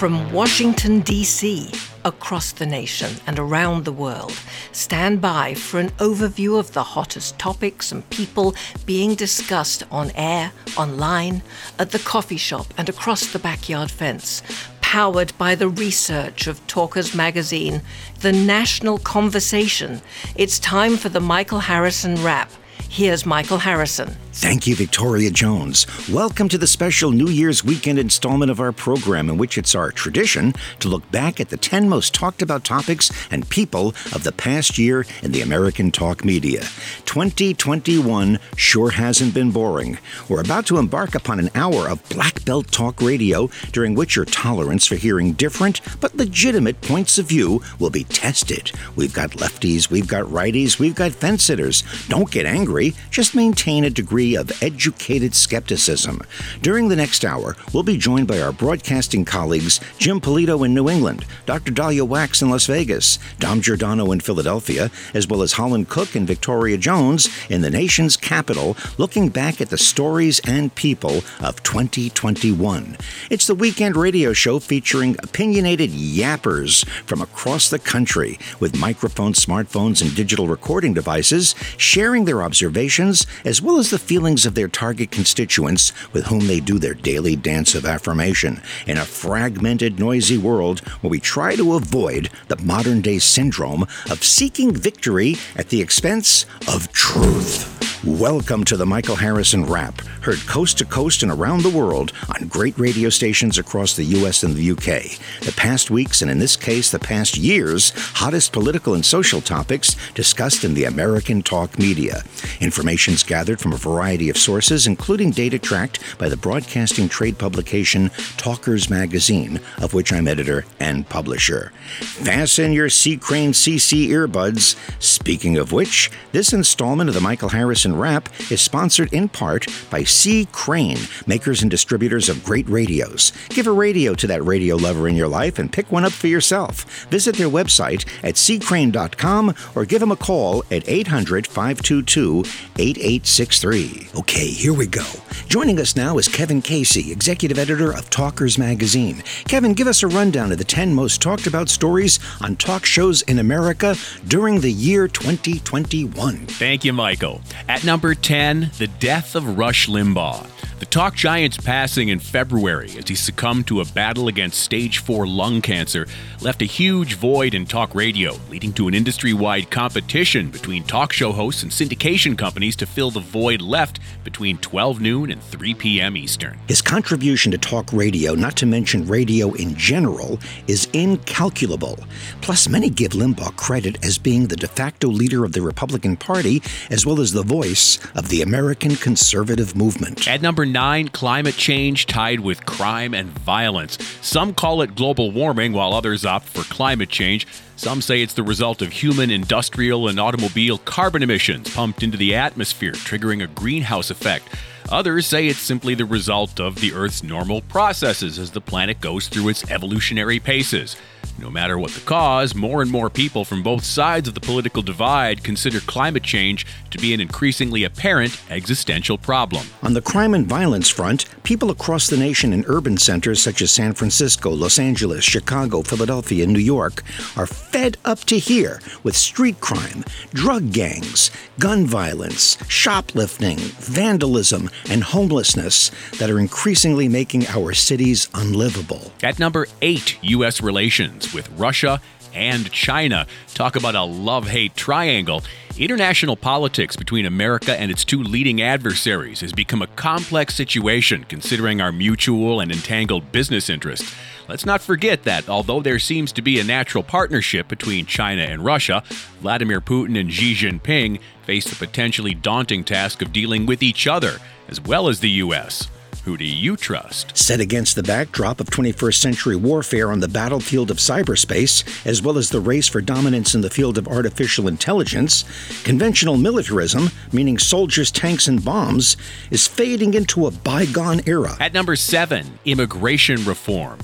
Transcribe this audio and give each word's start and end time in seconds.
From 0.00 0.32
Washington, 0.32 1.00
D.C., 1.00 1.70
across 2.06 2.52
the 2.52 2.64
nation 2.64 3.16
and 3.26 3.38
around 3.38 3.84
the 3.84 3.92
world, 3.92 4.32
stand 4.72 5.20
by 5.20 5.52
for 5.52 5.78
an 5.78 5.90
overview 5.98 6.58
of 6.58 6.72
the 6.72 6.82
hottest 6.82 7.38
topics 7.38 7.92
and 7.92 8.08
people 8.08 8.54
being 8.86 9.14
discussed 9.14 9.82
on 9.90 10.10
air, 10.12 10.52
online, 10.78 11.42
at 11.78 11.90
the 11.90 11.98
coffee 11.98 12.38
shop, 12.38 12.72
and 12.78 12.88
across 12.88 13.26
the 13.26 13.38
backyard 13.38 13.90
fence. 13.90 14.42
Powered 14.80 15.36
by 15.36 15.54
the 15.54 15.68
research 15.68 16.46
of 16.46 16.66
Talkers 16.66 17.14
Magazine, 17.14 17.82
the 18.20 18.32
national 18.32 18.96
conversation. 19.00 20.00
It's 20.34 20.58
time 20.58 20.96
for 20.96 21.10
the 21.10 21.20
Michael 21.20 21.60
Harrison 21.60 22.14
Wrap. 22.24 22.50
Here's 22.88 23.26
Michael 23.26 23.58
Harrison. 23.58 24.16
Thank 24.32 24.68
you, 24.68 24.76
Victoria 24.76 25.28
Jones. 25.32 25.86
Welcome 26.08 26.48
to 26.50 26.58
the 26.58 26.68
special 26.68 27.10
New 27.10 27.26
Year's 27.26 27.64
weekend 27.64 27.98
installment 27.98 28.48
of 28.48 28.60
our 28.60 28.70
program, 28.70 29.28
in 29.28 29.38
which 29.38 29.58
it's 29.58 29.74
our 29.74 29.90
tradition 29.90 30.52
to 30.78 30.88
look 30.88 31.08
back 31.10 31.40
at 31.40 31.48
the 31.48 31.56
10 31.56 31.88
most 31.88 32.14
talked 32.14 32.40
about 32.40 32.62
topics 32.62 33.10
and 33.32 33.48
people 33.50 33.88
of 34.14 34.22
the 34.22 34.30
past 34.30 34.78
year 34.78 35.04
in 35.24 35.32
the 35.32 35.40
American 35.40 35.90
talk 35.90 36.24
media. 36.24 36.60
2021 37.06 38.38
sure 38.54 38.90
hasn't 38.90 39.34
been 39.34 39.50
boring. 39.50 39.98
We're 40.28 40.42
about 40.42 40.64
to 40.66 40.78
embark 40.78 41.16
upon 41.16 41.40
an 41.40 41.50
hour 41.56 41.88
of 41.88 42.08
black 42.08 42.44
belt 42.44 42.70
talk 42.70 43.02
radio, 43.02 43.48
during 43.72 43.96
which 43.96 44.14
your 44.14 44.26
tolerance 44.26 44.86
for 44.86 44.94
hearing 44.94 45.32
different 45.32 45.80
but 46.00 46.14
legitimate 46.14 46.80
points 46.82 47.18
of 47.18 47.26
view 47.26 47.62
will 47.80 47.90
be 47.90 48.04
tested. 48.04 48.70
We've 48.94 49.12
got 49.12 49.30
lefties, 49.32 49.90
we've 49.90 50.06
got 50.06 50.26
righties, 50.26 50.78
we've 50.78 50.94
got 50.94 51.10
fence 51.10 51.42
sitters. 51.42 51.82
Don't 52.06 52.30
get 52.30 52.46
angry, 52.46 52.94
just 53.10 53.34
maintain 53.34 53.82
a 53.82 53.90
degree 53.90 54.19
of 54.20 54.62
educated 54.62 55.34
skepticism. 55.34 56.20
During 56.60 56.88
the 56.88 56.96
next 56.96 57.24
hour, 57.24 57.56
we'll 57.72 57.82
be 57.82 57.96
joined 57.96 58.28
by 58.28 58.40
our 58.40 58.52
broadcasting 58.52 59.24
colleagues 59.24 59.80
Jim 59.98 60.20
Polito 60.20 60.64
in 60.64 60.74
New 60.74 60.88
England, 60.88 61.24
Dr. 61.46 61.72
Daliah 61.72 62.06
Wachs 62.06 62.42
in 62.42 62.50
Las 62.50 62.66
Vegas, 62.66 63.18
Dom 63.38 63.60
Giordano 63.60 64.12
in 64.12 64.20
Philadelphia, 64.20 64.90
as 65.14 65.26
well 65.26 65.42
as 65.42 65.54
Holland 65.54 65.88
Cooke 65.88 66.14
and 66.14 66.26
Victoria 66.26 66.76
Jones 66.76 67.28
in 67.48 67.62
the 67.62 67.70
nation's 67.70 68.16
capital, 68.16 68.76
looking 68.98 69.28
back 69.30 69.60
at 69.60 69.70
the 69.70 69.78
stories 69.78 70.40
and 70.46 70.74
people 70.74 71.22
of 71.40 71.62
2021. 71.62 72.96
It's 73.30 73.46
the 73.46 73.54
weekend 73.54 73.96
radio 73.96 74.32
show 74.32 74.58
featuring 74.58 75.16
opinionated 75.22 75.90
yappers 75.90 76.86
from 77.06 77.22
across 77.22 77.70
the 77.70 77.78
country 77.78 78.38
with 78.58 78.78
microphones, 78.78 79.44
smartphones, 79.44 80.02
and 80.02 80.14
digital 80.14 80.46
recording 80.46 80.92
devices, 80.92 81.54
sharing 81.76 82.24
their 82.24 82.42
observations 82.42 83.26
as 83.44 83.62
well 83.62 83.78
as 83.78 83.90
the 83.90 83.98
feelings 84.10 84.44
of 84.44 84.56
their 84.56 84.66
target 84.66 85.12
constituents 85.12 85.92
with 86.12 86.26
whom 86.26 86.48
they 86.48 86.58
do 86.58 86.80
their 86.80 86.94
daily 86.94 87.36
dance 87.36 87.76
of 87.76 87.86
affirmation 87.86 88.60
in 88.84 88.98
a 88.98 89.04
fragmented, 89.04 90.00
noisy 90.00 90.36
world 90.36 90.80
where 91.00 91.12
we 91.12 91.20
try 91.20 91.54
to 91.54 91.74
avoid 91.74 92.28
the 92.48 92.60
modern 92.60 93.00
day 93.00 93.20
syndrome 93.20 93.82
of 94.10 94.24
seeking 94.24 94.74
victory 94.74 95.36
at 95.54 95.68
the 95.68 95.80
expense 95.80 96.44
of 96.66 96.90
truth. 96.90 97.79
Welcome 98.06 98.64
to 98.64 98.78
the 98.78 98.86
Michael 98.86 99.16
Harrison 99.16 99.66
Wrap, 99.66 100.00
heard 100.22 100.38
coast 100.46 100.78
to 100.78 100.86
coast 100.86 101.22
and 101.22 101.30
around 101.30 101.62
the 101.62 101.68
world 101.68 102.14
on 102.34 102.48
great 102.48 102.78
radio 102.78 103.10
stations 103.10 103.58
across 103.58 103.94
the 103.94 104.04
US 104.04 104.42
and 104.42 104.54
the 104.54 104.70
UK. 104.70 105.18
The 105.42 105.52
past 105.54 105.90
weeks, 105.90 106.22
and 106.22 106.30
in 106.30 106.38
this 106.38 106.56
case, 106.56 106.90
the 106.90 106.98
past 106.98 107.36
years, 107.36 107.92
hottest 108.14 108.52
political 108.52 108.94
and 108.94 109.04
social 109.04 109.42
topics 109.42 109.96
discussed 110.14 110.64
in 110.64 110.72
the 110.72 110.84
American 110.84 111.42
talk 111.42 111.78
media. 111.78 112.22
Information's 112.58 113.22
gathered 113.22 113.60
from 113.60 113.74
a 113.74 113.76
variety 113.76 114.30
of 114.30 114.38
sources, 114.38 114.86
including 114.86 115.30
data 115.30 115.58
tracked 115.58 116.00
by 116.16 116.30
the 116.30 116.38
broadcasting 116.38 117.06
trade 117.06 117.36
publication 117.36 118.10
Talkers 118.38 118.88
Magazine, 118.88 119.60
of 119.76 119.92
which 119.92 120.10
I'm 120.10 120.26
editor 120.26 120.64
and 120.78 121.06
publisher. 121.06 121.70
Fasten 122.00 122.72
your 122.72 122.88
C. 122.88 123.18
Crane 123.18 123.52
CC 123.52 124.08
earbuds. 124.08 124.74
Speaking 125.02 125.58
of 125.58 125.70
which, 125.70 126.10
this 126.32 126.54
installment 126.54 127.10
of 127.10 127.14
the 127.14 127.20
Michael 127.20 127.50
Harrison 127.50 127.89
Wrap 127.98 128.28
is 128.50 128.60
sponsored 128.60 129.12
in 129.12 129.28
part 129.28 129.66
by 129.90 130.04
C. 130.04 130.46
Crane, 130.52 130.98
makers 131.26 131.62
and 131.62 131.70
distributors 131.70 132.28
of 132.28 132.44
great 132.44 132.68
radios. 132.68 133.32
Give 133.48 133.66
a 133.66 133.72
radio 133.72 134.14
to 134.14 134.26
that 134.26 134.44
radio 134.44 134.76
lover 134.76 135.08
in 135.08 135.16
your 135.16 135.28
life 135.28 135.58
and 135.58 135.72
pick 135.72 135.90
one 135.90 136.04
up 136.04 136.12
for 136.12 136.26
yourself. 136.26 137.06
Visit 137.08 137.36
their 137.36 137.48
website 137.48 138.06
at 138.22 138.34
ccrane.com 138.34 139.54
or 139.74 139.84
give 139.84 140.00
them 140.00 140.12
a 140.12 140.16
call 140.16 140.64
at 140.70 140.88
800 140.88 141.46
522 141.46 142.44
8863. 142.78 144.08
Okay, 144.16 144.48
here 144.48 144.74
we 144.74 144.86
go. 144.86 145.06
Joining 145.48 145.78
us 145.78 145.96
now 145.96 146.18
is 146.18 146.28
Kevin 146.28 146.62
Casey, 146.62 147.12
executive 147.12 147.58
editor 147.58 147.92
of 147.92 148.10
Talkers 148.10 148.58
Magazine. 148.58 149.22
Kevin, 149.48 149.74
give 149.74 149.86
us 149.86 150.02
a 150.02 150.08
rundown 150.08 150.52
of 150.52 150.58
the 150.58 150.64
10 150.64 150.94
most 150.94 151.20
talked 151.20 151.46
about 151.46 151.68
stories 151.68 152.18
on 152.40 152.56
talk 152.56 152.84
shows 152.84 153.22
in 153.22 153.38
America 153.38 153.94
during 154.28 154.60
the 154.60 154.70
year 154.70 155.08
2021. 155.08 156.46
Thank 156.46 156.84
you, 156.84 156.92
Michael. 156.92 157.40
At 157.68 157.79
number 157.84 158.14
10, 158.14 158.70
the 158.78 158.88
death 158.98 159.34
of 159.34 159.58
Rush 159.58 159.88
Limbaugh. 159.88 160.46
The 160.80 160.86
talk 160.86 161.14
giant's 161.14 161.58
passing 161.58 162.08
in 162.08 162.18
February 162.18 162.90
as 162.96 163.06
he 163.06 163.14
succumbed 163.14 163.66
to 163.66 163.82
a 163.82 163.84
battle 163.84 164.28
against 164.28 164.62
stage 164.62 164.96
4 164.98 165.26
lung 165.26 165.60
cancer 165.60 166.06
left 166.40 166.62
a 166.62 166.64
huge 166.64 167.16
void 167.16 167.52
in 167.52 167.66
talk 167.66 167.94
radio, 167.94 168.34
leading 168.48 168.72
to 168.72 168.88
an 168.88 168.94
industry 168.94 169.34
wide 169.34 169.70
competition 169.70 170.50
between 170.50 170.82
talk 170.82 171.12
show 171.12 171.32
hosts 171.32 171.62
and 171.62 171.70
syndication 171.70 172.36
companies 172.36 172.76
to 172.76 172.86
fill 172.86 173.10
the 173.10 173.20
void 173.20 173.60
left 173.60 174.00
between 174.24 174.56
12 174.58 175.02
noon 175.02 175.30
and 175.30 175.42
3 175.42 175.74
p.m. 175.74 176.16
Eastern. 176.16 176.58
His 176.66 176.80
contribution 176.80 177.52
to 177.52 177.58
talk 177.58 177.92
radio, 177.92 178.34
not 178.34 178.56
to 178.56 178.64
mention 178.64 179.06
radio 179.06 179.52
in 179.52 179.74
general, 179.74 180.38
is 180.66 180.88
incalculable. 180.94 181.98
Plus, 182.40 182.70
many 182.70 182.88
give 182.88 183.12
Limbaugh 183.12 183.54
credit 183.56 184.02
as 184.02 184.16
being 184.16 184.46
the 184.46 184.56
de 184.56 184.66
facto 184.66 185.08
leader 185.08 185.44
of 185.44 185.52
the 185.52 185.60
Republican 185.60 186.16
Party, 186.16 186.62
as 186.88 187.04
well 187.04 187.20
as 187.20 187.32
the 187.32 187.42
voice 187.42 187.69
of 188.14 188.28
the 188.28 188.42
American 188.42 188.96
conservative 188.96 189.76
movement. 189.76 190.26
At 190.26 190.42
number 190.42 190.66
nine, 190.66 191.08
climate 191.08 191.54
change 191.54 192.06
tied 192.06 192.40
with 192.40 192.66
crime 192.66 193.14
and 193.14 193.28
violence. 193.30 193.96
Some 194.20 194.54
call 194.54 194.82
it 194.82 194.96
global 194.96 195.30
warming, 195.30 195.72
while 195.72 195.94
others 195.94 196.24
opt 196.24 196.46
for 196.46 196.62
climate 196.64 197.08
change. 197.08 197.46
Some 197.76 198.02
say 198.02 198.22
it's 198.22 198.34
the 198.34 198.42
result 198.42 198.82
of 198.82 198.92
human, 198.92 199.30
industrial, 199.30 200.08
and 200.08 200.18
automobile 200.18 200.78
carbon 200.78 201.22
emissions 201.22 201.72
pumped 201.72 202.02
into 202.02 202.18
the 202.18 202.34
atmosphere, 202.34 202.92
triggering 202.92 203.42
a 203.42 203.46
greenhouse 203.46 204.10
effect. 204.10 204.48
Others 204.90 205.26
say 205.26 205.46
it's 205.46 205.60
simply 205.60 205.94
the 205.94 206.04
result 206.04 206.58
of 206.58 206.80
the 206.80 206.92
Earth's 206.92 207.22
normal 207.22 207.60
processes 207.62 208.38
as 208.38 208.50
the 208.50 208.60
planet 208.60 209.00
goes 209.00 209.28
through 209.28 209.48
its 209.48 209.70
evolutionary 209.70 210.40
paces. 210.40 210.96
No 211.40 211.48
matter 211.48 211.78
what 211.78 211.92
the 211.92 212.00
cause, 212.02 212.54
more 212.54 212.82
and 212.82 212.90
more 212.90 213.08
people 213.08 213.46
from 213.46 213.62
both 213.62 213.82
sides 213.82 214.28
of 214.28 214.34
the 214.34 214.40
political 214.40 214.82
divide 214.82 215.42
consider 215.42 215.80
climate 215.80 216.22
change 216.22 216.66
to 216.90 216.98
be 216.98 217.14
an 217.14 217.20
increasingly 217.20 217.82
apparent 217.82 218.38
existential 218.50 219.16
problem. 219.16 219.66
On 219.82 219.94
the 219.94 220.02
crime 220.02 220.34
and 220.34 220.46
violence 220.46 220.90
front, 220.90 221.24
people 221.42 221.70
across 221.70 222.08
the 222.08 222.18
nation 222.18 222.52
in 222.52 222.66
urban 222.68 222.98
centers 222.98 223.42
such 223.42 223.62
as 223.62 223.70
San 223.70 223.94
Francisco, 223.94 224.50
Los 224.50 224.78
Angeles, 224.78 225.24
Chicago, 225.24 225.80
Philadelphia, 225.80 226.44
and 226.44 226.52
New 226.52 226.58
York 226.58 227.02
are 227.38 227.46
fed 227.46 227.96
up 228.04 228.18
to 228.24 228.38
here 228.38 228.78
with 229.02 229.16
street 229.16 229.60
crime, 229.60 230.04
drug 230.34 230.72
gangs, 230.72 231.30
gun 231.58 231.86
violence, 231.86 232.58
shoplifting, 232.68 233.56
vandalism, 233.56 234.68
and 234.90 235.04
homelessness 235.04 235.90
that 236.18 236.28
are 236.28 236.38
increasingly 236.38 237.08
making 237.08 237.46
our 237.46 237.72
cities 237.72 238.28
unlivable. 238.34 239.10
At 239.22 239.38
number 239.38 239.66
8, 239.80 240.18
U.S. 240.22 240.60
relations 240.60 241.29
with 241.32 241.48
Russia 241.58 242.00
and 242.34 242.70
China. 242.70 243.26
Talk 243.54 243.76
about 243.76 243.94
a 243.94 244.02
love 244.02 244.48
hate 244.48 244.76
triangle. 244.76 245.42
International 245.78 246.36
politics 246.36 246.96
between 246.96 247.26
America 247.26 247.78
and 247.78 247.90
its 247.90 248.04
two 248.04 248.22
leading 248.22 248.60
adversaries 248.60 249.40
has 249.40 249.52
become 249.52 249.82
a 249.82 249.86
complex 249.88 250.54
situation 250.54 251.24
considering 251.24 251.80
our 251.80 251.92
mutual 251.92 252.60
and 252.60 252.70
entangled 252.70 253.32
business 253.32 253.70
interests. 253.70 254.14
Let's 254.48 254.66
not 254.66 254.80
forget 254.80 255.22
that 255.24 255.48
although 255.48 255.80
there 255.80 256.00
seems 256.00 256.32
to 256.32 256.42
be 256.42 256.58
a 256.58 256.64
natural 256.64 257.04
partnership 257.04 257.68
between 257.68 258.04
China 258.04 258.42
and 258.42 258.64
Russia, 258.64 259.04
Vladimir 259.40 259.80
Putin 259.80 260.18
and 260.18 260.32
Xi 260.32 260.54
Jinping 260.54 261.20
face 261.44 261.70
the 261.70 261.76
potentially 261.76 262.34
daunting 262.34 262.82
task 262.84 263.22
of 263.22 263.32
dealing 263.32 263.64
with 263.64 263.82
each 263.82 264.06
other, 264.06 264.38
as 264.68 264.80
well 264.80 265.08
as 265.08 265.20
the 265.20 265.30
U.S. 265.30 265.88
Who 266.24 266.36
do 266.36 266.44
you 266.44 266.76
trust? 266.76 267.34
Set 267.34 267.60
against 267.60 267.96
the 267.96 268.02
backdrop 268.02 268.60
of 268.60 268.66
21st 268.66 269.14
century 269.14 269.56
warfare 269.56 270.12
on 270.12 270.20
the 270.20 270.28
battlefield 270.28 270.90
of 270.90 270.98
cyberspace, 270.98 272.06
as 272.06 272.20
well 272.20 272.36
as 272.36 272.50
the 272.50 272.60
race 272.60 272.88
for 272.88 273.00
dominance 273.00 273.54
in 273.54 273.62
the 273.62 273.70
field 273.70 273.96
of 273.96 274.06
artificial 274.06 274.68
intelligence, 274.68 275.44
conventional 275.82 276.36
militarism, 276.36 277.08
meaning 277.32 277.56
soldiers, 277.56 278.10
tanks, 278.10 278.48
and 278.48 278.62
bombs, 278.62 279.16
is 279.50 279.66
fading 279.66 280.12
into 280.12 280.46
a 280.46 280.50
bygone 280.50 281.22
era. 281.26 281.56
At 281.58 281.72
number 281.72 281.96
seven, 281.96 282.58
immigration 282.66 283.42
reform. 283.46 283.98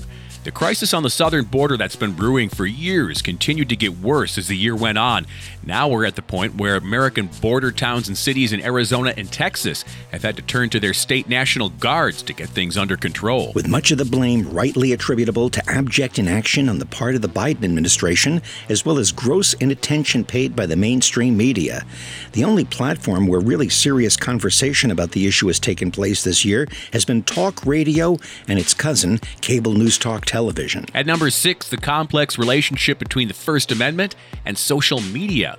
The 0.47 0.53
crisis 0.53 0.93
on 0.93 1.03
the 1.03 1.09
southern 1.09 1.43
border 1.43 1.75
that's 1.75 1.97
been 1.97 2.13
brewing 2.13 2.47
for 2.47 2.65
years 2.65 3.21
continued 3.21 3.67
to 3.67 3.75
get 3.75 3.97
worse 3.99 4.37
as 4.37 4.47
the 4.47 4.55
year 4.55 4.77
went 4.77 4.97
on. 4.97 5.27
Now 5.61 5.89
we're 5.89 6.05
at 6.05 6.15
the 6.15 6.21
point 6.21 6.55
where 6.55 6.77
American 6.77 7.29
border 7.41 7.69
towns 7.69 8.07
and 8.07 8.17
cities 8.17 8.53
in 8.53 8.61
Arizona 8.61 9.13
and 9.17 9.29
Texas 9.29 9.83
have 10.13 10.23
had 10.23 10.37
to 10.37 10.41
turn 10.41 10.69
to 10.69 10.79
their 10.79 10.93
state 10.93 11.27
national 11.27 11.67
guards 11.71 12.21
to 12.21 12.31
get 12.31 12.47
things 12.47 12.77
under 12.77 12.95
control. 12.95 13.51
With 13.55 13.67
much 13.67 13.91
of 13.91 13.97
the 13.97 14.05
blame 14.05 14.49
rightly 14.49 14.93
attributable 14.93 15.49
to 15.49 15.69
abject 15.69 16.17
inaction 16.17 16.69
on 16.69 16.79
the 16.79 16.85
part 16.85 17.15
of 17.15 17.21
the 17.21 17.27
Biden 17.27 17.65
administration, 17.65 18.41
as 18.69 18.85
well 18.85 18.99
as 18.99 19.11
gross 19.11 19.53
inattention 19.55 20.23
paid 20.23 20.55
by 20.55 20.65
the 20.65 20.77
mainstream 20.77 21.35
media. 21.35 21.85
The 22.31 22.45
only 22.45 22.63
platform 22.63 23.27
where 23.27 23.41
really 23.41 23.67
serious 23.67 24.15
conversation 24.15 24.91
about 24.91 25.11
the 25.11 25.27
issue 25.27 25.47
has 25.47 25.59
taken 25.59 25.91
place 25.91 26.23
this 26.23 26.45
year 26.45 26.69
has 26.93 27.03
been 27.03 27.23
talk 27.23 27.65
radio 27.65 28.17
and 28.47 28.57
its 28.57 28.73
cousin, 28.73 29.17
cable 29.41 29.73
news 29.73 29.97
talk 29.97 30.23
television 30.23 30.36
television. 30.37 30.85
At 30.93 31.07
number 31.07 31.31
six, 31.31 31.67
the 31.67 31.77
complex 31.77 32.37
relationship 32.37 32.99
between 32.99 33.27
the 33.27 33.33
First 33.33 33.71
Amendment 33.71 34.15
and 34.45 34.55
social 34.55 35.01
media. 35.01 35.57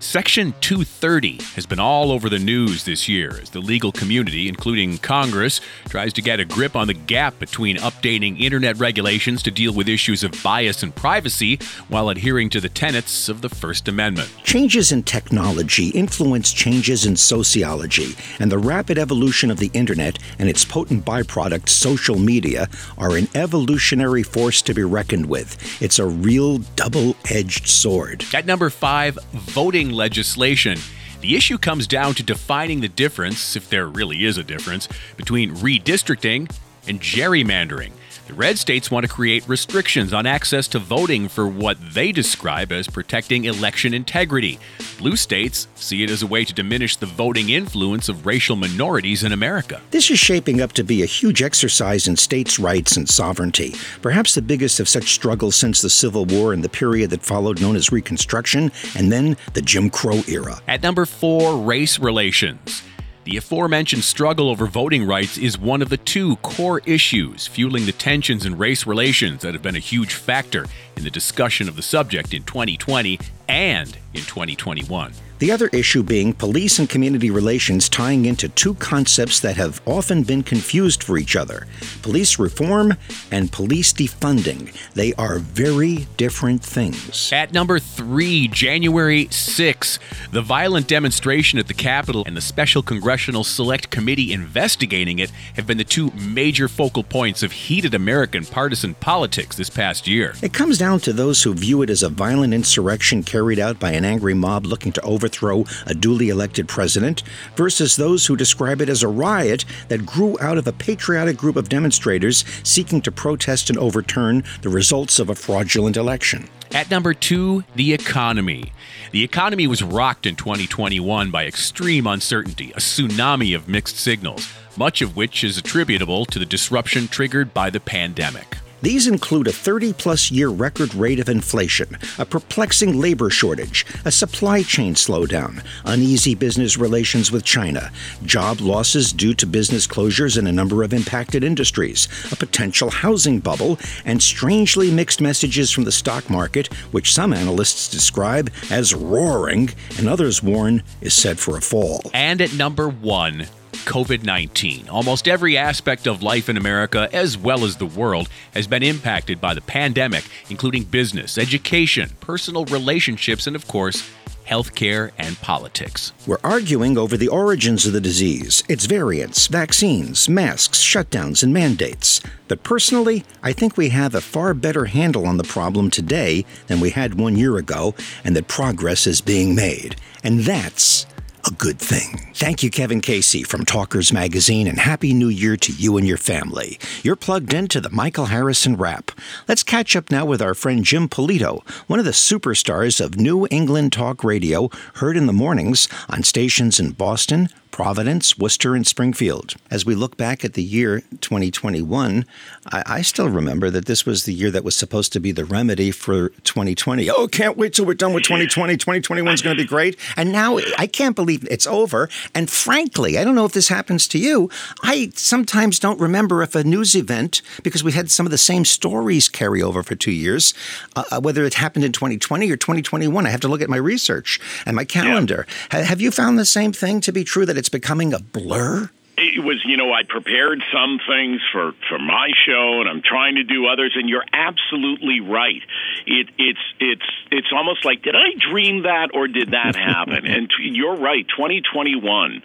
Section 0.00 0.54
230 0.60 1.42
has 1.54 1.66
been 1.66 1.80
all 1.80 2.10
over 2.10 2.28
the 2.28 2.38
news 2.38 2.84
this 2.84 3.08
year 3.08 3.38
as 3.40 3.50
the 3.50 3.60
legal 3.60 3.92
community, 3.92 4.48
including 4.48 4.98
Congress, 4.98 5.60
tries 5.88 6.12
to 6.12 6.22
get 6.22 6.40
a 6.40 6.44
grip 6.44 6.76
on 6.76 6.86
the 6.86 6.94
gap 6.94 7.38
between 7.38 7.76
updating 7.78 8.40
internet 8.40 8.76
regulations 8.78 9.42
to 9.42 9.50
deal 9.50 9.72
with 9.72 9.88
issues 9.88 10.22
of 10.22 10.32
bias 10.42 10.82
and 10.82 10.94
privacy 10.94 11.58
while 11.88 12.08
adhering 12.08 12.50
to 12.50 12.60
the 12.60 12.68
tenets 12.68 13.28
of 13.28 13.40
the 13.40 13.48
First 13.48 13.88
Amendment. 13.88 14.30
Changes 14.44 14.92
in 14.92 15.02
technology 15.02 15.88
influence 15.88 16.52
changes 16.52 17.06
in 17.06 17.16
sociology, 17.16 18.14
and 18.38 18.50
the 18.50 18.58
rapid 18.58 18.98
evolution 18.98 19.50
of 19.50 19.58
the 19.58 19.70
internet 19.74 20.18
and 20.38 20.48
its 20.48 20.64
potent 20.64 21.04
byproduct, 21.04 21.68
social 21.68 22.18
media, 22.18 22.68
are 22.98 23.16
an 23.16 23.28
evolutionary 23.34 24.22
force 24.22 24.62
to 24.62 24.74
be 24.74 24.82
reckoned 24.82 25.26
with. 25.26 25.82
It's 25.82 25.98
a 25.98 26.06
real 26.06 26.58
double 26.76 27.16
edged 27.30 27.66
sword. 27.66 28.24
At 28.32 28.46
number 28.46 28.70
five, 28.70 29.18
voting 29.32 29.73
legislation. 29.82 30.78
The 31.20 31.36
issue 31.36 31.58
comes 31.58 31.86
down 31.86 32.14
to 32.14 32.22
defining 32.22 32.80
the 32.80 32.88
difference, 32.88 33.56
if 33.56 33.68
there 33.68 33.86
really 33.86 34.24
is 34.24 34.38
a 34.38 34.44
difference, 34.44 34.88
between 35.16 35.54
redistricting 35.56 36.50
and 36.86 37.00
gerrymandering. 37.00 37.92
The 38.26 38.32
red 38.32 38.58
states 38.58 38.90
want 38.90 39.04
to 39.04 39.12
create 39.12 39.46
restrictions 39.46 40.14
on 40.14 40.24
access 40.24 40.66
to 40.68 40.78
voting 40.78 41.28
for 41.28 41.46
what 41.46 41.76
they 41.92 42.10
describe 42.10 42.72
as 42.72 42.88
protecting 42.88 43.44
election 43.44 43.92
integrity. 43.92 44.58
Blue 44.96 45.14
states 45.14 45.68
see 45.74 46.02
it 46.02 46.08
as 46.08 46.22
a 46.22 46.26
way 46.26 46.42
to 46.46 46.54
diminish 46.54 46.96
the 46.96 47.04
voting 47.04 47.50
influence 47.50 48.08
of 48.08 48.24
racial 48.24 48.56
minorities 48.56 49.24
in 49.24 49.32
America. 49.32 49.82
This 49.90 50.10
is 50.10 50.18
shaping 50.18 50.62
up 50.62 50.72
to 50.72 50.82
be 50.82 51.02
a 51.02 51.06
huge 51.06 51.42
exercise 51.42 52.08
in 52.08 52.16
states' 52.16 52.58
rights 52.58 52.96
and 52.96 53.06
sovereignty, 53.06 53.74
perhaps 54.00 54.34
the 54.34 54.40
biggest 54.40 54.80
of 54.80 54.88
such 54.88 55.12
struggles 55.12 55.54
since 55.54 55.82
the 55.82 55.90
Civil 55.90 56.24
War 56.24 56.54
and 56.54 56.64
the 56.64 56.70
period 56.70 57.10
that 57.10 57.22
followed, 57.22 57.60
known 57.60 57.76
as 57.76 57.92
Reconstruction, 57.92 58.72
and 58.96 59.12
then 59.12 59.36
the 59.52 59.60
Jim 59.60 59.90
Crow 59.90 60.22
era. 60.28 60.62
At 60.66 60.82
number 60.82 61.04
four, 61.04 61.58
race 61.58 61.98
relations. 61.98 62.82
The 63.24 63.38
aforementioned 63.38 64.04
struggle 64.04 64.50
over 64.50 64.66
voting 64.66 65.06
rights 65.06 65.38
is 65.38 65.58
one 65.58 65.80
of 65.80 65.88
the 65.88 65.96
two 65.96 66.36
core 66.36 66.82
issues 66.84 67.46
fueling 67.46 67.86
the 67.86 67.92
tensions 67.92 68.44
in 68.44 68.58
race 68.58 68.86
relations 68.86 69.40
that 69.40 69.54
have 69.54 69.62
been 69.62 69.76
a 69.76 69.80
huge 69.80 70.12
factor 70.12 70.66
in 70.94 71.04
the 71.04 71.10
discussion 71.10 71.66
of 71.66 71.74
the 71.74 71.82
subject 71.82 72.34
in 72.34 72.42
2020 72.42 73.18
and 73.48 73.96
in 74.12 74.20
2021. 74.20 75.14
The 75.44 75.52
other 75.52 75.68
issue 75.74 76.02
being 76.02 76.32
police 76.32 76.78
and 76.78 76.88
community 76.88 77.30
relations 77.30 77.90
tying 77.90 78.24
into 78.24 78.48
two 78.48 78.72
concepts 78.76 79.40
that 79.40 79.58
have 79.58 79.82
often 79.84 80.22
been 80.22 80.42
confused 80.42 81.02
for 81.02 81.18
each 81.18 81.36
other 81.36 81.66
police 82.00 82.38
reform 82.38 82.94
and 83.30 83.52
police 83.52 83.92
defunding. 83.92 84.74
They 84.94 85.12
are 85.14 85.38
very 85.38 86.06
different 86.16 86.64
things. 86.64 87.30
At 87.30 87.52
number 87.52 87.78
three, 87.78 88.48
January 88.48 89.28
6, 89.30 89.98
the 90.32 90.40
violent 90.40 90.88
demonstration 90.88 91.58
at 91.58 91.68
the 91.68 91.74
Capitol 91.74 92.24
and 92.26 92.34
the 92.34 92.40
Special 92.40 92.82
Congressional 92.82 93.44
Select 93.44 93.90
Committee 93.90 94.32
investigating 94.32 95.18
it 95.18 95.30
have 95.56 95.66
been 95.66 95.76
the 95.76 95.84
two 95.84 96.10
major 96.12 96.68
focal 96.68 97.02
points 97.02 97.42
of 97.42 97.52
heated 97.52 97.94
American 97.94 98.46
partisan 98.46 98.94
politics 98.94 99.56
this 99.56 99.68
past 99.68 100.08
year. 100.08 100.34
It 100.40 100.54
comes 100.54 100.78
down 100.78 101.00
to 101.00 101.12
those 101.12 101.42
who 101.42 101.52
view 101.52 101.82
it 101.82 101.90
as 101.90 102.02
a 102.02 102.08
violent 102.08 102.54
insurrection 102.54 103.22
carried 103.22 103.58
out 103.58 103.78
by 103.78 103.92
an 103.92 104.06
angry 104.06 104.32
mob 104.32 104.64
looking 104.64 104.92
to 104.92 105.02
overthrow 105.02 105.33
overthrow 105.34 105.64
a 105.86 105.94
duly 105.94 106.28
elected 106.28 106.68
president, 106.68 107.22
versus 107.56 107.96
those 107.96 108.26
who 108.26 108.36
describe 108.36 108.80
it 108.80 108.88
as 108.88 109.02
a 109.02 109.08
riot 109.08 109.64
that 109.88 110.06
grew 110.06 110.38
out 110.40 110.58
of 110.58 110.66
a 110.66 110.72
patriotic 110.72 111.36
group 111.36 111.56
of 111.56 111.68
demonstrators 111.68 112.44
seeking 112.62 113.00
to 113.02 113.12
protest 113.12 113.70
and 113.70 113.78
overturn 113.78 114.44
the 114.62 114.68
results 114.68 115.18
of 115.18 115.28
a 115.28 115.34
fraudulent 115.34 115.96
election. 115.96 116.48
At 116.72 116.90
number 116.90 117.14
two, 117.14 117.64
the 117.74 117.92
economy. 117.92 118.72
The 119.12 119.22
economy 119.22 119.66
was 119.66 119.82
rocked 119.82 120.26
in 120.26 120.34
2021 120.36 121.30
by 121.30 121.46
extreme 121.46 122.06
uncertainty, 122.06 122.72
a 122.72 122.80
tsunami 122.80 123.54
of 123.54 123.68
mixed 123.68 123.96
signals, 123.96 124.52
much 124.76 125.00
of 125.02 125.16
which 125.16 125.44
is 125.44 125.56
attributable 125.56 126.24
to 126.26 126.38
the 126.38 126.46
disruption 126.46 127.06
triggered 127.06 127.54
by 127.54 127.70
the 127.70 127.80
pandemic. 127.80 128.56
These 128.84 129.06
include 129.06 129.48
a 129.48 129.52
30 129.52 129.94
plus 129.94 130.30
year 130.30 130.50
record 130.50 130.94
rate 130.94 131.18
of 131.18 131.30
inflation, 131.30 131.96
a 132.18 132.26
perplexing 132.26 133.00
labor 133.00 133.30
shortage, 133.30 133.86
a 134.04 134.10
supply 134.10 134.62
chain 134.62 134.94
slowdown, 134.94 135.64
uneasy 135.86 136.34
business 136.34 136.76
relations 136.76 137.32
with 137.32 137.44
China, 137.44 137.90
job 138.26 138.60
losses 138.60 139.10
due 139.10 139.32
to 139.36 139.46
business 139.46 139.86
closures 139.86 140.36
in 140.36 140.46
a 140.46 140.52
number 140.52 140.82
of 140.82 140.92
impacted 140.92 141.42
industries, 141.42 142.08
a 142.30 142.36
potential 142.36 142.90
housing 142.90 143.40
bubble, 143.40 143.78
and 144.04 144.22
strangely 144.22 144.90
mixed 144.90 145.18
messages 145.18 145.70
from 145.70 145.84
the 145.84 145.90
stock 145.90 146.28
market, 146.28 146.66
which 146.92 147.14
some 147.14 147.32
analysts 147.32 147.88
describe 147.88 148.50
as 148.70 148.92
roaring 148.92 149.70
and 149.96 150.06
others 150.06 150.42
warn 150.42 150.82
is 151.00 151.14
set 151.14 151.38
for 151.38 151.56
a 151.56 151.62
fall. 151.62 152.02
And 152.12 152.42
at 152.42 152.52
number 152.52 152.90
one, 152.90 153.46
COVID 153.84 154.24
19. 154.24 154.88
Almost 154.88 155.28
every 155.28 155.56
aspect 155.56 156.06
of 156.06 156.22
life 156.22 156.48
in 156.48 156.56
America, 156.56 157.08
as 157.12 157.36
well 157.36 157.64
as 157.64 157.76
the 157.76 157.86
world, 157.86 158.28
has 158.52 158.66
been 158.66 158.82
impacted 158.82 159.40
by 159.40 159.54
the 159.54 159.60
pandemic, 159.60 160.24
including 160.50 160.84
business, 160.84 161.38
education, 161.38 162.10
personal 162.20 162.64
relationships, 162.66 163.46
and 163.46 163.54
of 163.54 163.68
course, 163.68 164.08
healthcare 164.46 165.10
and 165.18 165.40
politics. 165.40 166.12
We're 166.26 166.38
arguing 166.44 166.98
over 166.98 167.16
the 167.16 167.28
origins 167.28 167.86
of 167.86 167.92
the 167.92 168.00
disease, 168.00 168.62
its 168.68 168.86
variants, 168.86 169.46
vaccines, 169.46 170.28
masks, 170.28 170.82
shutdowns, 170.82 171.42
and 171.42 171.52
mandates. 171.52 172.20
But 172.48 172.62
personally, 172.62 173.24
I 173.42 173.52
think 173.52 173.76
we 173.76 173.88
have 173.90 174.14
a 174.14 174.20
far 174.20 174.54
better 174.54 174.84
handle 174.86 175.26
on 175.26 175.38
the 175.38 175.44
problem 175.44 175.90
today 175.90 176.44
than 176.66 176.80
we 176.80 176.90
had 176.90 177.14
one 177.14 177.36
year 177.36 177.56
ago, 177.56 177.94
and 178.22 178.36
that 178.36 178.48
progress 178.48 179.06
is 179.06 179.20
being 179.20 179.54
made. 179.54 179.96
And 180.22 180.40
that's 180.40 181.06
a 181.46 181.50
good 181.52 181.78
thing. 181.78 182.32
Thank 182.34 182.62
you, 182.62 182.70
Kevin 182.70 183.00
Casey 183.00 183.42
from 183.42 183.64
Talkers 183.64 184.12
Magazine, 184.12 184.66
and 184.66 184.78
Happy 184.78 185.12
New 185.12 185.28
Year 185.28 185.56
to 185.56 185.72
you 185.72 185.96
and 185.96 186.06
your 186.06 186.16
family. 186.16 186.78
You're 187.02 187.16
plugged 187.16 187.52
into 187.52 187.80
the 187.80 187.90
Michael 187.90 188.26
Harrison 188.26 188.76
Wrap. 188.76 189.10
Let's 189.46 189.62
catch 189.62 189.94
up 189.94 190.10
now 190.10 190.24
with 190.24 190.40
our 190.40 190.54
friend 190.54 190.84
Jim 190.84 191.08
Polito, 191.08 191.66
one 191.86 191.98
of 191.98 192.04
the 192.04 192.12
superstars 192.12 193.04
of 193.04 193.16
New 193.16 193.46
England 193.50 193.92
Talk 193.92 194.24
Radio, 194.24 194.70
heard 194.94 195.16
in 195.16 195.26
the 195.26 195.32
mornings 195.32 195.88
on 196.08 196.22
stations 196.22 196.80
in 196.80 196.92
Boston, 196.92 197.48
Providence, 197.74 198.38
Worcester, 198.38 198.76
and 198.76 198.86
Springfield. 198.86 199.56
As 199.68 199.84
we 199.84 199.96
look 199.96 200.16
back 200.16 200.44
at 200.44 200.52
the 200.52 200.62
year 200.62 201.02
2021, 201.20 202.24
I, 202.70 202.82
I, 202.86 203.02
still 203.02 203.28
remember 203.28 203.68
that 203.68 203.86
this 203.86 204.06
was 204.06 204.26
the 204.26 204.32
year 204.32 204.52
that 204.52 204.62
was 204.62 204.76
supposed 204.76 205.12
to 205.14 205.18
be 205.18 205.32
the 205.32 205.44
remedy 205.44 205.90
for 205.90 206.28
2020. 206.44 207.10
Oh, 207.10 207.26
can't 207.26 207.56
wait 207.56 207.74
till 207.74 207.84
we're 207.84 207.94
done 207.94 208.12
with 208.12 208.22
2020. 208.22 208.76
2021 208.76 209.34
is 209.34 209.42
going 209.42 209.56
to 209.56 209.60
be 209.60 209.66
great. 209.66 209.98
And 210.16 210.30
now 210.30 210.60
I 210.78 210.86
can't 210.86 211.16
believe 211.16 211.44
it's 211.50 211.66
over. 211.66 212.08
And 212.32 212.48
frankly, 212.48 213.18
I 213.18 213.24
don't 213.24 213.34
know 213.34 213.44
if 213.44 213.54
this 213.54 213.66
happens 213.66 214.06
to 214.06 214.20
you. 214.20 214.50
I 214.84 215.10
sometimes 215.16 215.80
don't 215.80 216.00
remember 216.00 216.44
if 216.44 216.54
a 216.54 216.62
news 216.62 216.94
event, 216.94 217.42
because 217.64 217.82
we 217.82 217.90
had 217.90 218.08
some 218.08 218.24
of 218.24 218.30
the 218.30 218.38
same 218.38 218.64
stories 218.64 219.28
carry 219.28 219.60
over 219.60 219.82
for 219.82 219.96
two 219.96 220.12
years, 220.12 220.54
uh, 220.94 221.02
uh 221.10 221.20
whether 221.20 221.44
it 221.44 221.54
happened 221.54 221.84
in 221.84 221.90
2020 221.90 222.52
or 222.52 222.56
2021. 222.56 223.26
I 223.26 223.30
have 223.30 223.40
to 223.40 223.48
look 223.48 223.62
at 223.62 223.68
my 223.68 223.78
research 223.78 224.38
and 224.64 224.76
my 224.76 224.84
calendar. 224.84 225.44
Yeah. 225.72 225.82
Have 225.82 226.00
you 226.00 226.12
found 226.12 226.38
the 226.38 226.44
same 226.44 226.72
thing 226.72 227.00
to 227.00 227.10
be 227.10 227.24
true 227.24 227.44
that 227.46 227.63
it's 227.64 227.70
becoming 227.70 228.12
a 228.12 228.18
blur? 228.18 228.90
it 229.16 229.42
was 229.42 229.64
you 229.64 229.76
know 229.76 229.92
i 229.92 230.02
prepared 230.02 230.60
some 230.72 230.98
things 231.08 231.40
for 231.52 231.72
for 231.88 231.98
my 231.98 232.28
show 232.44 232.80
and 232.80 232.88
i'm 232.88 233.00
trying 233.00 233.36
to 233.36 233.44
do 233.44 233.68
others 233.68 233.92
and 233.94 234.08
you're 234.08 234.24
absolutely 234.32 235.20
right 235.20 235.62
it 236.04 236.28
it's 236.36 236.58
it's 236.80 237.10
it's 237.30 237.46
almost 237.54 237.84
like 237.84 238.02
did 238.02 238.16
i 238.16 238.34
dream 238.50 238.82
that 238.82 239.14
or 239.14 239.28
did 239.28 239.52
that 239.52 239.76
happen 239.92 240.26
and 240.26 240.50
you're 240.58 240.96
right 240.96 241.26
2021 241.28 242.42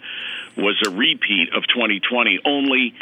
was 0.56 0.80
a 0.86 0.90
repeat 0.90 1.52
of 1.52 1.64
2020 1.66 2.38
only 2.44 2.94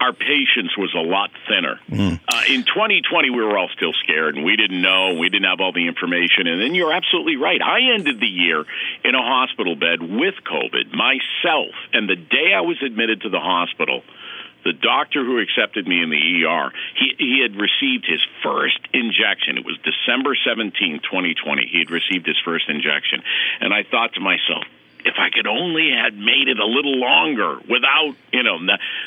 our 0.00 0.12
patience 0.12 0.76
was 0.76 0.94
a 0.94 1.00
lot 1.00 1.30
thinner. 1.48 1.80
Mm. 1.88 2.20
Uh, 2.26 2.42
in 2.48 2.64
2020, 2.64 3.30
we 3.30 3.42
were 3.42 3.56
all 3.56 3.68
still 3.68 3.92
scared 3.92 4.36
and 4.36 4.44
we 4.44 4.56
didn't 4.56 4.80
know, 4.80 5.14
we 5.14 5.28
didn't 5.28 5.48
have 5.48 5.60
all 5.60 5.72
the 5.72 5.86
information. 5.86 6.46
And 6.46 6.60
then 6.60 6.74
you're 6.74 6.92
absolutely 6.92 7.36
right. 7.36 7.60
I 7.62 7.94
ended 7.94 8.20
the 8.20 8.26
year 8.26 8.64
in 9.04 9.14
a 9.14 9.22
hospital 9.22 9.76
bed 9.76 10.00
with 10.02 10.34
COVID 10.44 10.92
myself. 10.92 11.74
And 11.92 12.08
the 12.08 12.16
day 12.16 12.52
I 12.54 12.62
was 12.62 12.82
admitted 12.82 13.22
to 13.22 13.28
the 13.28 13.40
hospital, 13.40 14.02
the 14.64 14.72
doctor 14.72 15.24
who 15.24 15.38
accepted 15.38 15.86
me 15.86 16.02
in 16.02 16.10
the 16.10 16.44
ER, 16.44 16.72
he, 16.96 17.14
he 17.18 17.40
had 17.42 17.56
received 17.56 18.06
his 18.06 18.20
first 18.42 18.78
injection. 18.92 19.56
It 19.56 19.64
was 19.64 19.78
December 19.78 20.36
17, 20.36 21.00
2020. 21.00 21.66
He 21.70 21.78
had 21.78 21.90
received 21.90 22.26
his 22.26 22.38
first 22.44 22.68
injection. 22.68 23.22
And 23.60 23.72
I 23.72 23.84
thought 23.84 24.14
to 24.14 24.20
myself, 24.20 24.64
if 25.04 25.14
I 25.18 25.30
could 25.30 25.46
only 25.46 25.90
had 25.90 26.16
made 26.16 26.48
it 26.48 26.58
a 26.58 26.66
little 26.66 26.96
longer 26.96 27.58
without, 27.68 28.14
you 28.32 28.42
know, 28.42 28.58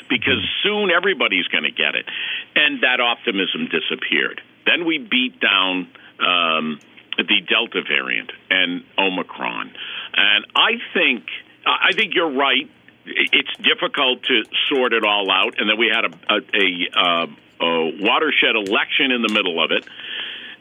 because 0.08 0.42
soon 0.62 0.90
everybody's 0.90 1.46
going 1.48 1.64
to 1.64 1.70
get 1.70 1.94
it. 1.94 2.06
And 2.54 2.82
that 2.82 3.00
optimism 3.00 3.68
disappeared. 3.68 4.40
Then 4.66 4.84
we 4.84 4.98
beat 4.98 5.40
down 5.40 5.88
um, 6.20 6.80
the 7.16 7.40
Delta 7.48 7.82
variant 7.86 8.32
and 8.50 8.84
Omicron. 8.98 9.72
And 10.16 10.46
I 10.54 10.78
think 10.92 11.24
I 11.66 11.92
think 11.92 12.14
you're 12.14 12.32
right 12.32 12.70
it's 13.06 13.56
difficult 13.58 14.22
to 14.24 14.44
sort 14.68 14.92
it 14.92 15.04
all 15.04 15.30
out. 15.30 15.58
And 15.58 15.68
then 15.68 15.78
we 15.78 15.92
had 15.92 16.04
a, 16.04 16.32
a, 16.32 16.38
a, 16.38 16.98
uh, 16.98 17.26
a 17.60 17.92
watershed 18.00 18.56
election 18.56 19.12
in 19.12 19.22
the 19.22 19.32
middle 19.32 19.62
of 19.62 19.70
it. 19.70 19.86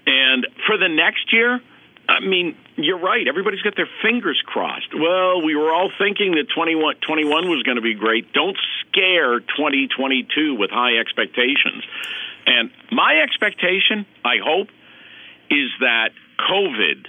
And 0.05 0.47
for 0.67 0.77
the 0.77 0.89
next 0.89 1.31
year, 1.31 1.61
I 2.07 2.19
mean, 2.19 2.57
you're 2.75 2.99
right. 2.99 3.27
Everybody's 3.27 3.61
got 3.61 3.75
their 3.75 3.89
fingers 4.01 4.41
crossed. 4.45 4.93
Well, 4.93 5.41
we 5.41 5.55
were 5.55 5.71
all 5.71 5.89
thinking 5.97 6.33
that 6.33 6.47
21, 6.53 6.95
21 7.07 7.49
was 7.49 7.63
going 7.63 7.77
to 7.77 7.81
be 7.81 7.93
great. 7.93 8.33
Don't 8.33 8.57
scare 8.81 9.39
2022 9.39 10.55
with 10.55 10.69
high 10.69 10.97
expectations. 10.99 11.83
And 12.45 12.71
my 12.91 13.21
expectation, 13.23 14.05
I 14.25 14.37
hope, 14.43 14.67
is 15.49 15.69
that 15.79 16.09
COVID 16.39 17.07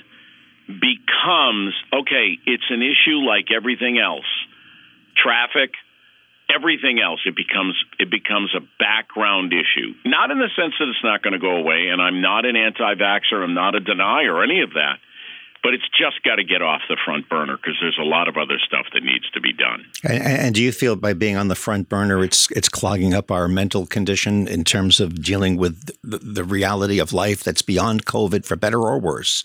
becomes 0.68 1.74
okay, 1.92 2.38
it's 2.46 2.70
an 2.70 2.82
issue 2.82 3.18
like 3.26 3.46
everything 3.54 3.98
else 3.98 4.26
traffic, 5.16 5.72
everything 6.52 7.00
else 7.00 7.20
it 7.26 7.36
becomes 7.36 7.74
it 7.98 8.10
becomes 8.10 8.54
a 8.54 8.60
background 8.78 9.52
issue 9.52 9.94
not 10.04 10.30
in 10.30 10.38
the 10.38 10.48
sense 10.56 10.74
that 10.78 10.88
it's 10.88 11.04
not 11.04 11.22
going 11.22 11.32
to 11.32 11.38
go 11.38 11.56
away 11.56 11.88
and 11.90 12.00
i'm 12.00 12.20
not 12.20 12.44
an 12.44 12.56
anti-vaxxer 12.56 13.42
i'm 13.42 13.54
not 13.54 13.74
a 13.74 13.80
denier 13.80 14.34
or 14.34 14.42
any 14.42 14.60
of 14.60 14.74
that 14.74 14.98
but 15.64 15.72
it's 15.72 15.88
just 15.98 16.22
got 16.22 16.36
to 16.36 16.44
get 16.44 16.60
off 16.60 16.82
the 16.90 16.98
front 17.06 17.26
burner 17.30 17.56
because 17.56 17.78
there's 17.80 17.98
a 17.98 18.04
lot 18.04 18.28
of 18.28 18.36
other 18.36 18.58
stuff 18.64 18.84
that 18.92 19.02
needs 19.02 19.28
to 19.30 19.40
be 19.40 19.54
done. 19.54 19.86
And, 20.04 20.22
and, 20.22 20.54
do 20.54 20.62
you 20.62 20.70
feel 20.70 20.94
by 20.94 21.14
being 21.14 21.38
on 21.38 21.48
the 21.48 21.54
front 21.54 21.88
burner, 21.88 22.22
it's 22.22 22.50
it's 22.50 22.68
clogging 22.68 23.14
up 23.14 23.30
our 23.30 23.48
mental 23.48 23.86
condition 23.86 24.46
in 24.46 24.62
terms 24.62 25.00
of 25.00 25.22
dealing 25.22 25.56
with 25.56 25.90
the, 26.04 26.18
the 26.18 26.44
reality 26.44 26.98
of 26.98 27.14
life 27.14 27.42
that's 27.42 27.62
beyond 27.62 28.04
COVID, 28.04 28.44
for 28.44 28.56
better 28.56 28.78
or 28.78 28.98
worse? 28.98 29.42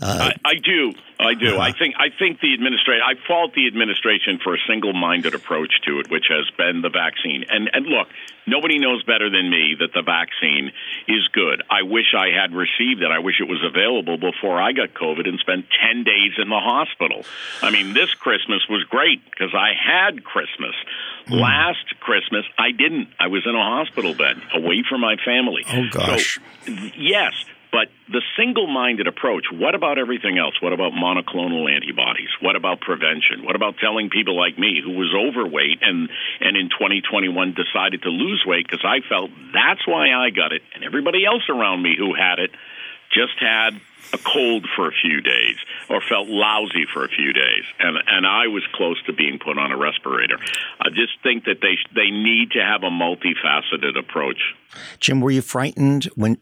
Uh, 0.00 0.30
I, 0.44 0.50
I, 0.52 0.54
do. 0.54 0.94
I 1.20 1.34
do. 1.34 1.54
Uh-huh. 1.54 1.60
I 1.60 1.72
think. 1.72 1.94
I 1.98 2.10
think 2.16 2.40
the 2.40 2.54
administration. 2.54 3.02
I 3.04 3.14
fault 3.26 3.54
the 3.54 3.66
administration 3.66 4.38
for 4.42 4.54
a 4.54 4.58
single-minded 4.68 5.34
approach 5.34 5.80
to 5.86 5.98
it, 5.98 6.10
which 6.10 6.26
has 6.30 6.48
been 6.56 6.80
the 6.80 6.90
vaccine. 6.90 7.44
And 7.50 7.68
and 7.72 7.86
look, 7.86 8.06
nobody 8.46 8.78
knows 8.78 9.02
better 9.02 9.28
than 9.28 9.50
me 9.50 9.74
that 9.80 9.92
the 9.92 10.02
vaccine 10.02 10.70
is 11.08 11.26
good. 11.32 11.62
I 11.68 11.82
wish 11.82 12.14
I 12.16 12.30
had 12.30 12.54
received 12.54 13.02
it. 13.02 13.10
I 13.10 13.18
wish 13.18 13.40
it 13.40 13.48
was 13.48 13.62
available 13.66 14.16
before 14.16 14.62
I 14.62 14.72
got 14.72 14.94
COVID 14.94 15.28
and 15.28 15.40
spent 15.40 15.66
ten 15.82 16.04
days 16.04 16.38
in 16.38 16.48
the 16.48 16.60
hospital. 16.60 17.24
I 17.62 17.70
mean, 17.70 17.94
this 17.94 18.14
Christmas 18.14 18.62
was 18.70 18.84
great 18.84 19.24
because 19.24 19.54
I 19.54 19.74
had 19.74 20.22
Christmas. 20.22 20.74
Mm. 21.26 21.40
Last 21.40 21.98
Christmas, 22.00 22.46
I 22.56 22.70
didn't. 22.70 23.08
I 23.18 23.26
was 23.26 23.44
in 23.44 23.54
a 23.54 23.62
hospital 23.62 24.14
bed, 24.14 24.40
away 24.54 24.84
from 24.88 25.00
my 25.00 25.16
family. 25.24 25.64
Oh 25.68 25.84
gosh. 25.90 26.38
So, 26.64 26.72
yes, 26.96 27.32
but 27.70 27.88
the 28.08 28.22
single 28.36 28.66
minded 28.66 29.06
approach 29.06 29.46
what 29.52 29.74
about 29.74 29.98
everything 29.98 30.38
else? 30.38 30.54
What 30.60 30.72
about 30.72 30.92
monoclonal 30.92 31.70
antibodies? 31.70 32.30
What 32.40 32.56
about 32.56 32.80
prevention? 32.80 33.44
What 33.44 33.56
about 33.56 33.76
telling 33.78 34.10
people 34.10 34.36
like 34.36 34.58
me 34.58 34.80
who 34.82 34.92
was 34.92 35.14
overweight 35.14 35.78
and, 35.82 36.08
and 36.40 36.56
in 36.56 36.70
2021 36.70 37.54
decided 37.54 38.02
to 38.02 38.08
lose 38.08 38.42
weight 38.46 38.66
because 38.66 38.84
I 38.84 39.00
felt 39.08 39.30
that's 39.52 39.86
why 39.86 40.12
I 40.12 40.30
got 40.30 40.52
it, 40.52 40.62
and 40.74 40.84
everybody 40.84 41.24
else 41.24 41.42
around 41.48 41.82
me 41.82 41.94
who 41.96 42.14
had 42.14 42.38
it 42.38 42.50
just 43.12 43.38
had 43.38 43.80
a 44.12 44.18
cold 44.18 44.66
for 44.74 44.88
a 44.88 44.92
few 44.92 45.20
days 45.20 45.56
or 45.88 46.00
felt 46.00 46.28
lousy 46.28 46.86
for 46.92 47.04
a 47.04 47.08
few 47.08 47.32
days 47.32 47.64
and 47.78 47.96
and 48.06 48.26
I 48.26 48.48
was 48.48 48.64
close 48.72 49.00
to 49.06 49.12
being 49.12 49.38
put 49.38 49.58
on 49.58 49.72
a 49.72 49.76
respirator. 49.76 50.38
I 50.80 50.90
just 50.90 51.20
think 51.22 51.44
that 51.44 51.60
they 51.60 51.78
they 51.94 52.10
need 52.10 52.52
to 52.52 52.60
have 52.60 52.82
a 52.82 52.90
multifaceted 52.90 53.98
approach. 53.98 54.54
Jim, 55.00 55.20
were 55.20 55.30
you 55.30 55.40
frightened 55.40 56.04
when 56.14 56.36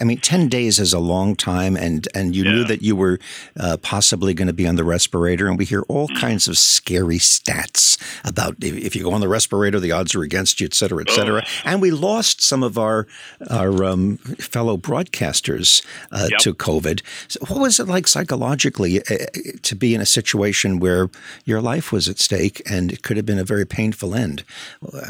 I 0.00 0.04
mean 0.04 0.18
10 0.18 0.48
days 0.48 0.78
is 0.78 0.92
a 0.92 0.98
long 0.98 1.34
time 1.34 1.76
and 1.76 2.06
and 2.14 2.34
you 2.36 2.44
yeah. 2.44 2.52
knew 2.52 2.64
that 2.64 2.82
you 2.82 2.94
were 2.94 3.18
uh, 3.58 3.76
possibly 3.82 4.34
going 4.34 4.46
to 4.46 4.52
be 4.52 4.66
on 4.66 4.76
the 4.76 4.84
respirator 4.84 5.48
and 5.48 5.58
we 5.58 5.64
hear 5.64 5.82
all 5.88 6.08
mm. 6.08 6.18
kinds 6.18 6.48
of 6.48 6.56
scary 6.58 7.18
stats 7.18 8.00
about 8.24 8.56
if 8.60 8.94
you 8.94 9.02
go 9.02 9.12
on 9.12 9.20
the 9.20 9.28
respirator 9.28 9.80
the 9.80 9.92
odds 9.92 10.14
are 10.14 10.22
against 10.22 10.60
you 10.60 10.66
et 10.66 10.74
cetera 10.74 11.02
et 11.06 11.10
cetera. 11.10 11.42
Oh. 11.44 11.62
And 11.64 11.82
we 11.82 11.90
lost 11.90 12.40
some 12.42 12.62
of 12.62 12.78
our 12.78 13.06
our 13.50 13.84
um, 13.84 14.18
fellow 14.18 14.76
broadcasters 14.76 15.84
uh, 16.12 16.28
yep. 16.30 16.40
to 16.40 16.54
COVID. 16.54 17.02
So 17.28 17.40
what 17.46 17.60
was 17.60 17.80
it 17.80 17.88
like 17.88 18.06
psychologically 18.06 19.00
uh, 19.00 19.26
to 19.62 19.74
be 19.74 19.94
in 19.94 20.00
a 20.00 20.06
situation 20.06 20.80
where 20.80 21.10
your 21.44 21.60
life 21.60 21.92
was 21.92 22.08
at 22.08 22.18
stake 22.18 22.62
and 22.70 22.92
it 22.92 23.02
could 23.02 23.16
have 23.16 23.26
been 23.26 23.38
a 23.38 23.44
very 23.44 23.66
painful 23.66 24.14
end? 24.14 24.44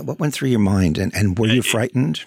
What 0.03 0.19
went 0.19 0.35
through 0.35 0.51
your 0.51 0.61
mind, 0.61 0.99
and, 0.99 1.15
and 1.15 1.39
were 1.39 1.47
you 1.47 1.63
frightened? 1.63 2.25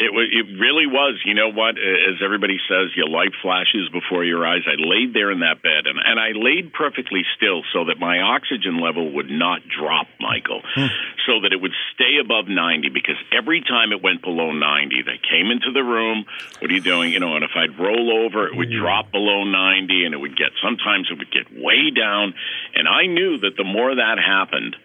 It 0.00 0.16
was. 0.16 0.32
It 0.32 0.56
really 0.56 0.88
was. 0.88 1.20
You 1.28 1.34
know 1.34 1.52
what? 1.52 1.76
As 1.76 2.24
everybody 2.24 2.56
says, 2.64 2.96
your 2.96 3.06
light 3.06 3.36
flashes 3.42 3.92
before 3.92 4.24
your 4.24 4.46
eyes. 4.46 4.64
I 4.64 4.80
laid 4.80 5.12
there 5.12 5.30
in 5.30 5.40
that 5.40 5.60
bed, 5.60 5.84
and 5.84 6.00
and 6.00 6.18
I 6.18 6.32
laid 6.32 6.72
perfectly 6.72 7.20
still 7.36 7.60
so 7.72 7.84
that 7.84 8.00
my 8.00 8.20
oxygen 8.20 8.80
level 8.80 9.12
would 9.20 9.28
not 9.28 9.60
drop, 9.68 10.08
Michael, 10.18 10.62
hmm. 10.74 10.88
so 11.28 11.44
that 11.44 11.52
it 11.52 11.60
would 11.60 11.76
stay 11.92 12.16
above 12.16 12.48
ninety. 12.48 12.88
Because 12.88 13.20
every 13.30 13.60
time 13.60 13.92
it 13.92 14.00
went 14.02 14.22
below 14.22 14.52
ninety, 14.52 15.04
they 15.04 15.20
came 15.20 15.52
into 15.52 15.70
the 15.70 15.84
room. 15.84 16.24
What 16.60 16.70
are 16.70 16.74
you 16.74 16.80
doing? 16.80 17.12
You 17.12 17.20
know, 17.20 17.36
and 17.36 17.44
if 17.44 17.52
I'd 17.54 17.78
roll 17.78 18.24
over, 18.24 18.48
it 18.48 18.56
would 18.56 18.72
hmm. 18.72 18.80
drop 18.80 19.12
below 19.12 19.44
ninety, 19.44 20.08
and 20.08 20.14
it 20.14 20.18
would 20.18 20.36
get. 20.36 20.56
Sometimes 20.64 21.12
it 21.12 21.18
would 21.20 21.30
get 21.30 21.52
way 21.52 21.92
down, 21.92 22.32
and 22.72 22.88
I 22.88 23.04
knew 23.04 23.36
that 23.44 23.60
the 23.60 23.68
more 23.68 23.94
that 23.94 24.16
happened 24.16 24.76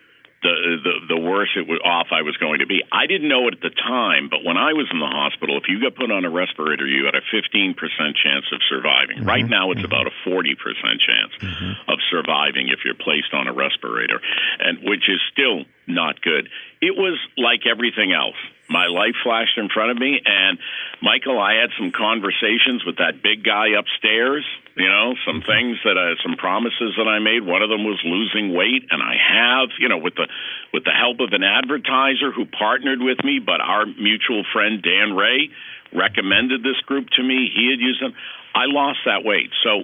the, 0.45 0.77
the 0.85 1.17
the 1.17 1.19
worse 1.19 1.49
it 1.57 1.65
was 1.65 1.81
off 1.81 2.13
I 2.13 2.21
was 2.21 2.37
going 2.37 2.59
to 2.61 2.69
be. 2.69 2.85
I 2.91 3.09
didn't 3.09 3.27
know 3.27 3.49
it 3.49 3.57
at 3.57 3.63
the 3.65 3.73
time, 3.73 4.29
but 4.29 4.45
when 4.45 4.57
I 4.57 4.77
was 4.77 4.85
in 4.93 4.99
the 5.01 5.09
hospital, 5.09 5.57
if 5.57 5.65
you 5.65 5.81
got 5.81 5.97
put 5.97 6.13
on 6.13 6.25
a 6.25 6.29
respirator, 6.29 6.85
you 6.85 7.09
had 7.09 7.17
a 7.17 7.25
15% 7.33 7.73
chance 8.21 8.45
of 8.53 8.61
surviving. 8.69 9.25
Mm-hmm. 9.25 9.27
Right 9.27 9.47
now, 9.47 9.71
it's 9.71 9.81
mm-hmm. 9.81 9.89
about 9.89 10.05
a 10.05 10.13
40% 10.29 10.53
chance 11.01 11.33
mm-hmm. 11.41 11.89
of 11.89 11.97
surviving 12.13 12.69
if 12.69 12.85
you're 12.85 12.99
placed 12.99 13.33
on 13.33 13.47
a 13.49 13.53
respirator, 13.53 14.21
and 14.59 14.85
which 14.85 15.09
is 15.09 15.19
still 15.33 15.65
not 15.87 16.21
good. 16.21 16.49
It 16.81 16.93
was 16.93 17.17
like 17.37 17.65
everything 17.65 18.13
else. 18.13 18.37
My 18.67 18.87
life 18.87 19.13
flashed 19.23 19.57
in 19.57 19.69
front 19.69 19.91
of 19.91 19.97
me, 19.97 20.19
and 20.25 20.57
Michael, 21.01 21.39
I 21.39 21.61
had 21.61 21.69
some 21.77 21.91
conversations 21.91 22.83
with 22.83 22.97
that 22.97 23.21
big 23.21 23.43
guy 23.43 23.77
upstairs. 23.77 24.43
You 24.75 24.89
know, 24.89 25.13
some 25.25 25.41
mm-hmm. 25.41 25.51
things 25.51 25.77
that 25.85 25.97
I, 25.97 26.17
some 26.25 26.35
promises 26.35 26.97
that 26.97 27.07
I 27.07 27.19
made. 27.19 27.45
One 27.45 27.61
of 27.61 27.69
them 27.69 27.83
was 27.85 28.01
losing 28.03 28.53
weight, 28.53 28.89
and 28.89 29.03
I 29.03 29.15
have, 29.15 29.69
you 29.79 29.87
know, 29.87 29.99
with 29.99 30.15
the 30.15 30.27
with 30.73 30.83
the 30.83 30.91
help 30.97 31.19
of 31.21 31.31
an 31.31 31.43
advertiser 31.43 32.31
who 32.31 32.45
partnered 32.45 33.01
with 33.01 33.23
me, 33.23 33.39
but 33.39 33.61
our 33.61 33.85
mutual 33.85 34.43
friend 34.51 34.81
Dan 34.81 35.15
Ray 35.15 35.51
recommended 35.93 36.63
this 36.63 36.81
group 36.85 37.09
to 37.15 37.23
me. 37.23 37.49
He 37.53 37.69
had 37.69 37.79
used 37.79 38.01
them. 38.01 38.13
I 38.53 38.65
lost 38.65 38.99
that 39.05 39.23
weight. 39.23 39.51
So 39.63 39.83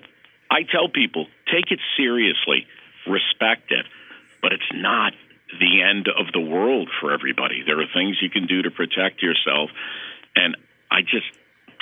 I 0.50 0.64
tell 0.64 0.90
people, 0.90 1.28
take 1.48 1.72
it 1.72 1.80
seriously, 1.96 2.68
respect 3.08 3.72
it, 3.72 3.86
but 4.42 4.52
it's 4.54 4.72
not 4.74 5.14
the 5.60 5.82
end 5.82 6.08
of 6.08 6.32
the 6.34 6.40
world 6.40 6.90
for 7.00 7.14
everybody. 7.14 7.64
There 7.66 7.80
are 7.82 7.90
things 7.94 8.18
you 8.22 8.30
can 8.30 8.48
do 8.48 8.62
to 8.64 8.72
protect 8.72 9.22
yourself. 9.22 9.70
And 10.36 10.56
I 10.90 11.02
just, 11.02 11.28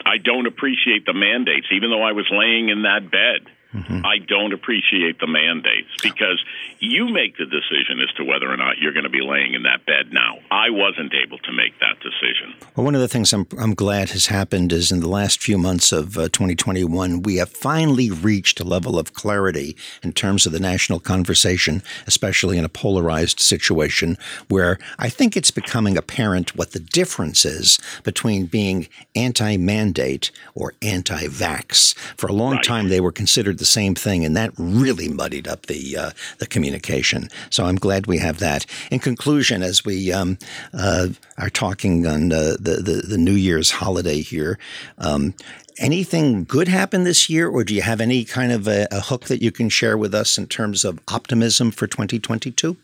I 0.06 0.18
don't 0.18 0.48
appreciate 0.48 1.06
the 1.06 1.14
mandates, 1.14 1.68
even 1.72 1.90
though 1.90 2.04
I 2.04 2.14
was 2.14 2.28
laying 2.32 2.70
in 2.70 2.84
that 2.84 3.12
bed. 3.12 3.52
Mm-hmm. 3.74 4.04
I 4.04 4.18
don't 4.18 4.52
appreciate 4.52 5.20
the 5.20 5.28
mandates 5.28 5.90
because 6.02 6.44
you 6.80 7.08
make 7.08 7.38
the 7.38 7.46
decision 7.46 8.00
as 8.02 8.12
to 8.16 8.24
whether 8.24 8.52
or 8.52 8.58
not 8.58 8.80
you're 8.80 8.94
going 8.94 9.04
to 9.04 9.10
be 9.10 9.22
laying 9.22 9.54
in 9.54 9.64
that 9.64 9.86
bed 9.86 10.12
now. 10.12 10.40
I 10.50 10.72
wasn't 10.72 11.14
able 11.14 11.38
to 11.40 11.52
make 11.52 11.80
that 11.80 12.00
decision. 12.00 12.56
Well, 12.76 12.86
one 12.86 12.96
of 12.96 13.02
the 13.02 13.08
things 13.08 13.32
I'm, 13.32 13.46
I'm 13.60 13.76
glad 13.76 14.10
has 14.10 14.26
happened 14.26 14.74
is 14.74 14.92
in 14.92 15.02
the 15.02 15.08
last 15.08 15.40
few 15.40 15.60
months 15.60 15.92
of 15.92 16.18
uh, 16.18 16.30
2021, 16.30 17.22
we 17.22 17.36
have 17.36 17.50
finally 17.50 18.10
reached 18.10 18.60
a 18.60 18.64
level 18.64 18.98
of 18.98 19.14
clarity 19.14 19.78
in 20.02 20.14
terms 20.14 20.48
of 20.48 20.52
the 20.52 20.60
national 20.60 21.00
conversation, 21.00 21.84
especially 22.08 22.58
in 22.58 22.66
a 22.66 22.70
polarized 22.70 23.40
situation 23.40 24.18
where 24.48 24.80
I 24.98 25.10
think 25.10 25.38
it's 25.38 25.52
becoming 25.52 25.96
apparent 25.96 26.56
what 26.56 26.72
the 26.72 26.80
difference 26.80 27.46
is 27.46 27.80
between 28.04 28.48
being 28.48 28.88
anti 29.16 29.58
mandate 29.58 30.32
or 30.56 30.74
anti 30.82 31.26
vax. 31.28 31.96
For 32.18 32.28
a 32.28 32.34
long 32.34 32.54
right. 32.54 32.64
time, 32.64 32.90
they 32.90 33.00
were 33.00 33.12
considered 33.12 33.59
the 33.60 33.66
same 33.66 33.96
thing, 33.96 34.25
and 34.25 34.36
that 34.36 34.51
really 34.58 35.08
muddied 35.08 35.48
up 35.48 35.68
the 35.68 35.98
uh, 35.98 36.12
the 36.39 36.48
communication. 36.48 37.30
So 37.50 37.66
I'm 37.66 37.75
glad 37.75 38.08
we 38.08 38.18
have 38.18 38.39
that. 38.39 38.66
In 38.92 39.00
conclusion, 39.00 39.62
as 39.62 39.86
we 39.86 40.12
um, 40.12 40.38
uh, 40.74 41.10
are 41.38 41.50
talking 41.50 42.06
on 42.06 42.30
the, 42.30 42.58
the, 42.60 43.04
the 43.08 43.18
New 43.18 43.34
Year's 43.34 43.72
holiday 43.72 44.22
here. 44.22 44.60
Um, 44.98 45.34
anything 45.78 46.44
good 46.44 46.68
happen 46.68 47.04
this 47.04 47.30
year, 47.30 47.48
or 47.48 47.63
do 47.63 47.74
you 47.74 47.82
have 47.82 48.01
any 48.01 48.25
kind 48.25 48.51
of 48.51 48.68
a, 48.68 48.88
a 48.92 49.00
hook 49.00 49.25
that 49.25 49.42
you 49.42 49.51
can 49.51 49.70
share 49.70 49.98
with 49.98 50.13
us 50.13 50.38
in 50.38 50.48
terms 50.48 50.86
of 50.86 51.00
optimism 51.08 51.72
for 51.72 51.88
2022? 51.88 52.78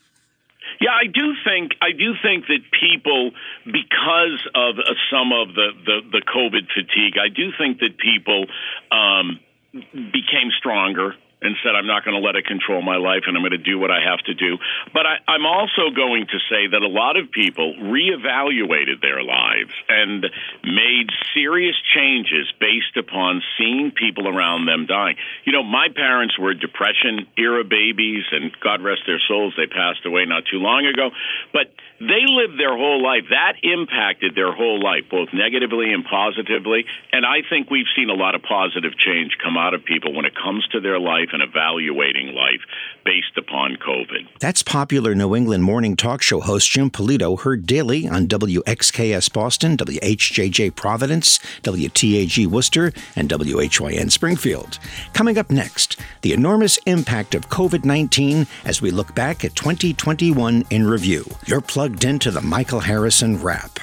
Yeah, 0.82 0.92
I 0.92 1.08
do 1.08 1.34
think 1.46 1.74
I 1.82 1.92
do 1.92 2.14
think 2.22 2.48
that 2.48 2.60
people, 2.78 3.32
because 3.66 4.48
of 4.56 4.76
uh, 4.78 4.94
some 5.10 5.32
of 5.32 5.56
the, 5.56 5.72
the 5.86 6.02
the 6.12 6.22
COVID 6.22 6.68
fatigue, 6.74 7.16
I 7.18 7.30
do 7.30 7.52
think 7.58 7.80
that 7.80 7.98
people 7.98 8.46
um, 8.92 9.40
became 9.94 10.52
stronger 10.58 11.16
and 11.42 11.56
said, 11.64 11.76
I'm 11.76 11.88
not 11.88 12.04
going 12.06 12.16
to 12.16 12.26
let 12.26 12.36
it 12.36 12.46
control 12.46 12.82
my 12.82 12.98
life 12.98 13.24
and 13.28 13.36
I'm 13.36 13.44
going 13.44 13.58
to 13.58 13.62
do 13.62 13.78
what 13.78 13.92
I 13.92 14.00
have 14.02 14.20
to 14.26 14.34
do. 14.34 14.58
But 14.94 15.06
I, 15.06 15.16
I'm 15.28 15.46
also 15.46 15.92
going 15.96 16.28
to 16.28 16.40
say 16.50 16.68
that 16.72 16.82
a 16.82 16.88
lot 16.88 17.18
of 17.18 17.32
people 17.32 17.76
reevaluated 17.76 19.02
their 19.02 19.22
lives 19.22 19.74
and 19.90 20.26
made 20.64 21.08
serious 21.34 21.76
changes 21.94 22.52
based 22.60 22.98
upon 22.98 23.42
seeing 23.58 23.92
people 23.92 24.28
around 24.28 24.66
them 24.66 24.86
dying. 24.88 25.18
You 25.44 25.52
know, 25.52 25.64
my 25.64 25.88
parents 25.94 26.40
were 26.40 26.54
Depression 26.54 27.28
era 27.38 27.64
babies, 27.64 28.24
and 28.32 28.52
God 28.64 28.82
rest 28.82 29.04
their 29.06 29.22
souls, 29.28 29.54
they 29.58 29.68
passed 29.68 30.06
away 30.06 30.26
not 30.26 30.44
too 30.50 30.58
long 30.58 30.86
ago. 30.88 31.12
But 31.54 31.72
they 32.00 32.28
lived 32.28 32.60
their 32.60 32.76
whole 32.76 33.02
life. 33.02 33.24
That 33.30 33.56
impacted 33.64 34.36
their 34.36 34.52
whole 34.52 34.84
life, 34.84 35.08
both 35.10 35.30
negatively 35.32 35.94
and 35.94 36.04
positively. 36.04 36.86
And 37.12 37.26
I 37.26 37.40
think 37.48 37.70
we've 37.70 37.88
seen 37.96 38.10
a 38.10 38.18
lot 38.18 38.36
of 38.36 38.44
positive 38.44 38.92
change 38.98 39.38
come 39.42 39.56
out 39.58 39.74
of 39.74 39.86
people 39.86 40.14
when 40.14 40.26
it 40.26 40.36
comes 40.36 40.68
to 40.76 40.82
their 40.82 41.00
life 41.00 41.25
and 41.34 41.42
evaluating 41.42 42.34
life 42.34 42.62
based 43.04 43.38
upon 43.38 43.78
COVID. 43.78 44.28
That's 44.40 44.64
popular 44.64 45.16
New 45.16 45.36
England 45.36 45.64
morning 45.64 45.96
talk 45.96 46.22
show 46.22 46.40
host 46.40 46.70
Jim 46.70 46.90
Polito, 46.90 47.40
heard 47.40 47.66
daily 47.66 48.08
on 48.08 48.28
WXKS 48.28 49.32
Boston, 49.32 49.78
WHJJ 49.78 50.76
Providence, 50.76 51.40
WTAG 51.64 52.48
Worcester, 52.48 52.92
and 53.16 53.30
WHYN 53.30 54.10
Springfield. 54.12 54.80
Coming 55.14 55.38
up 55.38 55.50
next, 55.50 56.00
the 56.22 56.34
enormous 56.34 56.78
impact 56.86 57.36
of 57.36 57.50
COVID 57.50 57.86
19 57.86 58.48
as 58.66 58.82
we 58.82 58.92
look 58.92 59.14
back 59.16 59.46
at 59.46 59.56
2021 59.56 60.66
in 60.70 60.88
review. 60.88 61.26
You're 61.46 61.62
plugged 61.62 62.04
into 62.04 62.32
the 62.32 62.42
Michael 62.42 62.80
Harrison 62.80 63.42
Wrap. 63.42 63.80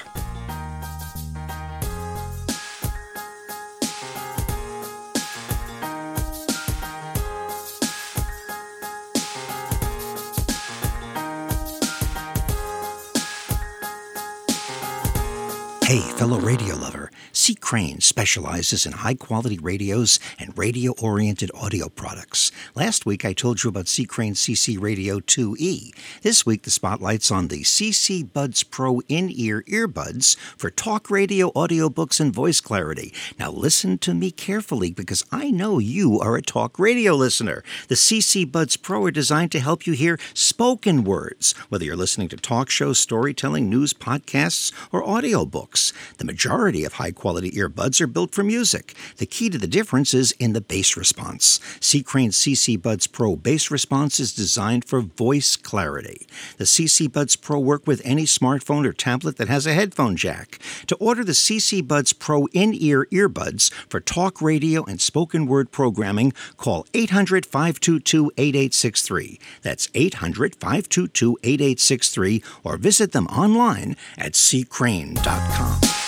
Fellow 16.23 16.39
radio 16.39 16.73
lover. 16.77 17.12
C. 17.35 17.55
Crane 17.55 17.99
specializes 17.99 18.85
in 18.85 18.91
high 18.91 19.15
quality 19.15 19.57
radios 19.57 20.19
and 20.37 20.55
radio 20.55 20.93
oriented 21.01 21.49
audio 21.55 21.89
products. 21.89 22.51
Last 22.75 23.07
week 23.07 23.25
I 23.25 23.33
told 23.33 23.63
you 23.63 23.71
about 23.71 23.87
C. 23.87 24.05
Crane 24.05 24.35
CC 24.35 24.79
Radio 24.79 25.19
2E. 25.19 25.95
This 26.21 26.45
week 26.45 26.61
the 26.61 26.69
spotlight's 26.69 27.31
on 27.31 27.47
the 27.47 27.63
CC 27.63 28.31
Buds 28.31 28.61
Pro 28.61 28.99
in 29.09 29.31
ear 29.31 29.63
earbuds 29.63 30.37
for 30.55 30.69
talk 30.69 31.09
radio, 31.09 31.49
audiobooks, 31.53 32.19
and 32.19 32.31
voice 32.31 32.61
clarity. 32.61 33.11
Now 33.39 33.49
listen 33.49 33.97
to 33.99 34.13
me 34.13 34.29
carefully 34.29 34.91
because 34.91 35.25
I 35.31 35.49
know 35.49 35.79
you 35.79 36.19
are 36.19 36.35
a 36.35 36.41
talk 36.43 36.77
radio 36.77 37.15
listener. 37.15 37.63
The 37.87 37.95
CC 37.95 38.49
Buds 38.49 38.77
Pro 38.77 39.05
are 39.05 39.11
designed 39.11 39.51
to 39.53 39.59
help 39.59 39.87
you 39.87 39.93
hear 39.93 40.19
spoken 40.35 41.03
words, 41.03 41.53
whether 41.69 41.83
you're 41.83 41.95
listening 41.95 42.29
to 42.29 42.37
talk 42.37 42.69
shows, 42.69 42.99
storytelling, 42.99 43.71
news, 43.71 43.91
podcasts, 43.91 44.71
or 44.91 45.03
audiobooks. 45.03 45.93
The 46.19 46.25
majority 46.25 46.85
of 46.85 46.93
high 46.93 47.11
quality 47.23 47.51
earbuds 47.51 48.01
are 48.01 48.07
built 48.07 48.35
for 48.35 48.43
music. 48.43 48.93
The 49.15 49.25
key 49.25 49.49
to 49.49 49.57
the 49.57 49.65
difference 49.65 50.13
is 50.13 50.33
in 50.39 50.51
the 50.51 50.59
bass 50.59 50.97
response. 50.97 51.61
C. 51.79 52.03
Crane 52.03 52.31
CC 52.31 52.75
Buds 52.81 53.07
Pro 53.07 53.37
bass 53.37 53.71
response 53.71 54.19
is 54.19 54.33
designed 54.33 54.83
for 54.83 54.99
voice 54.99 55.55
clarity. 55.55 56.27
The 56.57 56.65
CC 56.65 57.09
Buds 57.09 57.37
Pro 57.37 57.61
work 57.61 57.87
with 57.87 58.01
any 58.03 58.25
smartphone 58.25 58.85
or 58.85 58.91
tablet 58.91 59.37
that 59.37 59.47
has 59.47 59.65
a 59.65 59.73
headphone 59.73 60.17
jack. 60.17 60.59
To 60.87 60.97
order 60.97 61.23
the 61.23 61.31
CC 61.31 61.87
Buds 61.87 62.11
Pro 62.11 62.47
in-ear 62.47 63.05
earbuds 63.05 63.71
for 63.87 64.01
talk 64.01 64.41
radio 64.41 64.83
and 64.83 64.99
spoken 64.99 65.45
word 65.45 65.71
programming, 65.71 66.33
call 66.57 66.83
800-522-8863. 66.91 69.39
That's 69.61 69.87
800-522-8863 69.87 72.43
or 72.65 72.75
visit 72.75 73.13
them 73.13 73.27
online 73.27 73.95
at 74.17 74.33
ccrane.com. 74.33 76.02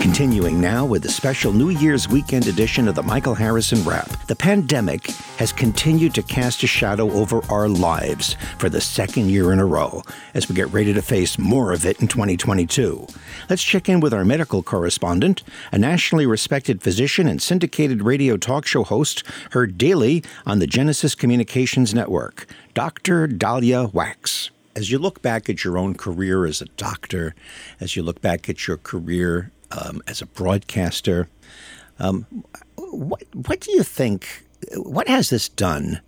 Continuing 0.00 0.60
now 0.60 0.86
with 0.86 1.02
the 1.02 1.10
special 1.10 1.52
New 1.52 1.68
Year's 1.68 2.08
weekend 2.08 2.46
edition 2.46 2.88
of 2.88 2.94
the 2.94 3.02
Michael 3.02 3.34
Harrison 3.34 3.84
Wrap. 3.84 4.08
The 4.26 4.34
pandemic 4.34 5.10
has 5.36 5.52
continued 5.52 6.14
to 6.14 6.22
cast 6.22 6.62
a 6.62 6.66
shadow 6.66 7.10
over 7.12 7.44
our 7.50 7.68
lives 7.68 8.36
for 8.58 8.68
the 8.68 8.80
second 8.80 9.28
year 9.30 9.52
in 9.52 9.58
a 9.58 9.66
row 9.66 10.02
as 10.34 10.48
we 10.48 10.54
get 10.54 10.72
ready 10.72 10.94
to 10.94 11.02
face 11.02 11.38
more 11.38 11.72
of 11.72 11.84
it 11.84 12.00
in 12.00 12.08
2022. 12.08 13.06
Let's 13.50 13.62
check 13.62 13.88
in 13.88 14.00
with 14.00 14.14
our 14.14 14.24
medical 14.24 14.62
correspondent, 14.62 15.42
a 15.70 15.78
nationally 15.78 16.26
respected 16.26 16.82
physician 16.82 17.28
and 17.28 17.40
syndicated 17.40 18.02
radio 18.02 18.36
talk 18.38 18.66
show 18.66 18.84
host 18.84 19.22
heard 19.50 19.76
daily 19.76 20.24
on 20.46 20.58
the 20.58 20.66
Genesis 20.66 21.14
Communications 21.14 21.94
Network, 21.94 22.46
Dr. 22.74 23.28
Daliah 23.28 23.92
Wachs 23.92 24.50
as 24.74 24.90
you 24.90 24.98
look 24.98 25.20
back 25.20 25.50
at 25.50 25.64
your 25.64 25.76
own 25.76 25.94
career 25.94 26.46
as 26.46 26.62
a 26.62 26.66
doctor, 26.78 27.34
as 27.78 27.94
you 27.94 28.02
look 28.02 28.22
back 28.22 28.48
at 28.48 28.66
your 28.66 28.78
career 28.78 29.50
um, 29.76 30.02
as 30.06 30.22
a 30.22 30.26
broadcaster. 30.26 31.28
Um, 31.98 32.26
what, 32.76 33.22
what 33.32 33.60
do 33.60 33.72
you 33.72 33.82
think? 33.82 34.44
What 34.76 35.08
has 35.08 35.30
this 35.30 35.48
done 35.48 36.00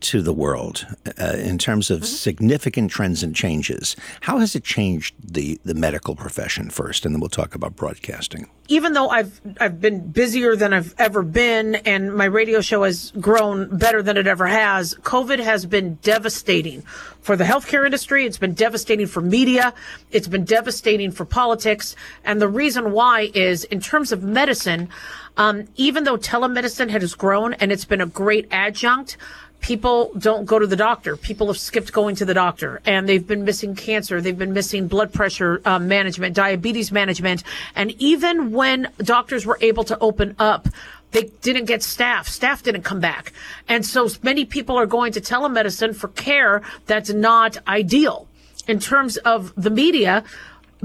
to 0.00 0.22
the 0.22 0.32
world 0.32 0.86
uh, 1.20 1.36
in 1.36 1.58
terms 1.58 1.90
of 1.90 2.00
mm-hmm. 2.00 2.06
significant 2.06 2.90
trends 2.90 3.22
and 3.22 3.34
changes. 3.34 3.96
How 4.20 4.38
has 4.38 4.54
it 4.54 4.64
changed 4.64 5.14
the, 5.20 5.60
the 5.64 5.74
medical 5.74 6.14
profession 6.14 6.70
first, 6.70 7.04
and 7.04 7.14
then 7.14 7.20
we'll 7.20 7.28
talk 7.28 7.54
about 7.54 7.76
broadcasting. 7.76 8.48
Even 8.68 8.92
though 8.92 9.08
I've 9.08 9.40
I've 9.60 9.80
been 9.80 10.10
busier 10.10 10.54
than 10.54 10.72
I've 10.74 10.94
ever 10.98 11.22
been, 11.22 11.76
and 11.76 12.14
my 12.14 12.26
radio 12.26 12.60
show 12.60 12.82
has 12.82 13.12
grown 13.12 13.78
better 13.78 14.02
than 14.02 14.16
it 14.16 14.26
ever 14.26 14.46
has, 14.46 14.94
COVID 15.02 15.38
has 15.38 15.64
been 15.64 15.94
devastating 16.02 16.82
for 17.20 17.36
the 17.36 17.44
healthcare 17.44 17.84
industry. 17.84 18.26
It's 18.26 18.38
been 18.38 18.54
devastating 18.54 19.06
for 19.06 19.20
media. 19.20 19.72
It's 20.10 20.28
been 20.28 20.44
devastating 20.44 21.10
for 21.10 21.24
politics. 21.24 21.96
And 22.24 22.40
the 22.40 22.48
reason 22.48 22.92
why 22.92 23.30
is 23.34 23.64
in 23.64 23.80
terms 23.80 24.12
of 24.12 24.22
medicine, 24.22 24.88
um, 25.36 25.66
even 25.76 26.04
though 26.04 26.16
telemedicine 26.16 26.90
has 26.90 27.14
grown 27.14 27.54
and 27.54 27.72
it's 27.72 27.84
been 27.84 28.00
a 28.00 28.06
great 28.06 28.48
adjunct, 28.50 29.16
people 29.60 30.10
don't 30.18 30.44
go 30.44 30.58
to 30.58 30.66
the 30.66 30.76
doctor. 30.76 31.16
People 31.16 31.48
have 31.48 31.58
skipped 31.58 31.92
going 31.92 32.16
to 32.16 32.24
the 32.24 32.34
doctor 32.34 32.80
and 32.86 33.08
they've 33.08 33.26
been 33.26 33.44
missing 33.44 33.74
cancer. 33.74 34.20
They've 34.20 34.38
been 34.38 34.52
missing 34.52 34.88
blood 34.88 35.12
pressure 35.12 35.60
uh, 35.64 35.78
management, 35.78 36.34
diabetes 36.34 36.92
management. 36.92 37.42
And 37.74 37.90
even 37.98 38.52
when 38.52 38.88
doctors 38.98 39.44
were 39.44 39.58
able 39.60 39.84
to 39.84 39.98
open 39.98 40.36
up, 40.38 40.68
they 41.10 41.24
didn't 41.42 41.64
get 41.64 41.82
staff. 41.82 42.28
Staff 42.28 42.62
didn't 42.62 42.82
come 42.82 43.00
back. 43.00 43.32
And 43.66 43.84
so 43.84 44.08
many 44.22 44.44
people 44.44 44.76
are 44.76 44.86
going 44.86 45.12
to 45.12 45.20
telemedicine 45.20 45.94
for 45.94 46.08
care 46.08 46.62
that's 46.86 47.10
not 47.10 47.56
ideal 47.66 48.28
in 48.66 48.78
terms 48.78 49.16
of 49.18 49.52
the 49.56 49.70
media 49.70 50.22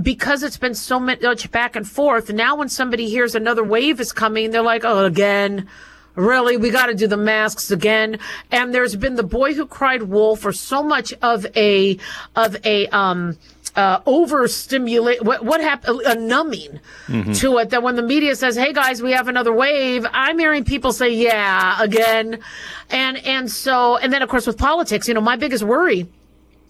because 0.01 0.41
it's 0.41 0.57
been 0.57 0.73
so 0.73 0.99
much 0.99 1.51
back 1.51 1.75
and 1.75 1.87
forth. 1.87 2.31
Now 2.31 2.55
when 2.55 2.69
somebody 2.69 3.09
hears 3.09 3.35
another 3.35 3.63
wave 3.63 3.99
is 3.99 4.11
coming, 4.11 4.51
they're 4.51 4.63
like, 4.63 4.83
oh, 4.83 5.05
again, 5.05 5.67
Really, 6.15 6.57
we 6.57 6.69
got 6.69 6.87
to 6.87 6.93
do 6.93 7.07
the 7.07 7.17
masks 7.17 7.71
again. 7.71 8.19
And 8.51 8.73
there's 8.73 8.95
been 8.95 9.15
the 9.15 9.23
boy 9.23 9.53
who 9.53 9.65
cried 9.65 10.03
wolf, 10.03 10.45
or 10.45 10.51
so 10.51 10.83
much 10.83 11.13
of 11.21 11.45
a 11.55 11.97
of 12.35 12.55
a 12.65 12.87
um 12.87 13.37
uh, 13.75 14.01
overstimulate 14.05 15.23
what, 15.23 15.43
what 15.43 15.59
happened 15.61 16.01
a 16.05 16.15
numbing 16.15 16.79
mm-hmm. 17.07 17.31
to 17.33 17.57
it 17.57 17.71
that 17.71 17.81
when 17.81 17.95
the 17.95 18.03
media 18.03 18.35
says 18.35 18.55
hey 18.55 18.71
guys 18.71 19.01
we 19.01 19.11
have 19.11 19.27
another 19.27 19.51
wave 19.51 20.05
i'm 20.11 20.37
hearing 20.37 20.63
people 20.63 20.93
say 20.93 21.09
yeah 21.09 21.81
again 21.81 22.39
and 22.91 23.17
and 23.25 23.49
so 23.49 23.97
and 23.97 24.13
then 24.13 24.21
of 24.21 24.29
course 24.29 24.45
with 24.45 24.59
politics 24.59 25.07
you 25.07 25.13
know 25.13 25.21
my 25.21 25.35
biggest 25.35 25.63
worry 25.63 26.07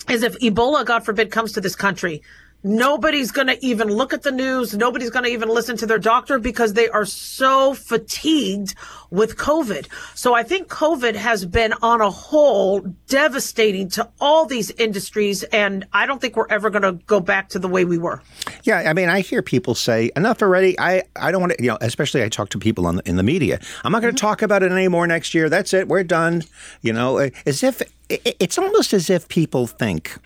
is 0.10 0.23
if 0.23 0.39
ebola 0.39 0.86
god 0.86 1.03
forbid 1.03 1.29
comes 1.29 1.51
to 1.51 1.60
this 1.60 1.75
country 1.75 2.21
Nobody's 2.63 3.32
going 3.32 3.47
to 3.47 3.65
even 3.65 3.89
look 3.89 4.13
at 4.13 4.23
the 4.23 4.32
news. 4.32 4.73
Nobody's 4.73 5.10
going 5.10 5.26
to 5.26 5.32
even 5.32 5.49
listen 5.49 5.76
to 5.78 5.86
their 5.86 5.99
doctor 5.99 6.39
because 6.39 6.73
they 6.73 6.88
are 6.89 7.04
so 7.04 7.73
fatigued 7.73 8.73
with 9.10 9.36
COVID. 9.36 9.88
So 10.15 10.34
I 10.34 10.43
think 10.43 10.69
COVID 10.69 11.15
has 11.15 11.45
been 11.45 11.73
on 11.82 11.99
a 11.99 12.10
whole 12.10 12.80
devastating 13.08 13.89
to 13.89 14.10
all 14.21 14.45
these 14.45 14.71
industries. 14.71 15.43
And 15.43 15.86
I 15.91 16.06
don't 16.06 16.21
think 16.21 16.38
we're 16.38 16.47
ever 16.49 16.69
going 16.69 16.84
to 16.84 16.93
go 17.06 17.19
back 17.19 17.49
to 17.49 17.60
the 17.60 17.67
way 17.67 17.84
we 17.84 17.97
were. 17.97 18.21
Yeah. 18.63 18.89
I 18.89 18.93
mean, 18.93 19.10
I 19.10 19.19
hear 19.19 19.41
people 19.41 19.76
say 19.76 20.10
enough 20.15 20.41
already. 20.41 20.80
I, 20.80 21.04
I 21.17 21.32
don't 21.32 21.41
want 21.41 21.58
to, 21.58 21.63
you 21.63 21.69
know, 21.69 21.78
especially 21.82 22.23
I 22.23 22.30
talk 22.30 22.49
to 22.49 22.60
people 22.60 22.88
on 22.88 22.95
the, 22.95 23.08
in 23.08 23.17
the 23.17 23.23
media. 23.23 23.60
I'm 23.84 23.91
not 23.91 24.02
going 24.02 24.15
to 24.15 24.17
mm-hmm. 24.17 24.28
talk 24.28 24.41
about 24.41 24.63
it 24.63 24.71
anymore 24.71 25.06
next 25.06 25.34
year. 25.34 25.49
That's 25.49 25.73
it. 25.73 25.89
We're 25.89 26.04
done. 26.04 26.43
You 26.82 26.93
know, 26.93 27.30
as 27.45 27.62
if 27.62 27.82
it's 28.10 28.58
almost 28.58 28.93
as 28.93 29.10
if 29.10 29.28
people 29.28 29.67
think 29.67 30.17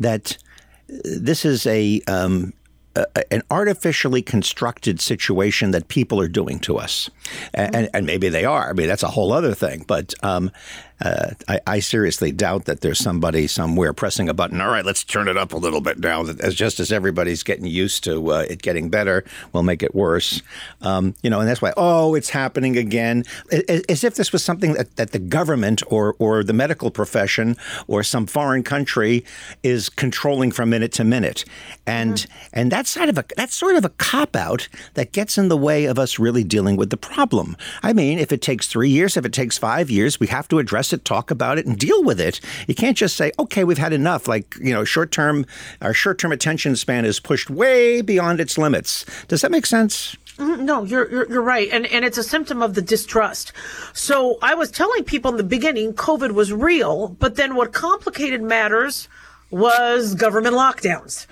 that 0.00 0.38
this 0.88 1.44
is 1.44 1.66
a, 1.66 2.00
um, 2.08 2.52
a, 2.94 3.32
an 3.32 3.42
artificially 3.50 4.22
constructed 4.22 5.00
situation 5.00 5.70
that 5.72 5.88
people 5.88 6.20
are 6.20 6.28
doing 6.28 6.58
to 6.60 6.78
us, 6.78 7.10
and, 7.52 7.88
and, 7.92 8.06
maybe 8.06 8.28
they 8.28 8.44
are. 8.44 8.70
I 8.70 8.72
mean, 8.72 8.88
that's 8.88 9.02
a 9.02 9.08
whole 9.08 9.32
other 9.32 9.54
thing. 9.54 9.84
But 9.86 10.14
um, 10.22 10.50
uh, 11.00 11.30
I, 11.46 11.60
I, 11.66 11.80
seriously 11.80 12.32
doubt 12.32 12.64
that 12.64 12.80
there's 12.80 12.98
somebody 12.98 13.46
somewhere 13.46 13.92
pressing 13.92 14.30
a 14.30 14.34
button. 14.34 14.62
All 14.62 14.70
right, 14.70 14.84
let's 14.84 15.04
turn 15.04 15.28
it 15.28 15.36
up 15.36 15.52
a 15.52 15.56
little 15.58 15.82
bit 15.82 15.98
now. 15.98 16.24
As 16.24 16.54
just 16.54 16.80
as 16.80 16.90
everybody's 16.90 17.42
getting 17.42 17.66
used 17.66 18.02
to 18.04 18.32
uh, 18.32 18.46
it 18.48 18.62
getting 18.62 18.88
better, 18.88 19.22
we'll 19.52 19.62
make 19.62 19.82
it 19.82 19.94
worse. 19.94 20.40
Um, 20.80 21.14
you 21.22 21.28
know, 21.28 21.40
and 21.40 21.48
that's 21.48 21.60
why. 21.60 21.74
Oh, 21.76 22.14
it's 22.14 22.30
happening 22.30 22.78
again, 22.78 23.24
as, 23.52 23.82
as 23.90 24.04
if 24.04 24.14
this 24.14 24.32
was 24.32 24.42
something 24.42 24.72
that, 24.72 24.96
that 24.96 25.10
the 25.10 25.18
government 25.18 25.82
or 25.88 26.16
or 26.18 26.42
the 26.42 26.54
medical 26.54 26.90
profession 26.90 27.58
or 27.88 28.02
some 28.02 28.26
foreign 28.26 28.62
country 28.62 29.22
is 29.62 29.90
controlling 29.90 30.50
from 30.50 30.70
minute 30.70 30.92
to 30.92 31.04
minute, 31.04 31.44
and 31.86 32.14
mm-hmm. 32.14 32.48
and 32.54 32.72
that's 32.72 32.88
sort 32.88 33.10
of 33.10 33.18
a 33.18 33.24
that's 33.36 33.54
sort 33.54 33.76
of 33.76 33.84
a 33.84 33.90
cop 33.90 34.34
out 34.34 34.66
that 34.94 35.12
gets 35.12 35.36
in 35.36 35.48
the 35.48 35.58
way 35.58 35.84
of 35.84 35.98
us 35.98 36.18
really 36.18 36.42
dealing 36.42 36.76
with 36.76 36.88
the 36.88 36.96
problem. 36.96 37.54
I 37.82 37.92
mean, 37.92 38.18
if 38.18 38.32
it 38.32 38.40
takes 38.40 38.66
three 38.66 38.88
years, 38.88 39.18
if 39.18 39.26
it 39.26 39.34
takes 39.34 39.58
five 39.58 39.90
years, 39.90 40.18
we 40.18 40.28
have 40.28 40.48
to 40.48 40.58
address 40.58 40.85
address 40.86 40.92
it, 40.92 41.04
talk 41.04 41.30
about 41.30 41.58
it, 41.58 41.66
and 41.66 41.78
deal 41.78 42.02
with 42.04 42.20
it. 42.20 42.40
You 42.66 42.74
can't 42.74 42.96
just 42.96 43.16
say, 43.16 43.32
okay, 43.38 43.64
we've 43.64 43.78
had 43.78 43.92
enough. 43.92 44.28
Like, 44.28 44.54
you 44.60 44.72
know, 44.72 44.84
short 44.84 45.10
term, 45.10 45.46
our 45.80 45.94
short 45.94 46.18
term 46.18 46.32
attention 46.32 46.76
span 46.76 47.04
is 47.04 47.20
pushed 47.20 47.50
way 47.50 48.02
beyond 48.02 48.40
its 48.40 48.58
limits. 48.58 49.04
Does 49.28 49.40
that 49.40 49.50
make 49.50 49.66
sense? 49.66 50.16
Mm-hmm. 50.38 50.64
No, 50.64 50.84
you're, 50.84 51.10
you're, 51.10 51.28
you're 51.30 51.42
right, 51.42 51.68
and 51.72 51.86
and 51.86 52.04
it's 52.04 52.18
a 52.18 52.22
symptom 52.22 52.60
of 52.62 52.74
the 52.74 52.82
distrust. 52.82 53.52
So 53.94 54.38
I 54.42 54.54
was 54.54 54.70
telling 54.70 55.04
people 55.04 55.30
in 55.30 55.38
the 55.38 55.44
beginning, 55.44 55.94
COVID 55.94 56.32
was 56.32 56.52
real, 56.52 57.08
but 57.08 57.36
then 57.36 57.54
what 57.54 57.72
complicated 57.72 58.42
matters 58.42 59.08
was 59.50 60.14
government 60.14 60.54
lockdowns 60.54 61.26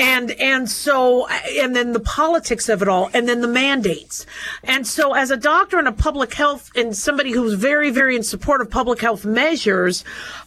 and 0.00 0.30
and 0.32 0.68
so 0.68 1.28
and 1.28 1.76
then 1.76 1.92
the 1.92 2.00
politics 2.00 2.68
of 2.68 2.80
it 2.80 2.88
all 2.88 3.10
and 3.12 3.28
then 3.28 3.42
the 3.42 3.48
mandates. 3.48 4.24
And 4.64 4.86
so 4.86 5.12
as 5.12 5.30
a 5.30 5.36
doctor 5.36 5.78
and 5.78 5.86
a 5.86 5.92
public 5.92 6.32
health 6.32 6.70
and 6.74 6.96
somebody 6.96 7.32
who's 7.32 7.54
very 7.54 7.90
very 7.90 8.16
in 8.16 8.22
support 8.22 8.62
of 8.62 8.70
public 8.70 9.00
health 9.00 9.24
measures 9.24 10.02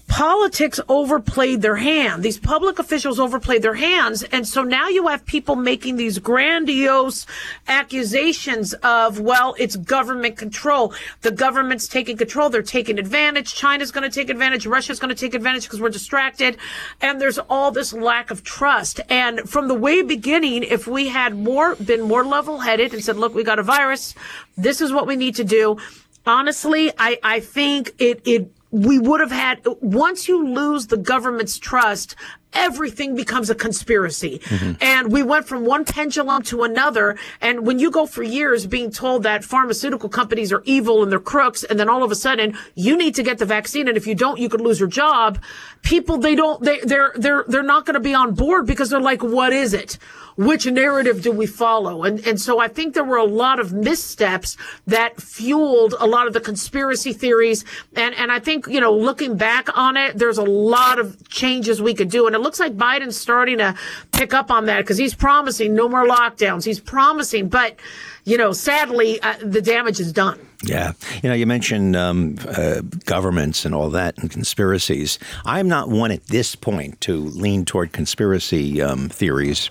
politics 0.07 0.79
overplayed 0.89 1.61
their 1.61 1.77
hand. 1.77 2.23
These 2.23 2.37
public 2.37 2.77
officials 2.77 3.19
overplayed 3.19 3.61
their 3.61 3.73
hands. 3.73 4.23
And 4.23 4.47
so 4.47 4.61
now 4.61 4.87
you 4.87 5.07
have 5.07 5.25
people 5.25 5.55
making 5.55 5.95
these 5.95 6.19
grandiose 6.19 7.25
accusations 7.67 8.73
of, 8.75 9.19
well, 9.19 9.55
it's 9.57 9.75
government 9.75 10.37
control. 10.37 10.93
The 11.21 11.31
government's 11.31 11.87
taking 11.87 12.17
control. 12.17 12.49
They're 12.49 12.61
taking 12.61 12.99
advantage. 12.99 13.55
China's 13.55 13.91
going 13.91 14.09
to 14.09 14.13
take 14.13 14.29
advantage. 14.29 14.65
Russia's 14.65 14.99
going 14.99 15.13
to 15.13 15.19
take 15.19 15.33
advantage 15.33 15.63
because 15.63 15.81
we're 15.81 15.89
distracted. 15.89 16.57
And 17.01 17.19
there's 17.19 17.39
all 17.39 17.71
this 17.71 17.93
lack 17.93 18.29
of 18.29 18.43
trust. 18.43 18.99
And 19.09 19.49
from 19.49 19.67
the 19.67 19.73
way 19.75 20.03
beginning, 20.03 20.63
if 20.63 20.85
we 20.85 21.07
had 21.07 21.35
more, 21.35 21.75
been 21.75 22.01
more 22.01 22.25
level 22.25 22.59
headed 22.59 22.93
and 22.93 23.03
said, 23.03 23.17
look, 23.17 23.33
we 23.33 23.43
got 23.43 23.57
a 23.57 23.63
virus. 23.63 24.13
This 24.57 24.81
is 24.81 24.91
what 24.91 25.07
we 25.07 25.15
need 25.15 25.35
to 25.35 25.43
do. 25.43 25.77
Honestly, 26.25 26.91
I, 26.97 27.19
I 27.23 27.39
think 27.39 27.93
it, 27.99 28.21
it, 28.25 28.51
we 28.73 28.97
would 28.97 29.19
have 29.19 29.31
had 29.31 29.59
once 29.81 30.27
you 30.27 30.47
lose 30.47 30.87
the 30.87 30.97
government's 30.97 31.59
trust 31.59 32.15
everything 32.53 33.15
becomes 33.15 33.49
a 33.49 33.55
conspiracy. 33.55 34.39
Mm-hmm. 34.39 34.73
And 34.81 35.11
we 35.11 35.23
went 35.23 35.47
from 35.47 35.65
one 35.65 35.85
pendulum 35.85 36.41
to 36.43 36.63
another. 36.63 37.17
And 37.41 37.65
when 37.65 37.79
you 37.79 37.91
go 37.91 38.05
for 38.05 38.23
years 38.23 38.65
being 38.65 38.91
told 38.91 39.23
that 39.23 39.43
pharmaceutical 39.43 40.09
companies 40.09 40.51
are 40.51 40.63
evil 40.65 41.03
and 41.03 41.11
they're 41.11 41.19
crooks, 41.19 41.63
and 41.63 41.79
then 41.79 41.89
all 41.89 42.03
of 42.03 42.11
a 42.11 42.15
sudden 42.15 42.57
you 42.75 42.97
need 42.97 43.15
to 43.15 43.23
get 43.23 43.37
the 43.37 43.45
vaccine, 43.45 43.87
and 43.87 43.97
if 43.97 44.07
you 44.07 44.15
don't, 44.15 44.39
you 44.39 44.49
could 44.49 44.61
lose 44.61 44.79
your 44.79 44.89
job. 44.89 45.41
People, 45.81 46.17
they 46.17 46.35
don't, 46.35 46.61
they, 46.63 46.79
they're, 46.79 47.13
they're, 47.15 47.45
they're 47.47 47.63
not 47.63 47.85
going 47.85 47.95
to 47.95 47.99
be 47.99 48.13
on 48.13 48.33
board 48.33 48.65
because 48.65 48.89
they're 48.89 49.01
like, 49.01 49.23
what 49.23 49.51
is 49.53 49.73
it? 49.73 49.97
which 50.35 50.65
narrative 50.65 51.21
do 51.21 51.31
we 51.31 51.45
follow? 51.45 52.03
And, 52.03 52.25
and 52.25 52.39
so 52.39 52.59
I 52.59 52.67
think 52.67 52.93
there 52.93 53.03
were 53.03 53.17
a 53.17 53.25
lot 53.25 53.59
of 53.59 53.73
missteps 53.73 54.57
that 54.87 55.21
fueled 55.21 55.95
a 55.99 56.07
lot 56.07 56.27
of 56.27 56.33
the 56.33 56.39
conspiracy 56.39 57.13
theories. 57.13 57.65
And, 57.95 58.15
and 58.15 58.31
I 58.31 58.39
think, 58.39 58.67
you 58.67 58.81
know, 58.81 58.93
looking 58.93 59.37
back 59.37 59.75
on 59.77 59.97
it, 59.97 60.17
there's 60.17 60.37
a 60.37 60.43
lot 60.43 60.99
of 60.99 61.29
changes 61.29 61.81
we 61.81 61.93
could 61.93 62.09
do. 62.09 62.27
And 62.27 62.35
looks 62.43 62.59
like 62.59 62.77
Biden's 62.77 63.17
starting 63.17 63.57
to 63.57 63.75
pick 64.11 64.33
up 64.33 64.51
on 64.51 64.65
that 64.65 64.81
because 64.81 64.97
he's 64.97 65.15
promising 65.15 65.73
no 65.73 65.89
more 65.89 66.05
lockdowns. 66.05 66.65
He's 66.65 66.79
promising, 66.79 67.49
but, 67.49 67.77
you 68.25 68.37
know, 68.37 68.53
sadly, 68.53 69.21
uh, 69.21 69.35
the 69.41 69.61
damage 69.61 69.99
is 69.99 70.13
done. 70.13 70.39
Yeah. 70.63 70.93
You 71.21 71.29
know, 71.29 71.35
you 71.35 71.45
mentioned 71.45 71.95
um, 71.95 72.37
uh, 72.47 72.81
governments 73.05 73.65
and 73.65 73.75
all 73.75 73.89
that 73.89 74.17
and 74.17 74.31
conspiracies. 74.31 75.19
I'm 75.45 75.67
not 75.67 75.89
one 75.89 76.11
at 76.11 76.27
this 76.27 76.55
point 76.55 77.01
to 77.01 77.17
lean 77.17 77.65
toward 77.65 77.91
conspiracy 77.91 78.81
um, 78.81 79.09
theories. 79.09 79.69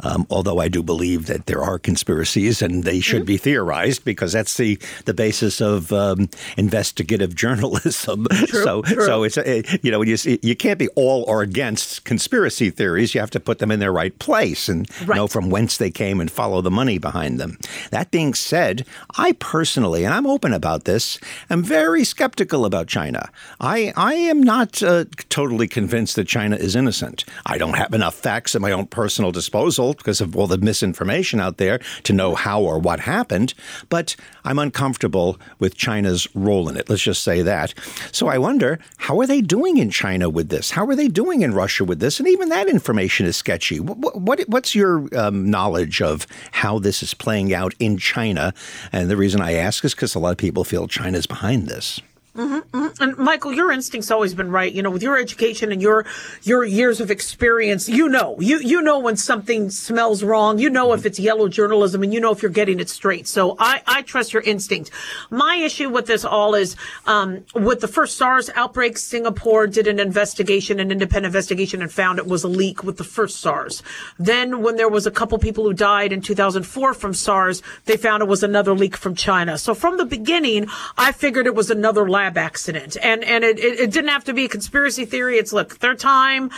Um, 0.00 0.26
although 0.30 0.58
I 0.58 0.68
do 0.68 0.82
believe 0.82 1.26
that 1.26 1.46
there 1.46 1.62
are 1.62 1.78
conspiracies 1.78 2.62
and 2.62 2.84
they 2.84 3.00
should 3.00 3.22
mm-hmm. 3.22 3.26
be 3.26 3.36
theorized 3.36 4.04
because 4.04 4.32
that's 4.32 4.56
the, 4.56 4.78
the 5.04 5.14
basis 5.14 5.60
of 5.60 5.92
um, 5.92 6.28
investigative 6.56 7.34
journalism. 7.44 8.26
True, 8.26 8.64
so 8.64 8.82
true. 8.82 9.06
so 9.06 9.22
it's 9.22 9.36
you 9.82 9.90
know 9.90 10.02
you 10.02 10.16
see, 10.16 10.38
you 10.42 10.56
can't 10.56 10.78
be 10.78 10.88
all 10.90 11.24
or 11.28 11.42
against 11.42 12.04
conspiracy 12.04 12.70
theories. 12.70 13.14
You 13.14 13.20
have 13.20 13.30
to 13.30 13.40
put 13.40 13.58
them 13.58 13.70
in 13.70 13.80
their 13.80 13.92
right 13.92 14.16
place 14.18 14.68
and 14.68 14.88
right. 15.06 15.16
know 15.16 15.26
from 15.26 15.50
whence 15.50 15.76
they 15.76 15.90
came 15.90 16.20
and 16.20 16.30
follow 16.30 16.60
the 16.60 16.70
money 16.70 16.98
behind 16.98 17.38
them. 17.38 17.58
That 17.90 18.10
being 18.10 18.34
said, 18.34 18.86
I 19.16 19.32
personally 19.32 20.04
and 20.04 20.14
I'm 20.14 20.26
open 20.26 20.52
about 20.52 20.84
this. 20.84 21.18
am 21.50 21.62
very 21.62 22.04
skeptical 22.04 22.64
about 22.64 22.86
China. 22.86 23.30
I 23.60 23.92
I 23.96 24.14
am 24.14 24.42
not 24.42 24.82
uh, 24.82 25.04
totally 25.28 25.68
convinced 25.68 26.16
that 26.16 26.28
China 26.28 26.56
is 26.56 26.76
innocent. 26.76 27.24
I 27.46 27.58
don't 27.58 27.76
have 27.76 27.94
enough 27.94 28.14
facts 28.14 28.54
at 28.54 28.60
my 28.60 28.72
own 28.72 28.86
personal 28.86 29.32
disposal 29.32 29.94
because 29.94 30.20
of 30.20 30.36
all 30.36 30.46
the 30.46 30.58
misinformation 30.58 31.40
out 31.40 31.58
there 31.58 31.80
to 32.04 32.12
know 32.12 32.34
how 32.34 32.60
or 32.62 32.78
what 32.78 33.00
happened, 33.00 33.54
but 33.88 34.16
I'm 34.44 34.58
uncomfortable 34.58 35.38
with 35.58 35.76
China's 35.76 36.28
role 36.34 36.68
in 36.68 36.76
it. 36.76 36.88
Let's 36.88 37.02
just 37.02 37.24
say 37.24 37.42
that. 37.42 37.74
So 38.12 38.28
I 38.28 38.38
wonder, 38.38 38.78
how 38.98 39.18
are 39.20 39.26
they 39.26 39.40
doing 39.40 39.78
in 39.78 39.90
China 39.90 40.28
with 40.28 40.50
this? 40.50 40.72
How 40.72 40.86
are 40.86 40.96
they 40.96 41.08
doing 41.08 41.42
in 41.42 41.54
Russia 41.54 41.84
with 41.84 42.00
this? 42.00 42.18
And 42.18 42.28
even 42.28 42.50
that 42.50 42.68
information 42.68 43.26
is 43.26 43.36
sketchy. 43.36 43.80
What, 43.80 44.20
what, 44.20 44.40
what's 44.48 44.74
your 44.74 45.08
um, 45.16 45.50
knowledge 45.50 46.02
of 46.02 46.26
how 46.52 46.78
this 46.78 47.02
is 47.02 47.14
playing 47.14 47.54
out 47.54 47.74
in 47.78 47.96
China? 47.96 48.52
And 48.92 49.10
the 49.10 49.16
reason 49.16 49.40
I 49.40 49.54
ask 49.54 49.84
is 49.84 49.94
because 49.94 50.14
a 50.14 50.18
lot 50.18 50.32
of 50.32 50.38
people 50.38 50.64
feel 50.64 50.88
China's 50.88 51.26
behind 51.26 51.68
this. 51.68 52.00
Mm-hmm, 52.36 52.76
mm-hmm. 52.76 53.02
And 53.02 53.16
Michael, 53.16 53.52
your 53.52 53.70
instinct's 53.70 54.10
always 54.10 54.34
been 54.34 54.50
right. 54.50 54.72
You 54.72 54.82
know, 54.82 54.90
with 54.90 55.04
your 55.04 55.16
education 55.16 55.70
and 55.70 55.80
your 55.80 56.04
your 56.42 56.64
years 56.64 57.00
of 57.00 57.08
experience, 57.08 57.88
you 57.88 58.08
know, 58.08 58.34
you 58.40 58.58
you 58.58 58.82
know 58.82 58.98
when 58.98 59.16
something 59.16 59.70
smells 59.70 60.24
wrong. 60.24 60.58
You 60.58 60.68
know 60.68 60.92
if 60.94 61.06
it's 61.06 61.20
yellow 61.20 61.46
journalism, 61.46 62.02
and 62.02 62.12
you 62.12 62.18
know 62.18 62.32
if 62.32 62.42
you're 62.42 62.50
getting 62.50 62.80
it 62.80 62.88
straight. 62.88 63.28
So 63.28 63.54
I 63.60 63.82
I 63.86 64.02
trust 64.02 64.32
your 64.32 64.42
instinct. 64.42 64.90
My 65.30 65.56
issue 65.56 65.88
with 65.88 66.06
this 66.06 66.24
all 66.24 66.56
is 66.56 66.74
um, 67.06 67.44
with 67.54 67.80
the 67.80 67.86
first 67.86 68.18
SARS 68.18 68.50
outbreak, 68.56 68.98
Singapore 68.98 69.68
did 69.68 69.86
an 69.86 70.00
investigation, 70.00 70.80
an 70.80 70.90
independent 70.90 71.26
investigation, 71.26 71.82
and 71.82 71.92
found 71.92 72.18
it 72.18 72.26
was 72.26 72.42
a 72.42 72.48
leak 72.48 72.82
with 72.82 72.96
the 72.96 73.04
first 73.04 73.38
SARS. 73.38 73.80
Then 74.18 74.60
when 74.60 74.74
there 74.74 74.88
was 74.88 75.06
a 75.06 75.12
couple 75.12 75.38
people 75.38 75.62
who 75.62 75.72
died 75.72 76.10
in 76.12 76.20
2004 76.20 76.94
from 76.94 77.14
SARS, 77.14 77.62
they 77.84 77.96
found 77.96 78.24
it 78.24 78.28
was 78.28 78.42
another 78.42 78.74
leak 78.74 78.96
from 78.96 79.14
China. 79.14 79.56
So 79.56 79.72
from 79.72 79.98
the 79.98 80.04
beginning, 80.04 80.66
I 80.98 81.12
figured 81.12 81.46
it 81.46 81.54
was 81.54 81.70
another 81.70 82.08
lab 82.08 82.23
lab 82.24 82.38
accident. 82.38 82.96
And, 83.02 83.22
and 83.24 83.44
it, 83.44 83.58
it, 83.58 83.80
it, 83.80 83.90
didn't 83.90 84.08
have 84.08 84.24
to 84.24 84.32
be 84.32 84.46
a 84.46 84.48
conspiracy 84.48 85.04
theory. 85.04 85.36
It's 85.36 85.52
look, 85.52 85.78
their 85.78 85.94
time, 85.94 86.50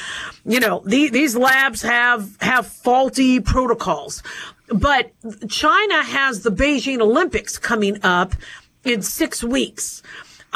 you 0.45 0.61
know, 0.61 0.83
the, 0.87 1.09
these 1.09 1.37
labs 1.37 1.83
have, 1.83 2.37
have 2.41 2.67
faulty 2.67 3.41
protocols. 3.41 4.23
But 4.69 5.13
China 5.49 6.05
has 6.05 6.43
the 6.43 6.51
Beijing 6.51 7.01
Olympics 7.01 7.59
coming 7.59 7.99
up 8.05 8.35
in 8.85 9.03
six 9.03 9.43
weeks. 9.43 10.03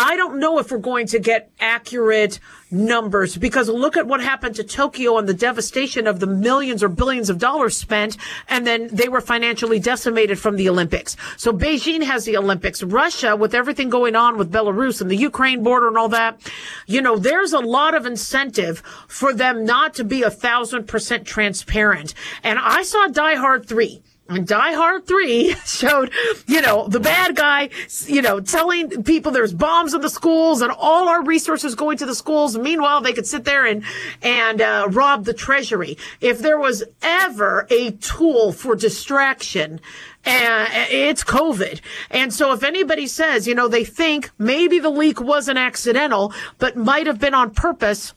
I 0.02 0.16
don't 0.16 0.40
know 0.40 0.58
if 0.58 0.70
we're 0.70 0.78
going 0.78 1.06
to 1.08 1.18
get 1.18 1.50
accurate 1.60 2.40
numbers 2.70 3.36
because 3.36 3.68
look 3.68 3.98
at 3.98 4.06
what 4.06 4.22
happened 4.22 4.54
to 4.56 4.64
Tokyo 4.64 5.18
and 5.18 5.28
the 5.28 5.34
devastation 5.34 6.06
of 6.06 6.20
the 6.20 6.26
millions 6.26 6.82
or 6.82 6.88
billions 6.88 7.28
of 7.28 7.36
dollars 7.36 7.76
spent. 7.76 8.16
And 8.48 8.66
then 8.66 8.88
they 8.90 9.10
were 9.10 9.20
financially 9.20 9.78
decimated 9.78 10.38
from 10.38 10.56
the 10.56 10.70
Olympics. 10.70 11.18
So 11.36 11.52
Beijing 11.52 12.02
has 12.02 12.24
the 12.24 12.38
Olympics. 12.38 12.82
Russia, 12.82 13.36
with 13.36 13.54
everything 13.54 13.90
going 13.90 14.16
on 14.16 14.38
with 14.38 14.50
Belarus 14.50 15.02
and 15.02 15.10
the 15.10 15.16
Ukraine 15.16 15.62
border 15.62 15.88
and 15.88 15.98
all 15.98 16.08
that, 16.08 16.40
you 16.86 17.02
know, 17.02 17.18
there's 17.18 17.52
a 17.52 17.58
lot 17.58 17.94
of 17.94 18.06
incentive 18.06 18.78
for 19.06 19.34
them 19.34 19.66
not 19.66 19.92
to 19.94 20.04
be 20.04 20.22
a 20.22 20.30
thousand 20.30 20.88
percent 20.88 21.26
transparent. 21.26 22.14
And 22.42 22.58
I 22.58 22.84
saw 22.84 23.06
Die 23.08 23.34
Hard 23.34 23.68
3. 23.68 24.00
Die 24.30 24.72
Hard 24.72 25.06
3 25.06 25.54
showed, 25.66 26.12
you 26.46 26.60
know, 26.60 26.86
the 26.88 27.00
bad 27.00 27.34
guy, 27.36 27.70
you 28.06 28.22
know, 28.22 28.40
telling 28.40 29.02
people 29.02 29.32
there's 29.32 29.52
bombs 29.52 29.94
in 29.94 30.00
the 30.00 30.10
schools 30.10 30.62
and 30.62 30.72
all 30.72 31.08
our 31.08 31.22
resources 31.22 31.74
going 31.74 31.98
to 31.98 32.06
the 32.06 32.14
schools. 32.14 32.56
Meanwhile, 32.56 33.00
they 33.00 33.12
could 33.12 33.26
sit 33.26 33.44
there 33.44 33.66
and, 33.66 33.82
and, 34.22 34.60
uh, 34.60 34.88
rob 34.90 35.24
the 35.24 35.34
treasury. 35.34 35.98
If 36.20 36.38
there 36.38 36.58
was 36.58 36.84
ever 37.02 37.66
a 37.70 37.92
tool 37.92 38.52
for 38.52 38.76
distraction, 38.76 39.80
uh, 40.24 40.66
it's 40.90 41.24
COVID. 41.24 41.80
And 42.10 42.32
so 42.32 42.52
if 42.52 42.62
anybody 42.62 43.06
says, 43.06 43.46
you 43.46 43.54
know, 43.54 43.68
they 43.68 43.84
think 43.84 44.30
maybe 44.38 44.78
the 44.78 44.90
leak 44.90 45.20
wasn't 45.20 45.58
accidental, 45.58 46.32
but 46.58 46.76
might 46.76 47.06
have 47.06 47.18
been 47.18 47.34
on 47.34 47.50
purpose, 47.50 48.12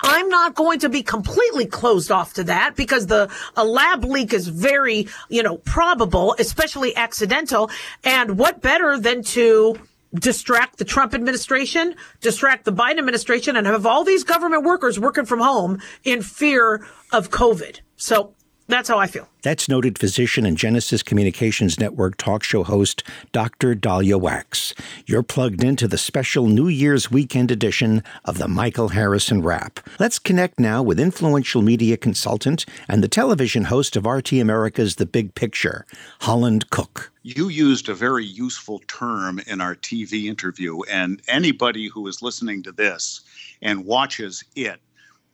I'm 0.00 0.28
not 0.28 0.54
going 0.54 0.80
to 0.80 0.88
be 0.88 1.02
completely 1.02 1.66
closed 1.66 2.10
off 2.10 2.34
to 2.34 2.44
that 2.44 2.76
because 2.76 3.06
the 3.06 3.30
a 3.56 3.64
lab 3.64 4.04
leak 4.04 4.32
is 4.32 4.48
very, 4.48 5.08
you 5.28 5.42
know, 5.42 5.58
probable, 5.58 6.34
especially 6.38 6.94
accidental. 6.96 7.70
And 8.04 8.38
what 8.38 8.60
better 8.60 8.98
than 8.98 9.22
to 9.24 9.78
distract 10.14 10.78
the 10.78 10.84
Trump 10.84 11.14
administration, 11.14 11.94
distract 12.20 12.64
the 12.64 12.72
Biden 12.72 12.98
administration, 12.98 13.56
and 13.56 13.66
have 13.66 13.86
all 13.86 14.04
these 14.04 14.24
government 14.24 14.64
workers 14.64 15.00
working 15.00 15.24
from 15.24 15.40
home 15.40 15.80
in 16.04 16.22
fear 16.22 16.86
of 17.12 17.30
COVID. 17.30 17.80
So 17.96 18.34
that's 18.68 18.88
how 18.88 18.98
I 18.98 19.06
feel. 19.06 19.28
That's 19.42 19.68
noted 19.68 19.98
physician 19.98 20.46
and 20.46 20.56
Genesis 20.56 21.02
Communications 21.02 21.78
Network 21.78 22.16
talk 22.16 22.42
show 22.44 22.62
host 22.62 23.02
Dr. 23.32 23.74
Daliah 23.74 24.20
Wachs. 24.20 24.72
You're 25.04 25.22
plugged 25.22 25.64
into 25.64 25.88
the 25.88 25.98
special 25.98 26.46
New 26.46 26.68
Year's 26.68 27.10
weekend 27.10 27.50
edition 27.50 28.02
of 28.24 28.38
the 28.38 28.48
Michael 28.48 28.88
Harrison 28.88 29.42
Wrap. 29.42 29.80
Let's 29.98 30.18
connect 30.18 30.60
now 30.60 30.82
with 30.82 31.00
influential 31.00 31.60
media 31.60 31.96
consultant 31.96 32.64
and 32.88 33.02
the 33.02 33.08
television 33.08 33.64
host 33.64 33.96
of 33.96 34.06
RT 34.06 34.34
America's 34.34 34.96
The 34.96 35.06
Big 35.06 35.34
Picture, 35.34 35.84
Holland 36.20 36.70
Cooke. 36.70 37.12
You 37.24 37.48
used 37.48 37.88
a 37.88 37.94
very 37.94 38.24
useful 38.24 38.80
term 38.86 39.40
in 39.46 39.60
our 39.60 39.74
TV 39.74 40.24
interview, 40.24 40.82
and 40.90 41.20
anybody 41.28 41.88
who 41.88 42.06
is 42.06 42.22
listening 42.22 42.62
to 42.64 42.72
this 42.72 43.22
and 43.60 43.84
watches 43.84 44.44
it 44.56 44.80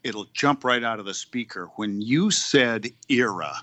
it'll 0.04 0.26
jump 0.32 0.64
right 0.64 0.84
out 0.84 0.98
of 0.98 1.06
the 1.06 1.14
speaker. 1.14 1.70
When 1.76 2.00
you 2.00 2.30
said 2.30 2.88
era, 3.08 3.54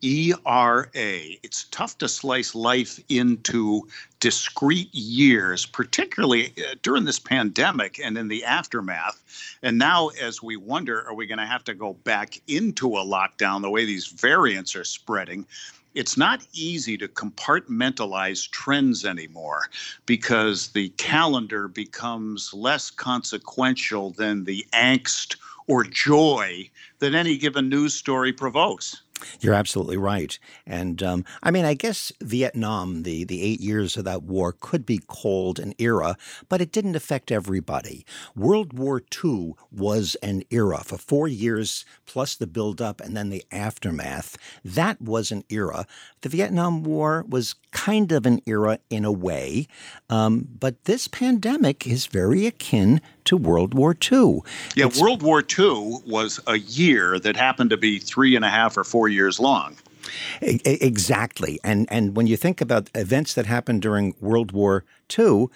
E 0.00 0.34
R 0.44 0.90
A, 0.94 1.38
it's 1.42 1.64
tough 1.70 1.96
to 1.98 2.08
slice 2.08 2.54
life 2.54 3.00
into 3.08 3.88
discrete 4.20 4.94
years, 4.94 5.64
particularly 5.64 6.52
uh, 6.58 6.74
during 6.82 7.04
this 7.04 7.18
pandemic 7.18 7.98
and 7.98 8.18
in 8.18 8.28
the 8.28 8.44
aftermath. 8.44 9.22
And 9.62 9.78
now, 9.78 10.08
as 10.20 10.42
we 10.42 10.56
wonder, 10.56 11.08
are 11.08 11.14
we 11.14 11.26
going 11.26 11.38
to 11.38 11.46
have 11.46 11.64
to 11.64 11.74
go 11.74 11.94
back 11.94 12.38
into 12.48 12.96
a 12.96 13.04
lockdown 13.04 13.62
the 13.62 13.70
way 13.70 13.86
these 13.86 14.08
variants 14.08 14.76
are 14.76 14.84
spreading? 14.84 15.46
it's 15.94 16.16
not 16.16 16.44
easy 16.52 16.98
to 16.98 17.06
compartmentalize 17.08 18.50
trends 18.50 19.04
anymore 19.04 19.62
because 20.06 20.68
the 20.68 20.88
calendar 20.90 21.68
becomes 21.68 22.52
less 22.52 22.90
consequential 22.90 24.10
than 24.10 24.44
the 24.44 24.66
angst 24.72 25.36
or 25.66 25.84
joy 25.84 26.70
that 26.98 27.14
any 27.14 27.36
given 27.36 27.68
news 27.68 27.94
story 27.94 28.32
provokes. 28.32 29.02
You're 29.40 29.54
absolutely 29.54 29.96
right. 29.96 30.38
And 30.66 31.02
um, 31.02 31.24
I 31.42 31.50
mean, 31.50 31.64
I 31.64 31.74
guess 31.74 32.12
Vietnam, 32.20 33.04
the, 33.04 33.24
the 33.24 33.42
eight 33.42 33.60
years 33.60 33.96
of 33.96 34.04
that 34.04 34.22
war, 34.22 34.54
could 34.58 34.84
be 34.84 34.98
called 34.98 35.58
an 35.58 35.74
era, 35.78 36.16
but 36.48 36.60
it 36.60 36.72
didn't 36.72 36.96
affect 36.96 37.30
everybody. 37.30 38.04
World 38.34 38.72
War 38.72 39.02
II 39.24 39.54
was 39.70 40.16
an 40.16 40.42
era 40.50 40.78
for 40.84 40.98
four 40.98 41.28
years, 41.28 41.84
plus 42.06 42.34
the 42.34 42.46
buildup 42.46 43.00
and 43.00 43.16
then 43.16 43.30
the 43.30 43.44
aftermath. 43.50 44.36
That 44.64 45.00
was 45.00 45.30
an 45.30 45.44
era. 45.48 45.86
The 46.22 46.28
Vietnam 46.28 46.82
War 46.82 47.24
was 47.28 47.54
kind 47.70 48.12
of 48.12 48.26
an 48.26 48.40
era 48.46 48.78
in 48.90 49.04
a 49.04 49.12
way, 49.12 49.66
um, 50.10 50.48
but 50.58 50.84
this 50.84 51.08
pandemic 51.08 51.86
is 51.86 52.06
very 52.06 52.46
akin 52.46 53.00
to 53.24 53.36
World 53.36 53.74
War 53.74 53.96
II. 54.12 54.40
Yeah, 54.74 54.86
it's, 54.86 55.00
World 55.00 55.22
War 55.22 55.42
II 55.42 55.98
was 56.06 56.40
a 56.46 56.58
year 56.58 57.18
that 57.18 57.36
happened 57.36 57.70
to 57.70 57.76
be 57.76 57.98
three 57.98 58.36
and 58.36 58.44
a 58.44 58.50
half 58.50 58.76
or 58.76 58.84
four 58.84 59.08
years 59.08 59.40
long. 59.40 59.76
Exactly. 60.40 61.58
And 61.64 61.86
and 61.90 62.16
when 62.16 62.26
you 62.26 62.36
think 62.36 62.60
about 62.60 62.90
events 62.94 63.34
that 63.34 63.46
happened 63.46 63.82
during 63.82 64.14
World 64.20 64.52
War 64.52 64.84
II, 65.18 65.48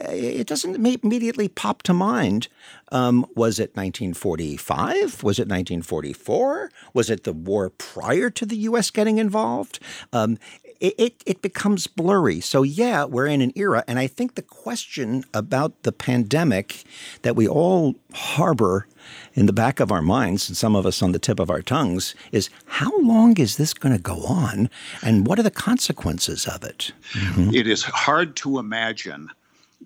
it 0.00 0.46
doesn't 0.46 0.74
immediately 0.74 1.48
pop 1.48 1.82
to 1.84 1.94
mind. 1.94 2.48
Um, 2.92 3.26
was 3.34 3.58
it 3.58 3.74
1945? 3.74 5.22
Was 5.22 5.38
it 5.38 5.48
1944? 5.48 6.70
Was 6.94 7.10
it 7.10 7.24
the 7.24 7.32
war 7.32 7.70
prior 7.70 8.30
to 8.30 8.46
the 8.46 8.56
U.S. 8.56 8.90
getting 8.90 9.18
involved? 9.18 9.80
Um, 10.12 10.38
it, 10.80 10.94
it, 10.98 11.22
it 11.26 11.42
becomes 11.42 11.86
blurry. 11.86 12.40
So, 12.40 12.62
yeah, 12.62 13.04
we're 13.04 13.26
in 13.26 13.40
an 13.40 13.52
era. 13.56 13.84
And 13.88 13.98
I 13.98 14.06
think 14.06 14.34
the 14.34 14.42
question 14.42 15.24
about 15.34 15.82
the 15.82 15.92
pandemic 15.92 16.84
that 17.22 17.36
we 17.36 17.48
all 17.48 17.94
harbor 18.12 18.86
in 19.34 19.46
the 19.46 19.52
back 19.52 19.80
of 19.80 19.90
our 19.90 20.02
minds, 20.02 20.48
and 20.48 20.56
some 20.56 20.76
of 20.76 20.84
us 20.84 21.02
on 21.02 21.12
the 21.12 21.18
tip 21.18 21.40
of 21.40 21.50
our 21.50 21.62
tongues, 21.62 22.14
is 22.32 22.50
how 22.66 22.96
long 23.00 23.36
is 23.38 23.56
this 23.56 23.72
going 23.72 23.94
to 23.94 24.02
go 24.02 24.24
on? 24.24 24.68
And 25.02 25.26
what 25.26 25.38
are 25.38 25.42
the 25.44 25.50
consequences 25.50 26.46
of 26.46 26.62
it? 26.62 26.92
Mm-hmm. 27.12 27.54
it 27.54 27.66
is 27.66 27.82
hard 27.82 28.36
to 28.36 28.58
imagine 28.58 29.30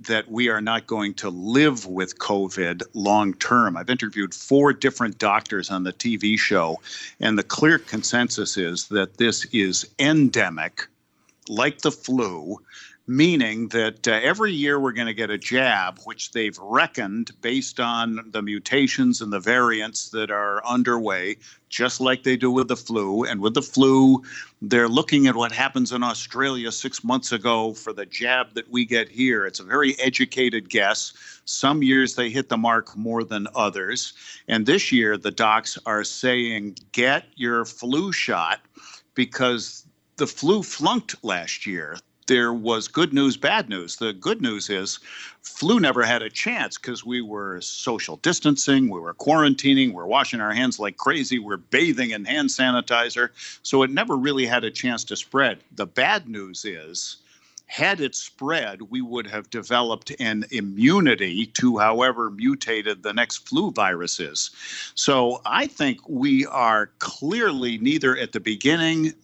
that 0.07 0.31
we 0.31 0.49
are 0.49 0.61
not 0.61 0.87
going 0.87 1.15
to 1.15 1.31
live 1.31 1.87
with 1.87 2.19
COVID 2.19 2.83
long 2.95 3.35
term. 3.35 3.77
I've 3.77 3.91
interviewed 3.91 4.35
four 4.35 4.73
different 4.73 5.19
doctors 5.19 5.71
on 5.71 5.85
the 5.85 5.93
TV 5.93 6.39
show, 6.39 6.81
and 7.21 7.39
the 7.39 7.43
clear 7.43 7.79
consensus 7.79 8.57
is 8.57 8.89
that 8.89 9.17
this 9.17 9.45
is 9.47 9.89
endemic, 9.99 10.87
like 11.49 11.83
the 11.83 11.93
flu, 11.93 12.59
meaning 13.17 13.69
that 13.69 14.09
uh, 14.09 14.13
every 14.23 14.53
year 14.53 14.81
we're 14.81 14.93
going 14.93 15.07
to 15.07 15.13
get 15.13 15.29
a 15.29 15.37
jab, 15.37 15.99
which 16.05 16.33
they've 16.33 16.59
reckoned 16.59 17.31
based 17.43 17.79
on 17.79 18.25
the 18.31 18.41
mutations 18.41 19.21
and 19.21 19.31
the 19.31 19.39
variants 19.39 20.09
that 20.09 20.31
are 20.31 20.65
underway, 20.65 21.37
just 21.69 22.01
like 22.01 22.23
they 22.23 22.37
do 22.37 22.51
with 22.51 22.69
the 22.69 22.77
flu. 22.77 23.25
And 23.25 23.43
with 23.43 23.53
the 23.53 23.61
flu, 23.61 24.23
they're 24.63 24.89
looking 24.89 25.27
at 25.27 25.37
what 25.37 25.53
happens 25.53 25.93
in 25.93 26.03
Australia 26.03 26.73
six 26.73 27.05
months 27.05 27.33
ago 27.33 27.75
for 27.75 27.93
the 27.93 28.07
jab 28.07 28.55
that 28.55 28.71
we 28.71 28.87
get 28.87 29.11
here. 29.11 29.45
It's 29.45 29.61
a 29.61 29.65
very 29.65 29.99
educated 30.01 30.71
guess. 30.71 31.13
Some 31.45 31.83
years 31.83 32.15
they 32.15 32.31
hit 32.31 32.49
the 32.49 32.57
mark 32.57 32.97
more 32.97 33.25
than 33.25 33.47
others. 33.55 34.15
And 34.49 34.65
this 34.65 34.91
year, 34.91 35.19
the 35.19 35.31
docs 35.31 35.79
are 35.85 36.05
saying, 36.05 36.79
get 36.93 37.25
your 37.37 37.67
flu 37.67 38.11
shot 38.11 38.61
because 39.15 39.87
the 40.17 40.27
flu 40.27 40.63
flunked 40.63 41.23
last 41.23 41.67
year 41.67 41.99
there 42.27 42.53
was 42.53 42.89
good 42.89 43.13
news, 43.13 43.37
bad 43.37 43.69
news. 43.69 43.97
The 43.97 44.13
good 44.13 44.41
news 44.41 44.71
is 44.71 44.99
flu 45.43 45.81
never 45.81 46.03
had 46.03 46.23
a 46.23 46.31
chance 46.31 46.79
because 46.79 47.05
we 47.05 47.21
were 47.21 47.61
social 47.61 48.17
distancing, 48.19 48.89
we 48.89 49.01
were 49.01 49.15
quarantining, 49.15 49.93
we're 49.93 50.07
washing 50.07 50.41
our 50.41 50.53
hands 50.53 50.79
like 50.79 50.97
crazy, 50.97 51.39
we're 51.39 51.57
bathing 51.57 52.11
in 52.11 52.25
hand 52.25 52.49
sanitizer. 52.49 53.31
So 53.63 53.83
it 53.83 53.91
never 53.91 54.17
really 54.17 54.47
had 54.47 54.65
a 54.65 54.71
chance 54.71 55.05
to 55.05 55.17
spread. 55.17 55.59
The 55.75 55.87
bad 55.87 56.29
news 56.29 56.65
is, 56.65 57.19
had 57.73 58.01
it 58.03 58.15
spread, 58.15 58.83
we 58.91 59.01
would 59.01 59.27
have 59.27 59.49
developed 59.49 60.13
an 60.21 60.45
immunity 60.51 61.47
to 61.47 61.79
however 61.79 62.31
mutated 62.31 63.03
the 63.03 63.15
next 63.15 63.49
flu 63.49 63.71
virus 63.71 64.21
is. 64.21 64.51
So 64.95 65.41
I 65.47 65.69
think 65.69 66.07
we 66.07 66.45
are 66.45 66.91
clearly 66.99 67.79
neither 67.79 68.15
at 68.15 68.33
the 68.33 68.41
beginning, 68.41 69.15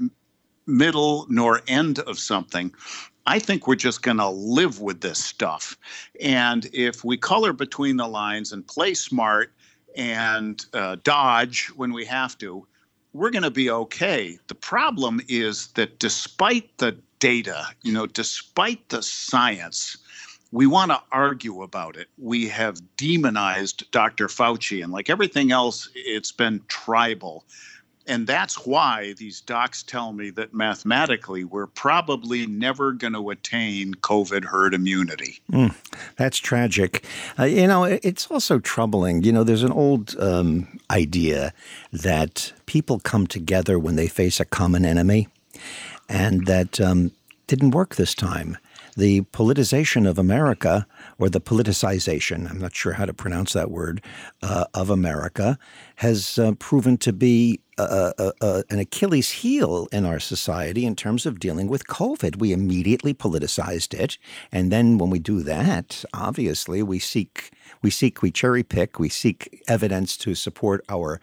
middle 0.68 1.26
nor 1.28 1.62
end 1.66 1.98
of 2.00 2.18
something. 2.18 2.72
I 3.26 3.38
think 3.38 3.66
we're 3.66 3.74
just 3.74 4.02
going 4.02 4.16
to 4.18 4.28
live 4.28 4.81
with 4.81 5.00
this 5.00 5.22
stuff. 5.22 5.76
And 6.20 6.66
if 6.72 7.04
we 7.04 7.16
color 7.16 7.52
between 7.52 7.96
the 7.96 8.09
lines 8.09 8.52
and 8.52 8.66
play 8.66 8.94
smart 8.94 9.52
and 9.96 10.64
uh, 10.72 10.96
dodge 11.02 11.66
when 11.76 11.92
we 11.92 12.04
have 12.07 12.38
to, 12.38 12.66
we're 13.12 13.31
going 13.31 13.42
to 13.42 13.50
be 13.50 13.70
okay. 13.70 14.38
The 14.46 14.54
problem 14.54 15.20
is 15.28 15.68
that 15.68 15.98
despite 15.98 16.78
the 16.78 16.96
data, 17.18 17.66
you 17.83 17.92
know, 17.92 18.07
despite 18.07 18.88
the 18.88 19.02
science, 19.02 19.98
we 20.50 20.66
want 20.66 20.90
to 20.90 21.02
argue 21.12 21.62
about 21.62 21.96
it. 21.96 22.09
We 22.16 22.48
have 22.48 22.81
demonized 22.96 23.90
Dr. 23.90 24.28
Fauci, 24.28 24.83
and 24.83 24.92
like 24.92 25.11
everything 25.11 25.52
else, 25.52 25.90
it's 25.94 26.33
been 26.33 26.62
tribal. 26.68 27.44
And 28.09 28.27
that's 28.27 28.66
why 28.66 29.12
these 29.18 29.42
docs 29.42 29.83
tell 29.83 30.12
me 30.12 30.31
that 30.31 30.55
mathematically 30.55 31.44
we're 31.44 31.66
probably 31.66 32.47
never 32.47 32.92
going 32.92 33.12
to 33.12 33.31
attain 33.31 33.94
COVID 33.94 34.44
herd 34.44 34.73
immunity. 34.73 35.40
Mm, 35.53 35.75
that's 36.16 36.38
tragic. 36.38 37.05
Uh, 37.38 37.44
you 37.44 37.66
know, 37.66 37.85
it's 37.85 38.31
also 38.31 38.59
troubling. 38.59 39.23
You 39.23 39.33
know, 39.33 39.44
there's 39.44 39.62
an 39.62 39.73
old 39.73 40.18
um, 40.18 40.81
idea 40.90 41.53
that 41.92 42.53
people 42.64 42.99
come 42.99 43.27
together 43.27 43.79
when 43.79 43.97
they 43.97 44.09
face 44.09 44.40
a 44.40 44.44
common 44.47 44.87
enemy, 44.87 45.29
and 46.09 46.47
that 46.47 46.81
um, 46.81 47.12
didn't 47.47 47.73
work 47.73 47.97
this 47.97 48.14
time 48.14 48.57
the 48.98 49.20
politicization 49.32 50.08
of 50.08 50.18
America, 50.18 50.84
or 51.18 51.28
the 51.28 51.40
politicization, 51.40 52.50
I'm 52.50 52.58
not 52.58 52.74
sure 52.74 52.94
how 52.94 53.06
to 53.06 53.14
pronounce 53.14 53.52
that 53.52 53.70
word, 53.70 54.02
uh, 54.42 54.64
of 54.74 54.90
America, 54.90 55.56
has 55.96 56.37
uh, 56.37 56.52
proven 56.58 56.96
to 56.98 57.12
be 57.12 57.61
a, 57.78 58.12
a, 58.18 58.32
a, 58.40 58.64
an 58.70 58.80
Achilles 58.80 59.30
heel 59.30 59.87
in 59.92 60.04
our 60.04 60.18
society 60.18 60.84
in 60.84 60.96
terms 60.96 61.26
of 61.26 61.38
dealing 61.38 61.68
with 61.68 61.87
COVID. 61.87 62.40
We 62.40 62.52
immediately 62.52 63.14
politicized 63.14 63.94
it. 63.94 64.18
And 64.50 64.72
then 64.72 64.98
when 64.98 65.11
we 65.11 65.20
do 65.20 65.44
that, 65.44 66.04
obviously, 66.12 66.82
we 66.82 66.98
seek. 66.98 67.52
We 67.82 67.90
seek, 67.90 68.20
we 68.20 68.32
cherry 68.32 68.64
pick, 68.64 68.98
we 68.98 69.08
seek 69.08 69.62
evidence 69.68 70.16
to 70.16 70.34
support 70.34 70.84
our 70.88 71.20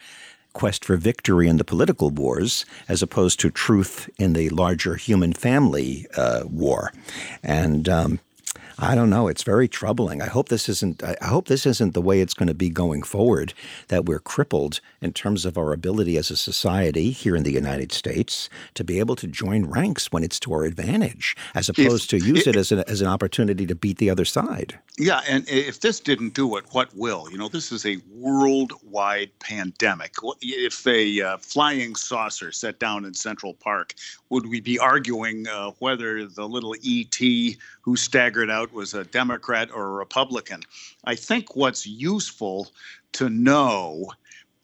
quest 0.56 0.84
for 0.86 0.96
victory 0.98 1.48
in 1.48 1.58
the 1.58 1.64
political 1.64 2.10
wars 2.10 2.66
as 2.90 3.04
opposed 3.04 3.40
to 3.40 3.52
truth 3.52 4.10
in 4.18 4.34
the 4.34 4.50
larger 4.50 4.96
human 4.96 5.34
family 5.34 6.08
uh, 6.18 6.44
war. 6.46 6.92
And 7.44 7.88
um, 7.88 8.20
I 8.78 8.94
don't 8.94 9.10
know. 9.10 9.28
It's 9.28 9.44
very 9.44 9.68
troubling. 9.68 10.22
I 10.22 10.28
hope 10.28 10.50
this 10.50 10.68
isn't. 10.68 11.02
I 11.04 11.16
hope 11.26 11.48
this 11.48 11.66
isn't 11.66 11.94
the 11.94 12.02
way 12.02 12.20
it's 12.20 12.34
going 12.34 12.48
to 12.48 12.54
be 12.54 12.70
going 12.70 13.04
forward. 13.04 13.54
That 13.88 14.06
we're 14.06 14.20
crippled 14.20 14.82
in 15.02 15.14
terms 15.14 15.46
of 15.46 15.58
our 15.58 15.72
ability 15.72 16.18
as 16.18 16.30
a 16.30 16.36
society 16.36 17.12
here 17.12 17.36
in 17.36 17.44
the 17.44 17.54
United 17.54 17.92
States 17.94 18.50
to 18.74 18.84
be 18.84 19.00
able 19.00 19.16
to 19.18 19.28
join 19.28 19.66
ranks 19.66 20.12
when 20.12 20.24
it's 20.24 20.40
to 20.42 20.54
our 20.54 20.66
advantage, 20.66 21.38
as 21.54 21.70
opposed 21.70 22.14
if, 22.14 22.22
to 22.22 22.28
use 22.28 22.48
it, 22.48 22.56
it 22.56 22.60
as 22.60 22.72
an 22.72 22.84
as 22.88 23.02
an 23.02 23.08
opportunity 23.08 23.66
to 23.66 23.76
beat 23.76 23.98
the 23.98 24.10
other 24.10 24.26
side. 24.26 24.78
Yeah, 24.98 25.22
and 25.28 25.48
if 25.48 25.80
this 25.80 26.00
didn't 26.00 26.34
do 26.34 26.58
it, 26.58 26.66
what 26.72 26.96
will? 26.96 27.28
You 27.32 27.38
know, 27.38 27.48
this 27.48 27.72
is 27.72 27.86
a 27.86 27.98
worldwide 28.12 29.32
pandemic. 29.40 30.16
If 30.42 30.86
a 30.86 31.22
uh, 31.22 31.38
flying 31.38 31.96
saucer 31.96 32.52
set 32.52 32.80
down 32.80 33.06
in 33.06 33.14
Central 33.14 33.54
Park, 33.54 33.94
would 34.30 34.48
we 34.48 34.60
be 34.60 34.80
arguing 34.80 35.48
uh, 35.48 35.72
whether 35.80 36.26
the 36.26 36.48
little 36.48 36.76
ET 36.86 37.56
who 37.86 37.96
staggered 37.96 38.50
out 38.50 38.74
was 38.74 38.96
a 38.96 39.04
Democrat 39.04 39.70
or 39.72 39.86
a 39.86 39.94
Republican? 39.94 40.64
I 41.04 41.14
think 41.14 41.56
what's 41.56 41.86
useful 41.86 42.72
to 43.12 43.30
know 43.30 44.12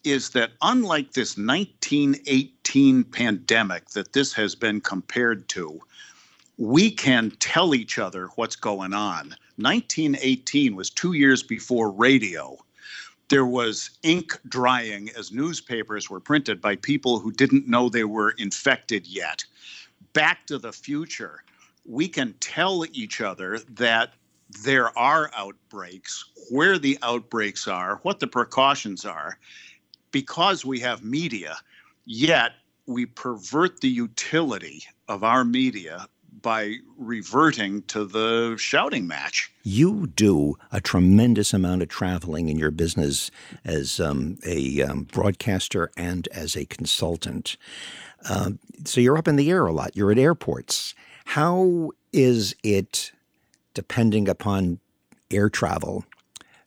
is 0.03 0.31
that 0.31 0.53
unlike 0.63 1.13
this 1.13 1.37
1918 1.37 3.03
pandemic 3.03 3.89
that 3.91 4.13
this 4.13 4.33
has 4.33 4.55
been 4.55 4.81
compared 4.81 5.47
to, 5.49 5.79
we 6.57 6.89
can 6.89 7.29
tell 7.39 7.75
each 7.75 7.99
other 7.99 8.29
what's 8.37 8.55
going 8.55 8.93
on. 8.93 9.35
1918 9.57 10.75
was 10.75 10.89
two 10.89 11.13
years 11.13 11.43
before 11.43 11.91
radio. 11.91 12.57
There 13.29 13.45
was 13.45 13.91
ink 14.01 14.35
drying 14.49 15.11
as 15.15 15.31
newspapers 15.31 16.09
were 16.09 16.19
printed 16.19 16.59
by 16.59 16.75
people 16.75 17.19
who 17.19 17.31
didn't 17.31 17.67
know 17.67 17.87
they 17.87 18.03
were 18.03 18.31
infected 18.31 19.05
yet. 19.05 19.45
Back 20.13 20.47
to 20.47 20.57
the 20.57 20.73
future, 20.73 21.43
we 21.85 22.07
can 22.07 22.33
tell 22.39 22.85
each 22.91 23.21
other 23.21 23.59
that 23.71 24.13
there 24.63 24.97
are 24.97 25.31
outbreaks, 25.35 26.25
where 26.49 26.77
the 26.77 26.97
outbreaks 27.01 27.67
are, 27.67 27.99
what 28.03 28.19
the 28.19 28.27
precautions 28.27 29.05
are, 29.05 29.37
because 30.11 30.65
we 30.65 30.79
have 30.79 31.03
media, 31.03 31.57
yet 32.05 32.51
we 32.85 33.05
pervert 33.05 33.79
the 33.81 33.89
utility 33.89 34.83
of 35.07 35.23
our 35.23 35.45
media 35.45 36.07
by 36.41 36.75
reverting 36.97 37.83
to 37.83 38.05
the 38.05 38.55
shouting 38.57 39.05
match. 39.05 39.51
You 39.63 40.07
do 40.07 40.57
a 40.71 40.81
tremendous 40.81 41.53
amount 41.53 41.83
of 41.83 41.89
traveling 41.89 42.49
in 42.49 42.57
your 42.57 42.71
business 42.71 43.29
as 43.63 43.99
um, 43.99 44.37
a 44.45 44.81
um, 44.81 45.03
broadcaster 45.03 45.91
and 45.95 46.27
as 46.29 46.55
a 46.55 46.65
consultant. 46.65 47.57
Uh, 48.27 48.51
so 48.85 49.01
you're 49.01 49.17
up 49.17 49.27
in 49.27 49.35
the 49.35 49.51
air 49.51 49.67
a 49.67 49.73
lot. 49.73 49.95
You're 49.95 50.11
at 50.11 50.17
airports. 50.17 50.95
How 51.25 51.91
is 52.13 52.55
it 52.63 53.11
depending 53.73 54.27
upon 54.27 54.79
air 55.29 55.49
travel 55.49 56.05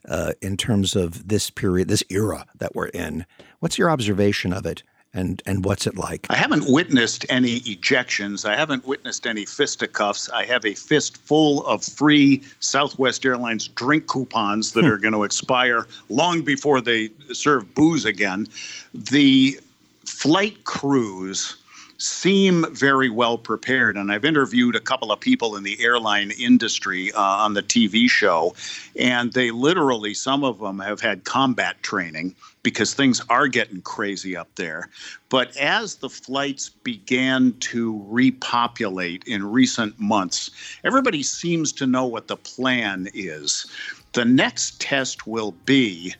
uh, 0.08 0.32
in 0.40 0.56
terms 0.56 0.96
of 0.96 1.28
this 1.28 1.50
period, 1.50 1.88
this 1.88 2.04
era 2.08 2.46
that 2.58 2.74
we're 2.74 2.88
in? 2.88 3.26
What's 3.60 3.78
your 3.78 3.90
observation 3.90 4.52
of 4.52 4.66
it? 4.66 4.82
and 5.14 5.42
and 5.46 5.64
what's 5.64 5.86
it 5.86 5.96
like? 5.96 6.26
I 6.28 6.34
haven't 6.34 6.68
witnessed 6.68 7.24
any 7.30 7.60
ejections. 7.60 8.44
I 8.44 8.56
haven't 8.56 8.84
witnessed 8.84 9.26
any 9.26 9.46
fisticuffs. 9.46 10.28
I 10.30 10.44
have 10.44 10.66
a 10.66 10.74
fist 10.74 11.16
full 11.16 11.64
of 11.66 11.82
free 11.84 12.42
Southwest 12.58 13.24
Airlines 13.24 13.68
drink 13.68 14.08
coupons 14.08 14.72
that 14.72 14.84
hmm. 14.84 14.90
are 14.90 14.98
going 14.98 15.14
to 15.14 15.22
expire 15.22 15.86
long 16.08 16.42
before 16.42 16.80
they 16.80 17.10
serve 17.32 17.72
booze 17.74 18.04
again. 18.04 18.48
The 18.92 19.58
flight 20.04 20.64
crews 20.64 21.56
seem 21.98 22.66
very 22.74 23.10
well 23.10 23.38
prepared. 23.38 23.96
And 23.96 24.10
I've 24.12 24.24
interviewed 24.24 24.76
a 24.76 24.80
couple 24.80 25.12
of 25.12 25.20
people 25.20 25.56
in 25.56 25.62
the 25.62 25.82
airline 25.82 26.32
industry 26.32 27.12
uh, 27.12 27.20
on 27.20 27.54
the 27.54 27.62
TV 27.62 28.08
show, 28.08 28.54
and 28.98 29.32
they 29.32 29.50
literally, 29.50 30.14
some 30.14 30.44
of 30.44 30.58
them 30.58 30.78
have 30.78 31.00
had 31.00 31.24
combat 31.24 31.82
training 31.82 32.34
because 32.62 32.94
things 32.94 33.22
are 33.28 33.46
getting 33.46 33.82
crazy 33.82 34.36
up 34.36 34.48
there. 34.56 34.88
But 35.28 35.56
as 35.56 35.96
the 35.96 36.08
flights 36.08 36.68
began 36.68 37.52
to 37.60 38.02
repopulate 38.08 39.24
in 39.24 39.50
recent 39.50 39.98
months, 40.00 40.50
everybody 40.82 41.22
seems 41.22 41.72
to 41.72 41.86
know 41.86 42.06
what 42.06 42.28
the 42.28 42.36
plan 42.36 43.08
is. 43.14 43.66
The 44.12 44.24
next 44.24 44.80
test 44.80 45.26
will 45.26 45.52
be 45.66 46.14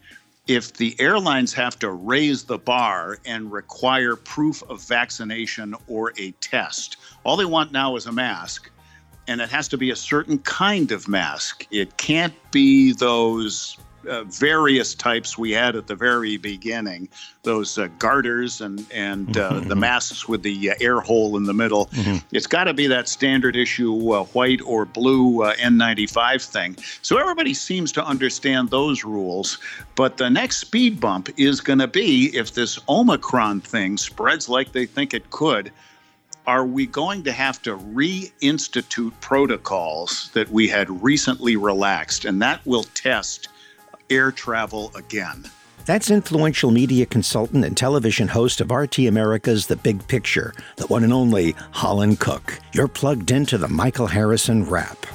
if 0.46 0.74
the 0.74 0.94
airlines 1.00 1.52
have 1.54 1.78
to 1.78 1.90
raise 1.90 2.44
the 2.44 2.58
bar 2.58 3.18
and 3.24 3.50
require 3.50 4.14
proof 4.14 4.62
of 4.68 4.82
vaccination 4.82 5.74
or 5.88 6.12
a 6.18 6.32
test, 6.32 6.98
all 7.24 7.36
they 7.36 7.44
want 7.44 7.72
now 7.72 7.96
is 7.96 8.06
a 8.06 8.12
mask. 8.12 8.70
And 9.26 9.40
it 9.40 9.48
has 9.48 9.68
to 9.68 9.78
be 9.78 9.90
a 9.90 9.96
certain 9.96 10.38
kind 10.40 10.92
of 10.92 11.08
mask. 11.08 11.66
It 11.70 11.96
can't 11.96 12.34
be 12.50 12.92
those 12.92 13.78
uh, 14.06 14.24
various 14.24 14.94
types 14.94 15.38
we 15.38 15.52
had 15.52 15.76
at 15.76 15.86
the 15.86 15.94
very 15.94 16.36
beginning 16.36 17.08
those 17.42 17.78
uh, 17.78 17.88
garters 17.98 18.60
and 18.60 18.86
and 18.92 19.36
uh, 19.36 19.52
mm-hmm. 19.52 19.68
the 19.68 19.76
masks 19.76 20.28
with 20.28 20.42
the 20.42 20.70
uh, 20.70 20.74
air 20.80 21.00
hole 21.00 21.36
in 21.36 21.44
the 21.44 21.54
middle 21.54 21.86
mm-hmm. 21.86 22.16
it's 22.32 22.46
got 22.46 22.64
to 22.64 22.74
be 22.74 22.86
that 22.86 23.08
standard 23.08 23.56
issue 23.56 24.12
uh, 24.12 24.24
white 24.26 24.60
or 24.62 24.84
blue 24.84 25.42
uh, 25.42 25.54
N95 25.56 26.44
thing 26.44 26.76
so 27.02 27.18
everybody 27.18 27.54
seems 27.54 27.92
to 27.92 28.04
understand 28.04 28.70
those 28.70 29.04
rules 29.04 29.58
but 29.94 30.16
the 30.16 30.30
next 30.30 30.58
speed 30.58 31.00
bump 31.00 31.28
is 31.36 31.60
going 31.60 31.78
to 31.78 31.88
be 31.88 32.26
if 32.34 32.54
this 32.54 32.78
omicron 32.88 33.60
thing 33.60 33.96
spreads 33.96 34.48
like 34.48 34.72
they 34.72 34.86
think 34.86 35.14
it 35.14 35.30
could 35.30 35.70
are 36.46 36.66
we 36.66 36.86
going 36.86 37.22
to 37.24 37.32
have 37.32 37.62
to 37.62 37.76
reinstitute 37.76 39.12
protocols 39.20 40.30
that 40.34 40.50
we 40.50 40.68
had 40.68 41.02
recently 41.02 41.56
relaxed? 41.56 42.24
And 42.24 42.40
that 42.42 42.60
will 42.66 42.82
test 42.82 43.48
air 44.10 44.30
travel 44.30 44.92
again. 44.94 45.44
That's 45.86 46.10
influential 46.10 46.70
media 46.70 47.04
consultant 47.04 47.64
and 47.64 47.76
television 47.76 48.28
host 48.28 48.60
of 48.60 48.70
RT 48.70 49.00
America's 49.00 49.66
The 49.66 49.76
Big 49.76 50.06
Picture, 50.08 50.54
the 50.76 50.86
one 50.86 51.04
and 51.04 51.12
only 51.12 51.52
Holland 51.72 52.20
Cooke. 52.20 52.58
You're 52.72 52.88
plugged 52.88 53.30
into 53.30 53.58
the 53.58 53.68
Michael 53.68 54.06
Harrison 54.06 54.64
Wrap. 54.64 55.06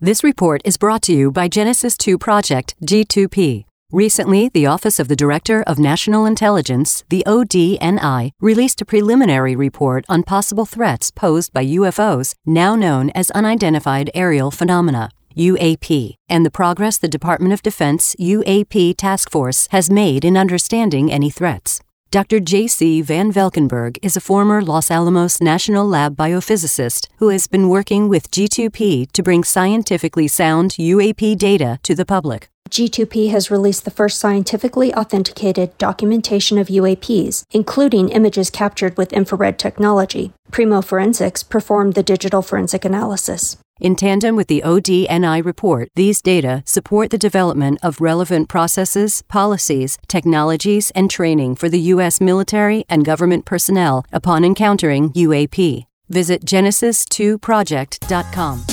This 0.00 0.22
report 0.22 0.62
is 0.64 0.76
brought 0.76 1.02
to 1.02 1.12
you 1.12 1.32
by 1.32 1.48
Genesis 1.48 1.96
2 1.96 2.18
Project 2.18 2.76
G2P. 2.84 3.64
Recently, 3.90 4.48
the 4.48 4.64
Office 4.64 5.00
of 5.00 5.08
the 5.08 5.16
Director 5.16 5.64
of 5.64 5.80
National 5.80 6.24
Intelligence, 6.24 7.02
the 7.08 7.24
ODNI, 7.26 8.30
released 8.40 8.80
a 8.80 8.84
preliminary 8.84 9.56
report 9.56 10.04
on 10.08 10.22
possible 10.22 10.66
threats 10.66 11.10
posed 11.10 11.52
by 11.52 11.66
UFOs, 11.66 12.36
now 12.46 12.76
known 12.76 13.10
as 13.10 13.32
Unidentified 13.32 14.08
Aerial 14.14 14.52
Phenomena. 14.52 15.10
UAP, 15.36 16.14
and 16.28 16.46
the 16.46 16.50
progress 16.50 16.96
the 16.96 17.08
Department 17.08 17.52
of 17.52 17.62
Defense 17.62 18.14
UAP 18.20 18.94
Task 18.96 19.28
Force 19.28 19.66
has 19.72 19.90
made 19.90 20.24
in 20.24 20.36
understanding 20.36 21.10
any 21.10 21.30
threats. 21.30 21.80
Dr. 22.10 22.40
J.C. 22.40 23.02
Van 23.02 23.30
Valkenburg 23.30 23.98
is 24.00 24.16
a 24.16 24.20
former 24.22 24.62
Los 24.62 24.90
Alamos 24.90 25.42
National 25.42 25.86
Lab 25.86 26.16
biophysicist 26.16 27.06
who 27.18 27.28
has 27.28 27.46
been 27.46 27.68
working 27.68 28.08
with 28.08 28.30
G2P 28.30 29.12
to 29.12 29.22
bring 29.22 29.44
scientifically 29.44 30.26
sound 30.26 30.70
UAP 30.78 31.36
data 31.36 31.78
to 31.82 31.94
the 31.94 32.06
public. 32.06 32.48
G2P 32.70 33.30
has 33.30 33.50
released 33.50 33.84
the 33.84 33.90
first 33.90 34.18
scientifically 34.18 34.94
authenticated 34.94 35.76
documentation 35.76 36.56
of 36.56 36.68
UAPs, 36.68 37.42
including 37.50 38.08
images 38.08 38.48
captured 38.48 38.96
with 38.96 39.12
infrared 39.12 39.58
technology. 39.58 40.32
Primo 40.50 40.80
Forensics 40.80 41.42
performed 41.42 41.92
the 41.92 42.02
digital 42.02 42.40
forensic 42.40 42.86
analysis. 42.86 43.58
In 43.80 43.94
tandem 43.94 44.34
with 44.34 44.48
the 44.48 44.62
ODNI 44.64 45.44
report, 45.44 45.90
these 45.94 46.20
data 46.20 46.64
support 46.66 47.10
the 47.10 47.18
development 47.18 47.78
of 47.80 48.00
relevant 48.00 48.48
processes, 48.48 49.22
policies, 49.28 49.98
technologies, 50.08 50.90
and 50.96 51.08
training 51.08 51.54
for 51.54 51.68
the 51.68 51.78
U.S. 51.94 52.20
military 52.20 52.84
and 52.88 53.04
government 53.04 53.44
personnel 53.44 54.04
upon 54.10 54.44
encountering 54.44 55.10
UAP. 55.10 55.84
Visit 56.08 56.44
Genesis2Project.com. 56.44 58.64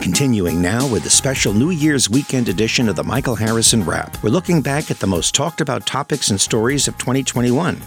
Continuing 0.00 0.62
now 0.62 0.90
with 0.90 1.02
the 1.02 1.10
special 1.10 1.52
New 1.52 1.70
Year's 1.70 2.08
weekend 2.08 2.48
edition 2.48 2.88
of 2.88 2.96
the 2.96 3.04
Michael 3.04 3.34
Harrison 3.34 3.84
Wrap. 3.84 4.22
We're 4.22 4.30
looking 4.30 4.62
back 4.62 4.90
at 4.90 5.00
the 5.00 5.06
most 5.06 5.34
talked 5.34 5.60
about 5.60 5.86
topics 5.86 6.30
and 6.30 6.40
stories 6.40 6.88
of 6.88 6.96
2021. 6.96 7.78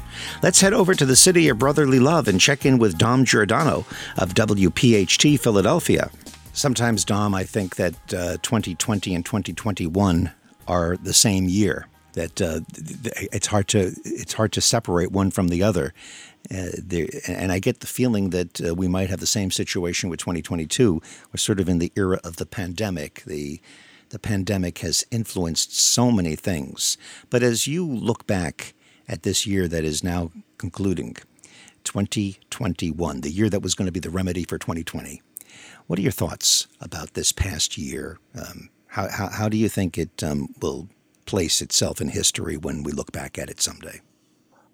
Let's 0.44 0.62
head 0.62 0.74
over 0.74 0.94
to 0.94 1.06
the 1.06 1.16
city 1.16 1.50
of 1.50 1.58
brotherly 1.58 2.00
love 2.00 2.28
and 2.28 2.40
check 2.40 2.64
in 2.64 2.78
with 2.78 3.00
Dom 3.00 3.26
Giordano 3.26 3.88
of 4.18 4.36
WPHT 4.36 5.40
Philadelphia. 5.40 6.12
Sometimes, 6.60 7.06
Dom, 7.06 7.34
I 7.34 7.46
think 7.46 7.78
that 7.78 7.94
uh, 8.14 8.36
2020 8.42 9.16
and 9.16 9.26
2021 9.26 10.30
are 10.68 10.98
the 10.98 11.14
same 11.14 11.46
year. 11.46 11.88
that 12.16 12.42
uh, 12.42 12.60
it's 13.32 13.48
hard 13.48 13.70
to 13.70 13.94
it's 14.04 14.34
hard 14.34 14.52
to 14.52 14.60
separate 14.60 15.10
one 15.14 15.32
from 15.32 15.48
the 15.48 15.64
other. 15.64 15.94
Uh, 16.54 16.72
and 17.30 17.54
I 17.54 17.60
get 17.60 17.80
the 17.80 17.88
feeling 17.88 18.32
that 18.32 18.60
uh, 18.60 18.76
we 18.76 18.90
might 18.90 19.10
have 19.10 19.22
the 19.22 19.26
same 19.26 19.52
situation 19.52 20.10
with 20.10 20.20
2022. 20.20 21.02
We're 21.32 21.38
sort 21.38 21.62
of 21.62 21.70
in 21.70 21.80
the 21.80 21.94
era 21.96 22.20
of 22.26 22.36
the 22.36 22.46
pandemic. 22.46 23.24
The 23.26 23.62
the 24.10 24.20
pandemic 24.20 24.80
has 24.80 25.06
influenced 25.12 25.80
so 25.80 26.12
many 26.12 26.36
things. 26.36 26.98
But 27.30 27.42
as 27.42 27.68
you 27.68 27.88
look 27.88 28.28
back 28.28 28.74
at 29.08 29.24
this 29.24 29.48
year 29.48 29.70
that 29.70 29.86
is 29.86 30.04
now 30.04 30.32
concluding, 30.58 31.16
2021, 31.86 33.22
the 33.22 33.32
year 33.32 33.50
that 33.50 33.62
was 33.62 33.76
going 33.76 33.86
to 33.86 33.94
be 33.94 34.02
the 34.02 34.10
remedy 34.10 34.44
for 34.44 34.58
2020, 34.58 35.22
what 35.90 35.98
are 35.98 36.04
your 36.04 36.12
thoughts 36.12 36.68
about 36.80 37.16
this 37.16 37.32
past 37.32 37.76
year? 37.76 38.20
Um, 38.40 38.70
how, 38.86 39.10
how, 39.10 39.28
how, 39.30 39.50
do 39.50 39.58
you 39.58 39.68
think 39.68 39.98
it 39.98 40.24
um, 40.24 40.54
will 40.62 40.88
place 41.26 41.64
itself 41.64 42.00
in 42.00 42.10
history 42.10 42.58
when 42.58 42.84
we 42.84 42.92
look 42.92 43.12
back 43.12 43.40
at 43.40 43.50
it 43.50 43.60
someday? 43.60 44.00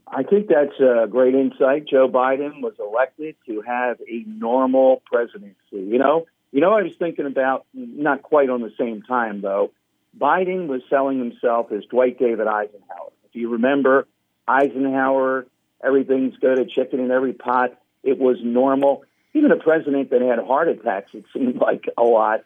I 0.08 0.24
think 0.24 0.50
that's 0.50 0.78
a 0.82 1.08
great 1.10 1.34
insight. 1.34 1.88
Joe 1.88 2.10
Biden 2.10 2.62
was 2.62 2.74
elected 2.80 3.38
to 3.46 3.62
have 3.62 3.98
a 4.02 4.26
normal 4.28 5.04
presidency. 5.06 5.56
You 5.72 6.00
know, 6.00 6.26
you 6.52 6.60
know, 6.60 6.74
I 6.74 6.82
was 6.82 6.92
thinking 7.00 7.28
about 7.28 7.66
not 7.74 8.22
quite 8.22 8.50
on 8.50 8.60
the 8.60 8.74
same 8.78 9.02
time 9.02 9.40
though. 9.40 9.72
Biden 10.20 10.68
was 10.68 10.82
selling 10.90 11.18
himself 11.18 11.72
as 11.72 11.86
Dwight 11.86 12.20
David 12.20 12.48
Eisenhower. 12.48 13.14
If 13.24 13.36
you 13.36 13.52
remember, 13.52 14.06
Eisenhower, 14.50 15.48
everything's 15.82 16.36
good, 16.36 16.60
a 16.60 16.66
chicken 16.66 17.00
in 17.00 17.10
every 17.10 17.34
pot. 17.34 17.80
It 18.04 18.20
was 18.20 18.36
normal. 18.44 19.06
Even 19.36 19.52
a 19.52 19.58
president 19.58 20.10
that 20.12 20.22
had 20.22 20.40
heart 20.40 20.70
attacks, 20.70 21.12
it 21.14 21.26
seemed 21.34 21.58
like 21.58 21.84
a 21.98 22.04
lot. 22.04 22.40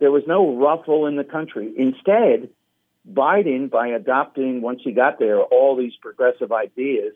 There 0.00 0.10
was 0.10 0.24
no 0.26 0.56
ruffle 0.56 1.06
in 1.06 1.14
the 1.14 1.22
country. 1.22 1.72
Instead, 1.76 2.50
Biden, 3.10 3.70
by 3.70 3.88
adopting, 3.88 4.60
once 4.60 4.80
he 4.82 4.90
got 4.90 5.20
there, 5.20 5.40
all 5.40 5.76
these 5.76 5.92
progressive 6.02 6.50
ideas, 6.50 7.14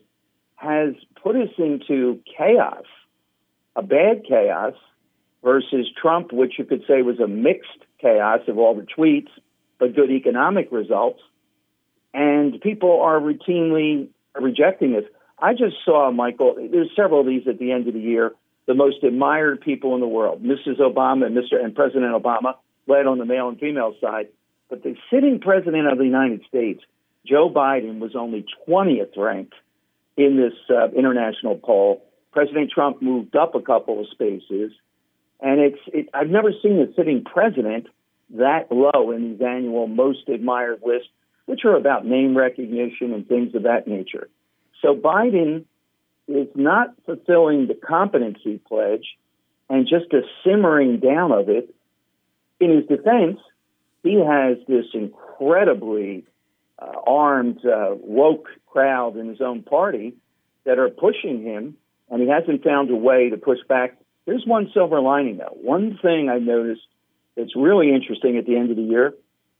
has 0.55 0.93
put 1.21 1.35
us 1.35 1.49
into 1.57 2.21
chaos, 2.37 2.85
a 3.75 3.81
bad 3.81 4.23
chaos, 4.25 4.73
versus 5.43 5.87
Trump, 6.01 6.31
which 6.31 6.53
you 6.57 6.63
could 6.63 6.83
say 6.87 7.01
was 7.01 7.19
a 7.19 7.27
mixed 7.27 7.85
chaos 7.99 8.39
of 8.47 8.57
all 8.57 8.73
the 8.73 8.87
tweets, 8.97 9.29
but 9.79 9.95
good 9.95 10.11
economic 10.11 10.71
results. 10.71 11.21
And 12.13 12.59
people 12.61 13.01
are 13.01 13.19
routinely 13.19 14.07
rejecting 14.39 14.93
this. 14.93 15.05
I 15.37 15.53
just 15.53 15.75
saw, 15.83 16.09
Michael, 16.11 16.55
there's 16.71 16.89
several 16.95 17.21
of 17.21 17.27
these 17.27 17.47
at 17.47 17.59
the 17.59 17.73
end 17.73 17.87
of 17.89 17.93
the 17.93 17.99
year, 17.99 18.33
the 18.69 18.75
most 18.75 19.03
admired 19.03 19.61
people 19.61 19.95
in 19.95 19.99
the 19.99 20.07
world, 20.07 20.43
Mrs. 20.43 20.79
Obama 20.79 21.25
and 21.25 21.35
Mr. 21.35 21.59
and 21.59 21.73
President 21.73 22.13
Obama, 22.13 22.53
led 22.85 23.07
on 23.07 23.17
the 23.17 23.25
male 23.25 23.49
and 23.49 23.59
female 23.59 23.95
side. 23.99 24.27
But 24.69 24.83
the 24.83 24.95
sitting 25.11 25.39
president 25.39 25.91
of 25.91 25.97
the 25.97 26.03
United 26.03 26.43
States, 26.47 26.83
Joe 27.25 27.49
Biden, 27.49 27.97
was 27.97 28.15
only 28.15 28.45
20th 28.67 29.17
ranked 29.17 29.55
in 30.17 30.37
this 30.37 30.53
uh, 30.69 30.91
international 30.91 31.55
poll. 31.55 32.03
President 32.31 32.69
Trump 32.69 33.01
moved 33.01 33.35
up 33.35 33.55
a 33.55 33.59
couple 33.59 34.01
of 34.01 34.05
spaces. 34.11 34.71
And 35.41 35.59
it's 35.59 35.79
it, 35.87 36.09
I've 36.13 36.29
never 36.29 36.51
seen 36.61 36.79
a 36.79 36.93
sitting 36.93 37.23
president 37.23 37.87
that 38.35 38.71
low 38.71 39.09
in 39.09 39.31
these 39.31 39.41
annual 39.41 39.87
most 39.87 40.29
admired 40.29 40.81
lists, 40.85 41.09
which 41.47 41.61
are 41.65 41.75
about 41.75 42.05
name 42.05 42.37
recognition 42.37 43.13
and 43.13 43.27
things 43.27 43.55
of 43.55 43.63
that 43.63 43.87
nature. 43.87 44.29
So 44.83 44.93
Biden 44.93 45.65
is 46.29 46.47
not 46.55 46.93
fulfilling 47.05 47.67
the 47.67 47.73
competency 47.73 48.59
pledge 48.67 49.17
and 49.69 49.87
just 49.87 50.13
a 50.13 50.21
simmering 50.43 50.99
down 50.99 51.31
of 51.31 51.49
it. 51.49 51.73
In 52.59 52.71
his 52.75 52.85
defense, 52.85 53.39
he 54.03 54.15
has 54.15 54.57
this 54.67 54.85
incredibly 54.93 56.25
uh, 56.77 56.91
armed, 57.05 57.65
uh, 57.65 57.95
woke 57.95 58.47
crowd 58.67 59.17
in 59.17 59.27
his 59.27 59.41
own 59.41 59.63
party 59.63 60.13
that 60.65 60.77
are 60.77 60.89
pushing 60.89 61.41
him, 61.43 61.75
and 62.09 62.21
he 62.21 62.27
hasn't 62.27 62.63
found 62.63 62.89
a 62.89 62.95
way 62.95 63.29
to 63.29 63.37
push 63.37 63.59
back 63.67 63.97
there's 64.29 64.45
one 64.45 64.69
silver 64.75 65.01
lining, 65.01 65.37
though. 65.37 65.57
One 65.59 65.97
thing 66.03 66.29
I've 66.29 66.43
noticed 66.43 66.85
that's 67.35 67.55
really 67.55 67.91
interesting 67.91 68.37
at 68.37 68.45
the 68.45 68.57
end 68.57 68.69
of 68.69 68.75
the 68.75 68.83
year, 68.83 69.15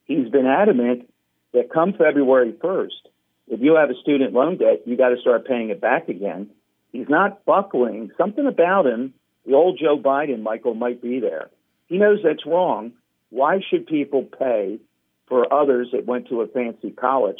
he's 0.05 0.29
been 0.29 0.45
adamant 0.45 1.11
that 1.53 1.71
come 1.73 1.93
February 1.93 2.53
1st, 2.53 3.09
if 3.47 3.61
you 3.61 3.77
have 3.77 3.89
a 3.89 3.95
student 3.99 4.31
loan 4.33 4.57
debt, 4.57 4.83
you 4.85 4.95
got 4.95 5.09
to 5.09 5.17
start 5.21 5.47
paying 5.47 5.71
it 5.71 5.81
back 5.81 6.07
again. 6.07 6.51
He's 6.91 7.09
not 7.09 7.45
buckling. 7.45 8.11
Something 8.17 8.47
about 8.47 8.85
him, 8.85 9.13
the 9.45 9.53
old 9.53 9.79
Joe 9.79 9.97
Biden, 9.97 10.41
Michael, 10.41 10.73
might 10.73 11.01
be 11.01 11.19
there. 11.19 11.49
He 11.87 11.97
knows 11.97 12.19
that's 12.23 12.45
wrong. 12.45 12.93
Why 13.29 13.59
should 13.67 13.87
people 13.87 14.23
pay 14.23 14.79
for 15.27 15.51
others 15.53 15.89
that 15.93 16.05
went 16.05 16.29
to 16.29 16.41
a 16.41 16.47
fancy 16.47 16.91
college? 16.91 17.39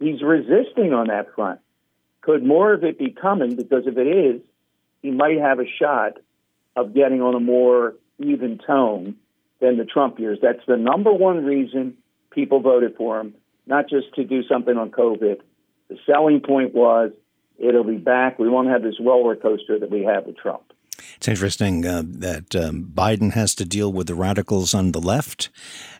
He's 0.00 0.22
resisting 0.22 0.92
on 0.92 1.08
that 1.08 1.34
front. 1.34 1.60
Could 2.20 2.44
more 2.44 2.72
of 2.74 2.84
it 2.84 2.98
be 2.98 3.10
coming? 3.10 3.56
Because 3.56 3.86
if 3.86 3.96
it 3.96 4.06
is, 4.06 4.42
he 5.02 5.10
might 5.10 5.38
have 5.38 5.60
a 5.60 5.66
shot 5.80 6.18
of 6.76 6.94
getting 6.94 7.22
on 7.22 7.34
a 7.34 7.40
more 7.40 7.94
even 8.18 8.58
tone 8.58 9.16
than 9.60 9.76
the 9.76 9.84
Trump 9.84 10.18
years. 10.18 10.38
That's 10.42 10.64
the 10.66 10.76
number 10.76 11.12
one 11.12 11.44
reason 11.44 11.96
people 12.30 12.60
voted 12.60 12.96
for 12.96 13.20
him, 13.20 13.34
not 13.66 13.88
just 13.88 14.14
to 14.14 14.24
do 14.24 14.42
something 14.44 14.76
on 14.76 14.90
COVID. 14.90 15.40
The 15.88 15.98
selling 16.06 16.40
point 16.40 16.74
was 16.74 17.12
it'll 17.58 17.84
be 17.84 17.96
back. 17.96 18.38
We 18.38 18.48
won't 18.48 18.68
have 18.68 18.82
this 18.82 18.98
roller 19.00 19.36
coaster 19.36 19.78
that 19.78 19.90
we 19.90 20.04
have 20.04 20.26
with 20.26 20.36
Trump. 20.36 20.72
It's 21.16 21.28
interesting 21.28 21.86
uh, 21.86 22.02
that 22.04 22.54
um, 22.56 22.90
Biden 22.94 23.32
has 23.32 23.54
to 23.56 23.64
deal 23.64 23.92
with 23.92 24.06
the 24.06 24.14
radicals 24.14 24.74
on 24.74 24.92
the 24.92 25.00
left, 25.00 25.48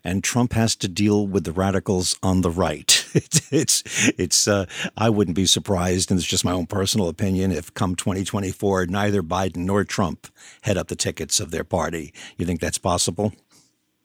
and 0.04 0.22
Trump 0.22 0.52
has 0.52 0.76
to 0.76 0.88
deal 0.88 1.26
with 1.26 1.44
the 1.44 1.52
radicals 1.52 2.16
on 2.22 2.42
the 2.42 2.50
right. 2.50 2.94
It's, 3.14 3.52
it's, 3.52 4.11
it's 4.18 4.46
uh, 4.46 4.66
I 4.96 5.09
wouldn't 5.09 5.34
be 5.34 5.46
surprised, 5.46 6.11
and 6.11 6.20
it's 6.20 6.28
just 6.28 6.44
my 6.44 6.52
own 6.52 6.66
personal 6.66 7.09
opinion, 7.09 7.50
if 7.50 7.72
come 7.72 7.96
2024, 7.96 8.86
neither 8.86 9.22
Biden 9.22 9.59
nor 9.59 9.82
Trump 9.84 10.28
head 10.62 10.76
up 10.76 10.88
the 10.88 10.94
tickets 10.94 11.40
of 11.40 11.50
their 11.50 11.64
party. 11.64 12.12
You 12.36 12.44
think 12.44 12.61
that's 12.61 12.78
possible? 12.78 13.32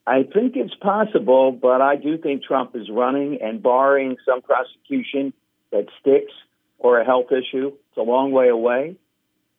I 0.08 0.24
think 0.24 0.56
it's 0.56 0.74
possible, 0.76 1.52
but 1.52 1.82
I 1.82 1.98
do 1.98 2.18
think 2.18 2.44
Trump 2.44 2.76
is 2.76 2.90
running, 2.90 3.40
and 3.42 3.62
barring 3.62 4.18
some 4.26 4.42
prosecution 4.42 5.34
that 5.72 5.88
sticks 6.00 6.32
or 6.84 7.00
a 7.00 7.06
health 7.06 7.32
issue, 7.32 7.68
it's 7.68 7.98
a 7.98 8.02
long 8.02 8.32
way 8.32 8.50
away. 8.50 8.98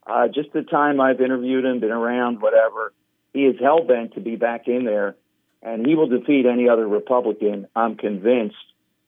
Uh, 0.07 0.29
just 0.29 0.53
the 0.53 0.63
time 0.63 1.01
I've 1.01 1.21
interviewed 1.21 1.65
him, 1.65 1.81
been 1.81 1.91
around, 1.91 2.41
whatever, 2.41 2.93
he 3.33 3.47
is 3.47 3.57
hell 3.59 3.83
bent 3.83 4.15
to 4.15 4.21
be 4.21 4.37
back 4.37 4.69
in 4.69 4.85
there, 4.85 5.17
and 5.63 5.85
he 5.85 5.95
will 5.95 6.07
defeat 6.07 6.45
any 6.47 6.69
other 6.69 6.87
Republican. 6.87 7.67
I'm 7.75 7.97
convinced 7.97 8.57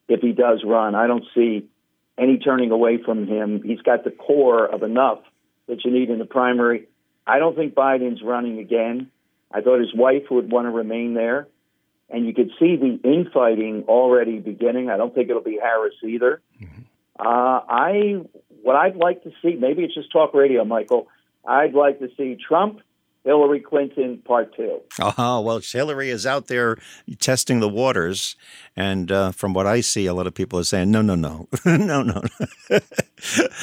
if 0.09 0.21
he 0.21 0.33
does 0.33 0.65
run. 0.65 0.95
I 0.95 1.07
don't 1.07 1.25
see 1.35 1.69
any 2.17 2.39
turning 2.39 2.71
away 2.71 2.99
from 3.05 3.27
him. 3.27 3.63
He's 3.63 3.83
got 3.83 4.05
the 4.05 4.11
core 4.11 4.65
of 4.67 4.83
enough 4.83 5.19
that 5.69 5.85
you 5.85 5.91
need 5.91 6.09
in 6.09 6.19
the 6.19 6.25
primary. 6.25 6.89
I 7.27 7.39
don't 7.39 7.55
think 7.55 7.75
Biden's 7.75 8.23
running 8.23 8.59
again. 8.59 9.11
I 9.53 9.61
thought 9.61 9.81
his 9.81 9.95
wife 9.95 10.25
would 10.31 10.51
want 10.51 10.67
to 10.67 10.71
remain 10.71 11.13
there. 11.13 11.49
And 12.09 12.25
you 12.25 12.33
could 12.33 12.53
see 12.59 12.77
the 12.77 12.99
infighting 13.05 13.85
already 13.89 14.39
beginning. 14.39 14.89
I 14.89 14.97
don't 14.97 15.15
think 15.15 15.29
it'll 15.29 15.43
be 15.43 15.59
Harris 15.61 15.95
either. 16.03 16.41
Mm-hmm. 16.63 16.83
Uh, 17.19 17.61
I 17.69 18.21
what 18.63 18.77
I'd 18.77 18.97
like 18.97 19.23
to 19.23 19.31
see, 19.43 19.55
maybe 19.55 19.85
it's 19.85 19.95
just 19.95 20.11
talk 20.11 20.35
radio, 20.35 20.65
Michael. 20.65 21.09
I'd 21.47 21.75
like 21.75 22.01
to 22.01 22.09
see 22.17 22.37
Trump, 22.37 22.81
Hillary 23.25 23.61
Clinton, 23.61 24.19
part 24.25 24.55
two. 24.57 24.81
Oh, 25.01 25.41
well, 25.41 25.61
Hillary 25.61 26.11
is 26.11 26.27
out 26.27 26.49
there 26.49 26.77
testing 27.19 27.61
the 27.61 27.69
waters. 27.69 28.37
And 28.77 29.11
uh, 29.11 29.33
from 29.33 29.53
what 29.53 29.67
I 29.67 29.81
see, 29.81 30.07
a 30.07 30.15
lot 30.15 30.27
of 30.27 30.35
people 30.35 30.59
are 30.59 30.65
saying, 30.65 30.91
no, 30.91 31.03
no, 31.03 31.15
no, 31.15 31.49
no, 31.65 32.03
no. 32.03 32.23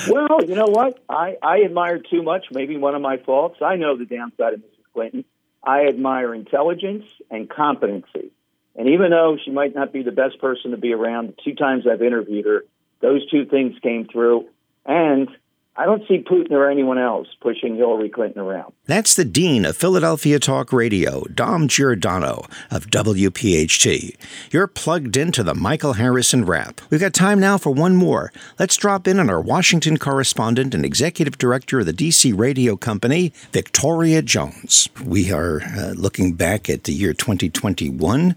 well, 0.09 0.43
you 0.45 0.55
know 0.55 0.67
what? 0.67 1.03
I, 1.09 1.37
I 1.41 1.63
admire 1.63 1.99
too 1.99 2.23
much, 2.23 2.45
maybe 2.51 2.77
one 2.77 2.95
of 2.95 3.01
my 3.01 3.17
faults. 3.17 3.59
I 3.61 3.75
know 3.75 3.97
the 3.97 4.05
downside 4.05 4.53
of 4.53 4.59
Mrs. 4.59 4.93
Clinton. 4.93 5.25
I 5.63 5.85
admire 5.85 6.33
intelligence 6.33 7.05
and 7.29 7.49
competency. 7.49 8.31
And 8.75 8.89
even 8.89 9.11
though 9.11 9.37
she 9.43 9.51
might 9.51 9.75
not 9.75 9.93
be 9.93 10.03
the 10.03 10.11
best 10.11 10.39
person 10.39 10.71
to 10.71 10.77
be 10.77 10.93
around, 10.93 11.27
the 11.27 11.35
two 11.43 11.55
times 11.55 11.85
I've 11.87 12.01
interviewed 12.01 12.45
her, 12.45 12.63
those 13.03 13.29
two 13.29 13.45
things 13.45 13.77
came 13.83 14.07
through. 14.07 14.47
And 14.85 15.29
I 15.75 15.85
don't 15.85 16.07
see 16.07 16.19
Putin 16.19 16.51
or 16.51 16.69
anyone 16.69 16.99
else 16.99 17.27
pushing 17.41 17.75
Hillary 17.75 18.09
Clinton 18.09 18.41
around. 18.41 18.73
That's 18.85 19.15
the 19.15 19.25
Dean 19.25 19.65
of 19.65 19.75
Philadelphia 19.75 20.39
Talk 20.39 20.71
Radio, 20.71 21.23
Dom 21.33 21.67
Giordano 21.67 22.45
of 22.71 22.87
WPHT. 22.87 24.15
You're 24.51 24.67
plugged 24.67 25.17
into 25.17 25.41
the 25.41 25.55
Michael 25.55 25.93
Harrison 25.93 26.45
Wrap. 26.45 26.79
We've 26.89 26.99
got 26.99 27.13
time 27.13 27.39
now 27.39 27.57
for 27.57 27.71
one 27.71 27.95
more. 27.95 28.31
Let's 28.59 28.77
drop 28.77 29.07
in 29.07 29.19
on 29.19 29.31
our 29.31 29.41
Washington 29.41 29.97
correspondent 29.97 30.75
and 30.75 30.85
executive 30.85 31.39
director 31.39 31.79
of 31.79 31.87
the 31.87 31.93
DC 31.93 32.37
Radio 32.37 32.77
Company, 32.77 33.33
Victoria 33.51 34.21
Jones. 34.21 34.89
We 35.03 35.31
are 35.31 35.61
uh, 35.61 35.93
looking 35.95 36.33
back 36.33 36.69
at 36.69 36.83
the 36.83 36.93
year 36.93 37.13
2021 37.13 38.35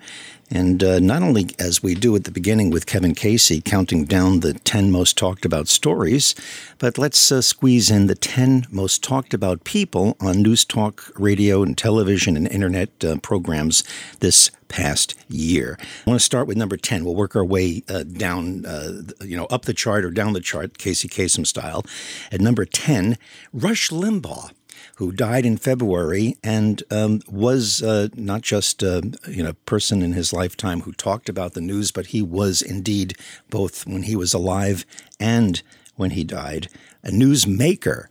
And 0.50 0.82
uh, 0.82 1.00
not 1.00 1.22
only 1.22 1.48
as 1.58 1.82
we 1.82 1.94
do 1.94 2.14
at 2.14 2.24
the 2.24 2.30
beginning 2.30 2.70
with 2.70 2.86
Kevin 2.86 3.14
Casey 3.14 3.60
counting 3.60 4.04
down 4.04 4.40
the 4.40 4.54
10 4.54 4.92
most 4.92 5.18
talked 5.18 5.44
about 5.44 5.66
stories, 5.66 6.34
but 6.78 6.98
let's 6.98 7.32
uh, 7.32 7.42
squeeze 7.42 7.90
in 7.90 8.06
the 8.06 8.14
10 8.14 8.66
most 8.70 9.02
talked 9.02 9.34
about 9.34 9.64
people 9.64 10.16
on 10.20 10.42
news 10.42 10.64
talk, 10.64 11.10
radio, 11.16 11.62
and 11.62 11.76
television 11.76 12.36
and 12.36 12.46
internet 12.46 13.04
uh, 13.04 13.16
programs 13.18 13.82
this 14.20 14.50
past 14.68 15.14
year. 15.28 15.78
I 15.80 16.10
want 16.10 16.20
to 16.20 16.24
start 16.24 16.46
with 16.46 16.56
number 16.56 16.76
10. 16.76 17.04
We'll 17.04 17.14
work 17.14 17.34
our 17.34 17.44
way 17.44 17.82
uh, 17.88 18.04
down, 18.04 18.64
uh, 18.66 19.02
you 19.24 19.36
know, 19.36 19.46
up 19.46 19.64
the 19.64 19.74
chart 19.74 20.04
or 20.04 20.10
down 20.10 20.32
the 20.32 20.40
chart, 20.40 20.78
Casey 20.78 21.08
Kasem 21.08 21.46
style. 21.46 21.84
At 22.30 22.40
number 22.40 22.64
10, 22.64 23.16
Rush 23.52 23.90
Limbaugh 23.90 24.50
who 24.96 25.12
died 25.12 25.46
in 25.46 25.56
February 25.56 26.36
and 26.42 26.82
um, 26.90 27.20
was 27.28 27.82
uh, 27.82 28.08
not 28.14 28.42
just 28.42 28.82
a 28.82 28.98
uh, 28.98 29.02
you 29.28 29.42
know 29.42 29.52
person 29.64 30.02
in 30.02 30.12
his 30.12 30.32
lifetime 30.32 30.82
who 30.82 30.92
talked 30.92 31.28
about 31.28 31.54
the 31.54 31.60
news, 31.60 31.90
but 31.90 32.06
he 32.06 32.22
was 32.22 32.62
indeed 32.62 33.14
both 33.50 33.86
when 33.86 34.02
he 34.02 34.16
was 34.16 34.34
alive 34.34 34.84
and 35.20 35.62
when 35.96 36.10
he 36.10 36.24
died 36.24 36.68
a 37.02 37.10
newsmaker 37.10 38.06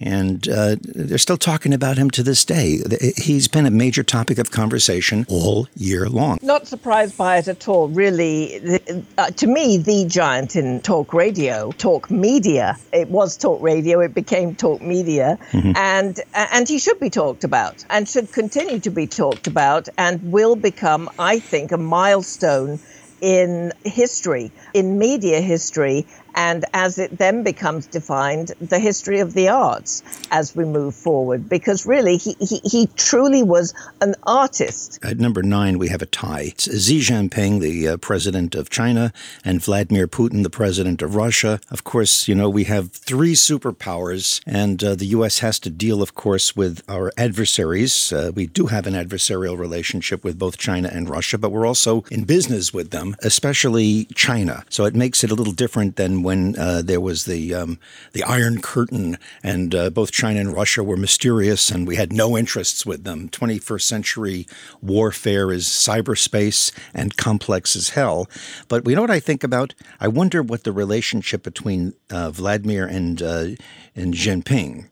and 0.00 0.48
uh, 0.48 0.76
they're 0.80 1.18
still 1.18 1.36
talking 1.36 1.72
about 1.72 1.96
him 1.96 2.10
to 2.10 2.22
this 2.22 2.44
day. 2.44 2.80
He's 3.16 3.48
been 3.48 3.66
a 3.66 3.70
major 3.70 4.02
topic 4.02 4.38
of 4.38 4.50
conversation 4.50 5.24
all 5.28 5.68
year 5.76 6.08
long. 6.08 6.38
Not 6.42 6.66
surprised 6.66 7.16
by 7.16 7.38
it 7.38 7.48
at 7.48 7.68
all, 7.68 7.88
really. 7.88 8.80
Uh, 9.16 9.30
to 9.30 9.46
me, 9.46 9.78
the 9.78 10.04
giant 10.06 10.56
in 10.56 10.80
talk 10.80 11.14
radio, 11.14 11.70
talk 11.72 12.10
media. 12.10 12.76
It 12.92 13.08
was 13.08 13.36
talk 13.36 13.62
radio, 13.62 14.00
it 14.00 14.14
became 14.14 14.54
talk 14.56 14.82
media, 14.82 15.38
mm-hmm. 15.52 15.72
and 15.76 16.20
and 16.34 16.68
he 16.68 16.78
should 16.78 17.00
be 17.00 17.10
talked 17.10 17.44
about 17.44 17.84
and 17.88 18.08
should 18.08 18.32
continue 18.32 18.80
to 18.80 18.90
be 18.90 19.06
talked 19.06 19.46
about 19.46 19.88
and 19.96 20.32
will 20.32 20.56
become, 20.56 21.08
I 21.18 21.38
think, 21.38 21.72
a 21.72 21.78
milestone 21.78 22.80
in 23.20 23.72
history, 23.84 24.52
in 24.74 24.98
media 24.98 25.40
history, 25.40 26.06
and 26.34 26.64
as 26.74 26.98
it 26.98 27.18
then 27.18 27.42
becomes 27.42 27.86
defined, 27.86 28.52
the 28.60 28.78
history 28.78 29.20
of 29.20 29.34
the 29.34 29.48
arts 29.48 30.02
as 30.30 30.54
we 30.54 30.64
move 30.64 30.94
forward. 30.94 31.48
Because 31.48 31.86
really, 31.86 32.16
he, 32.16 32.34
he, 32.40 32.60
he 32.64 32.86
truly 32.96 33.42
was 33.42 33.74
an 34.00 34.14
artist. 34.24 34.98
At 35.02 35.18
number 35.18 35.42
nine, 35.42 35.78
we 35.78 35.88
have 35.88 36.02
a 36.02 36.06
tie. 36.06 36.52
It's 36.52 36.64
Xi 36.64 37.00
Jinping, 37.00 37.60
the 37.60 37.88
uh, 37.88 37.96
president 37.98 38.54
of 38.54 38.70
China, 38.70 39.12
and 39.44 39.62
Vladimir 39.62 40.08
Putin, 40.08 40.42
the 40.42 40.50
president 40.50 41.02
of 41.02 41.14
Russia. 41.14 41.60
Of 41.70 41.84
course, 41.84 42.28
you 42.28 42.34
know, 42.34 42.50
we 42.50 42.64
have 42.64 42.90
three 42.92 43.34
superpowers, 43.34 44.40
and 44.46 44.82
uh, 44.82 44.94
the 44.94 45.06
U.S. 45.06 45.38
has 45.38 45.58
to 45.60 45.70
deal, 45.70 46.02
of 46.02 46.14
course, 46.14 46.56
with 46.56 46.82
our 46.88 47.12
adversaries. 47.16 48.12
Uh, 48.12 48.32
we 48.34 48.46
do 48.46 48.66
have 48.66 48.86
an 48.86 48.94
adversarial 48.94 49.58
relationship 49.58 50.24
with 50.24 50.38
both 50.38 50.58
China 50.58 50.90
and 50.92 51.08
Russia, 51.08 51.38
but 51.38 51.50
we're 51.50 51.66
also 51.66 52.04
in 52.10 52.24
business 52.24 52.74
with 52.74 52.90
them, 52.90 53.16
especially 53.22 54.06
China. 54.14 54.64
So 54.68 54.84
it 54.84 54.94
makes 54.94 55.22
it 55.22 55.30
a 55.30 55.34
little 55.34 55.52
different 55.52 55.96
than 55.96 56.23
when 56.24 56.58
uh, 56.58 56.82
there 56.82 57.00
was 57.00 57.24
the 57.26 57.54
um, 57.54 57.78
the 58.12 58.22
Iron 58.24 58.60
Curtain, 58.60 59.18
and 59.42 59.74
uh, 59.74 59.90
both 59.90 60.10
China 60.10 60.40
and 60.40 60.52
Russia 60.52 60.82
were 60.82 60.96
mysterious, 60.96 61.70
and 61.70 61.86
we 61.86 61.96
had 61.96 62.12
no 62.12 62.36
interests 62.36 62.84
with 62.84 63.04
them. 63.04 63.28
21st 63.28 63.82
century 63.82 64.46
warfare 64.82 65.52
is 65.52 65.66
cyberspace 65.66 66.72
and 66.92 67.16
complex 67.16 67.76
as 67.76 67.90
hell. 67.90 68.28
But 68.68 68.84
we 68.84 68.94
know 68.94 69.02
what 69.02 69.10
I 69.10 69.20
think 69.20 69.44
about? 69.44 69.74
I 70.00 70.08
wonder 70.08 70.42
what 70.42 70.64
the 70.64 70.72
relationship 70.72 71.42
between 71.42 71.94
uh, 72.10 72.30
Vladimir 72.30 72.86
and 72.86 73.22
uh, 73.22 73.46
and 73.94 74.14
Jinping 74.14 74.88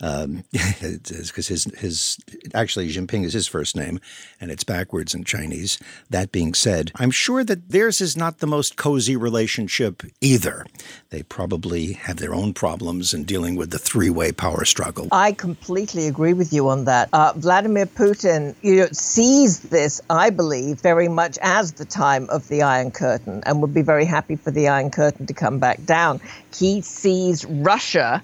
um, 0.00 0.44
because 0.52 1.48
his 1.48 1.64
his 1.78 2.18
actually 2.54 2.88
Jinping 2.88 3.24
is 3.24 3.32
his 3.32 3.46
first 3.46 3.76
name, 3.76 4.00
and 4.40 4.50
it's 4.50 4.64
backwards 4.64 5.14
in 5.14 5.24
Chinese. 5.24 5.78
That 6.10 6.32
being 6.32 6.54
said, 6.54 6.92
I'm 6.96 7.10
sure 7.10 7.44
that 7.44 7.70
theirs 7.70 8.00
is 8.00 8.16
not 8.16 8.38
the 8.38 8.46
most 8.46 8.76
cozy 8.76 9.16
relationship 9.16 10.02
either. 10.20 10.66
They 11.10 11.22
probably 11.22 11.92
have 11.92 12.16
their 12.16 12.34
own 12.34 12.54
problems 12.54 13.14
in 13.14 13.24
dealing 13.24 13.56
with 13.56 13.70
the 13.70 13.78
three-way 13.78 14.32
power 14.32 14.64
struggle. 14.64 15.08
I 15.12 15.32
completely 15.32 16.06
agree 16.06 16.32
with 16.32 16.52
you 16.52 16.68
on 16.68 16.84
that. 16.84 17.08
Uh, 17.12 17.32
Vladimir 17.36 17.86
Putin 17.86 18.54
you 18.62 18.76
know, 18.76 18.88
sees 18.92 19.60
this, 19.60 20.00
I 20.10 20.30
believe, 20.30 20.80
very 20.80 21.08
much 21.08 21.38
as 21.42 21.72
the 21.72 21.84
time 21.84 22.28
of 22.30 22.48
the 22.48 22.62
Iron 22.62 22.90
Curtain, 22.90 23.42
and 23.46 23.60
would 23.60 23.74
be 23.74 23.82
very 23.82 24.04
happy 24.04 24.36
for 24.36 24.50
the 24.50 24.68
Iron 24.68 24.90
Curtain 24.90 25.26
to 25.26 25.34
come 25.34 25.58
back 25.58 25.84
down. 25.84 26.20
He 26.54 26.80
sees 26.80 27.44
Russia 27.44 28.22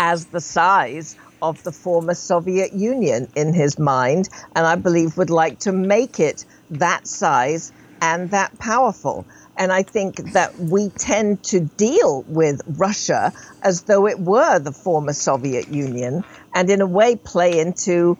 as 0.00 0.24
the 0.24 0.40
size 0.40 1.14
of 1.42 1.62
the 1.62 1.72
former 1.72 2.14
Soviet 2.14 2.72
Union 2.72 3.28
in 3.36 3.52
his 3.52 3.78
mind, 3.78 4.30
and 4.56 4.66
I 4.66 4.76
believe 4.76 5.18
would 5.18 5.28
like 5.28 5.58
to 5.60 5.72
make 5.72 6.18
it 6.18 6.46
that 6.70 7.06
size 7.06 7.70
and 8.00 8.30
that 8.30 8.58
powerful. 8.58 9.26
And 9.58 9.70
I 9.70 9.82
think 9.82 10.32
that 10.32 10.58
we 10.58 10.88
tend 10.88 11.42
to 11.44 11.60
deal 11.60 12.24
with 12.26 12.62
Russia 12.66 13.34
as 13.62 13.82
though 13.82 14.06
it 14.06 14.18
were 14.18 14.58
the 14.58 14.72
former 14.72 15.12
Soviet 15.12 15.68
Union 15.68 16.24
and, 16.54 16.70
in 16.70 16.80
a 16.80 16.86
way, 16.86 17.14
play 17.16 17.58
into 17.60 18.16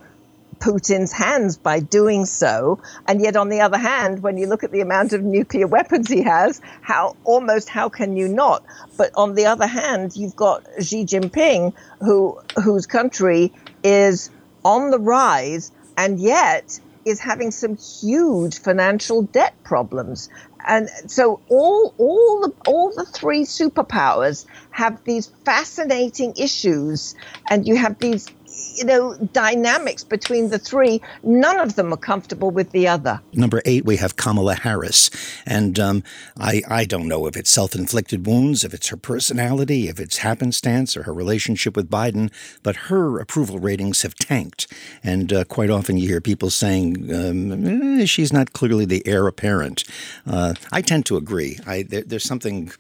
Putin's 0.61 1.11
hands 1.11 1.57
by 1.57 1.81
doing 1.81 2.27
so. 2.27 2.81
And 3.09 3.21
yet, 3.21 3.37
on 3.37 3.49
the 3.49 3.61
other 3.61 3.79
hand, 3.79 4.23
when 4.23 4.37
you 4.37 4.47
look 4.47 4.63
at 4.63 4.71
the 4.71 4.81
amount 4.81 5.13
of 5.13 5.23
nuclear 5.23 5.67
weapons 5.67 6.09
he 6.09 6.23
has, 6.23 6.61
how 6.83 7.17
almost 7.25 7.69
how 7.69 7.89
can 7.89 8.17
you 8.17 8.29
not? 8.29 8.65
But 8.97 9.11
on 9.17 9.35
the 9.35 9.47
other 9.47 9.67
hand, 9.67 10.17
you've 10.17 10.37
got 10.37 10.65
Xi 10.81 11.05
Jinping, 11.05 11.73
who 12.01 12.39
whose 12.63 12.87
country 12.87 13.53
is 13.83 14.31
on 14.65 14.91
the 14.91 14.99
rise, 14.99 15.73
and 15.97 16.21
yet 16.21 16.79
is 17.05 17.21
having 17.21 17.51
some 17.51 17.77
huge 17.77 18.59
financial 18.61 19.23
debt 19.23 19.55
problems. 19.65 20.29
And 20.67 20.91
so 21.07 21.41
all 21.49 21.95
all 21.97 22.41
the 22.43 22.53
all 22.67 22.93
the 22.95 23.05
three 23.05 23.45
superpowers 23.45 24.45
have 24.71 25.03
these 25.05 25.27
fascinating 25.45 26.35
issues 26.37 27.15
and 27.49 27.67
you 27.67 27.77
have 27.77 27.99
these 27.99 28.29
you 28.77 28.85
know, 28.85 29.15
dynamics 29.33 30.05
between 30.05 30.51
the 30.51 30.59
three, 30.59 31.01
none 31.23 31.59
of 31.59 31.77
them 31.77 31.93
are 31.93 31.97
comfortable 31.99 32.51
with 32.51 32.71
the 32.73 32.89
other. 32.89 33.21
Number 33.33 33.63
eight, 33.65 33.85
we 33.85 33.97
have 33.97 34.17
Kamala 34.17 34.55
Harris. 34.55 35.11
And 35.47 35.79
um, 35.79 36.03
I, 36.39 36.63
I 36.69 36.85
don't 36.85 37.09
know 37.09 37.27
if 37.27 37.37
it's 37.37 37.51
self 37.51 37.75
inflicted 37.75 38.27
wounds, 38.27 38.65
if 38.65 38.75
it's 38.75 38.89
her 38.89 38.97
personality, 38.97 39.89
if 39.89 40.01
it's 40.01 40.19
happenstance 40.19 40.97
or 40.97 41.05
her 41.05 41.15
relationship 41.15 41.77
with 41.77 41.91
Biden, 41.91 42.31
but 42.63 42.77
her 42.77 43.19
approval 43.19 43.59
ratings 43.59 44.03
have 44.03 44.15
tanked. 44.15 44.67
And 45.03 45.33
uh, 45.33 45.45
quite 45.45 45.71
often 45.71 45.97
you 45.97 46.09
hear 46.09 46.21
people 46.21 46.51
saying 46.51 47.15
um, 47.15 48.01
eh, 48.01 48.05
she's 48.07 48.33
not 48.33 48.53
clearly 48.53 48.85
the 48.85 49.07
heir 49.07 49.27
apparent. 49.27 49.85
Uh, 50.27 50.55
I 50.73 50.83
tend 50.83 51.07
to 51.07 51.17
agree. 51.17 51.59
I, 51.67 51.83
there, 51.83 52.03
there's 52.03 52.25
something 52.25 52.73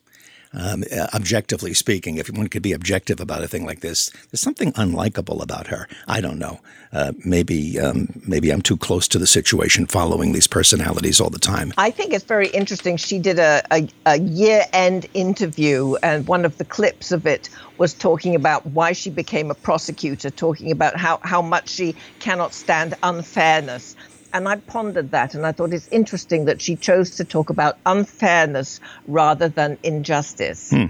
um, 0.52 0.84
uh, 0.92 1.06
objectively 1.14 1.74
speaking, 1.74 2.16
if 2.16 2.28
one 2.30 2.48
could 2.48 2.62
be 2.62 2.72
objective 2.72 3.20
about 3.20 3.42
a 3.42 3.48
thing 3.48 3.64
like 3.64 3.80
this, 3.80 4.10
there's 4.30 4.40
something 4.40 4.72
unlikable 4.72 5.42
about 5.42 5.68
her. 5.68 5.88
I 6.08 6.20
don't 6.20 6.38
know. 6.38 6.60
Uh, 6.92 7.12
maybe 7.24 7.78
um, 7.78 8.08
maybe 8.26 8.50
I'm 8.50 8.62
too 8.62 8.76
close 8.76 9.06
to 9.08 9.18
the 9.18 9.26
situation, 9.26 9.86
following 9.86 10.32
these 10.32 10.48
personalities 10.48 11.20
all 11.20 11.30
the 11.30 11.38
time. 11.38 11.72
I 11.78 11.92
think 11.92 12.12
it's 12.12 12.24
very 12.24 12.48
interesting. 12.48 12.96
She 12.96 13.20
did 13.20 13.38
a, 13.38 13.62
a, 13.70 13.88
a 14.06 14.18
year-end 14.18 15.06
interview, 15.14 15.94
and 16.02 16.26
one 16.26 16.44
of 16.44 16.58
the 16.58 16.64
clips 16.64 17.12
of 17.12 17.26
it 17.26 17.48
was 17.78 17.94
talking 17.94 18.34
about 18.34 18.66
why 18.66 18.92
she 18.92 19.08
became 19.08 19.50
a 19.50 19.54
prosecutor, 19.54 20.30
talking 20.30 20.72
about 20.72 20.96
how, 20.96 21.18
how 21.22 21.40
much 21.40 21.68
she 21.68 21.94
cannot 22.18 22.52
stand 22.52 22.94
unfairness 23.02 23.94
and 24.32 24.48
I 24.48 24.56
pondered 24.56 25.10
that, 25.10 25.34
and 25.34 25.46
I 25.46 25.52
thought 25.52 25.72
it's 25.72 25.88
interesting 25.88 26.44
that 26.46 26.60
she 26.60 26.76
chose 26.76 27.16
to 27.16 27.24
talk 27.24 27.50
about 27.50 27.78
unfairness 27.86 28.80
rather 29.06 29.48
than 29.48 29.78
injustice. 29.82 30.70
Hmm. 30.70 30.86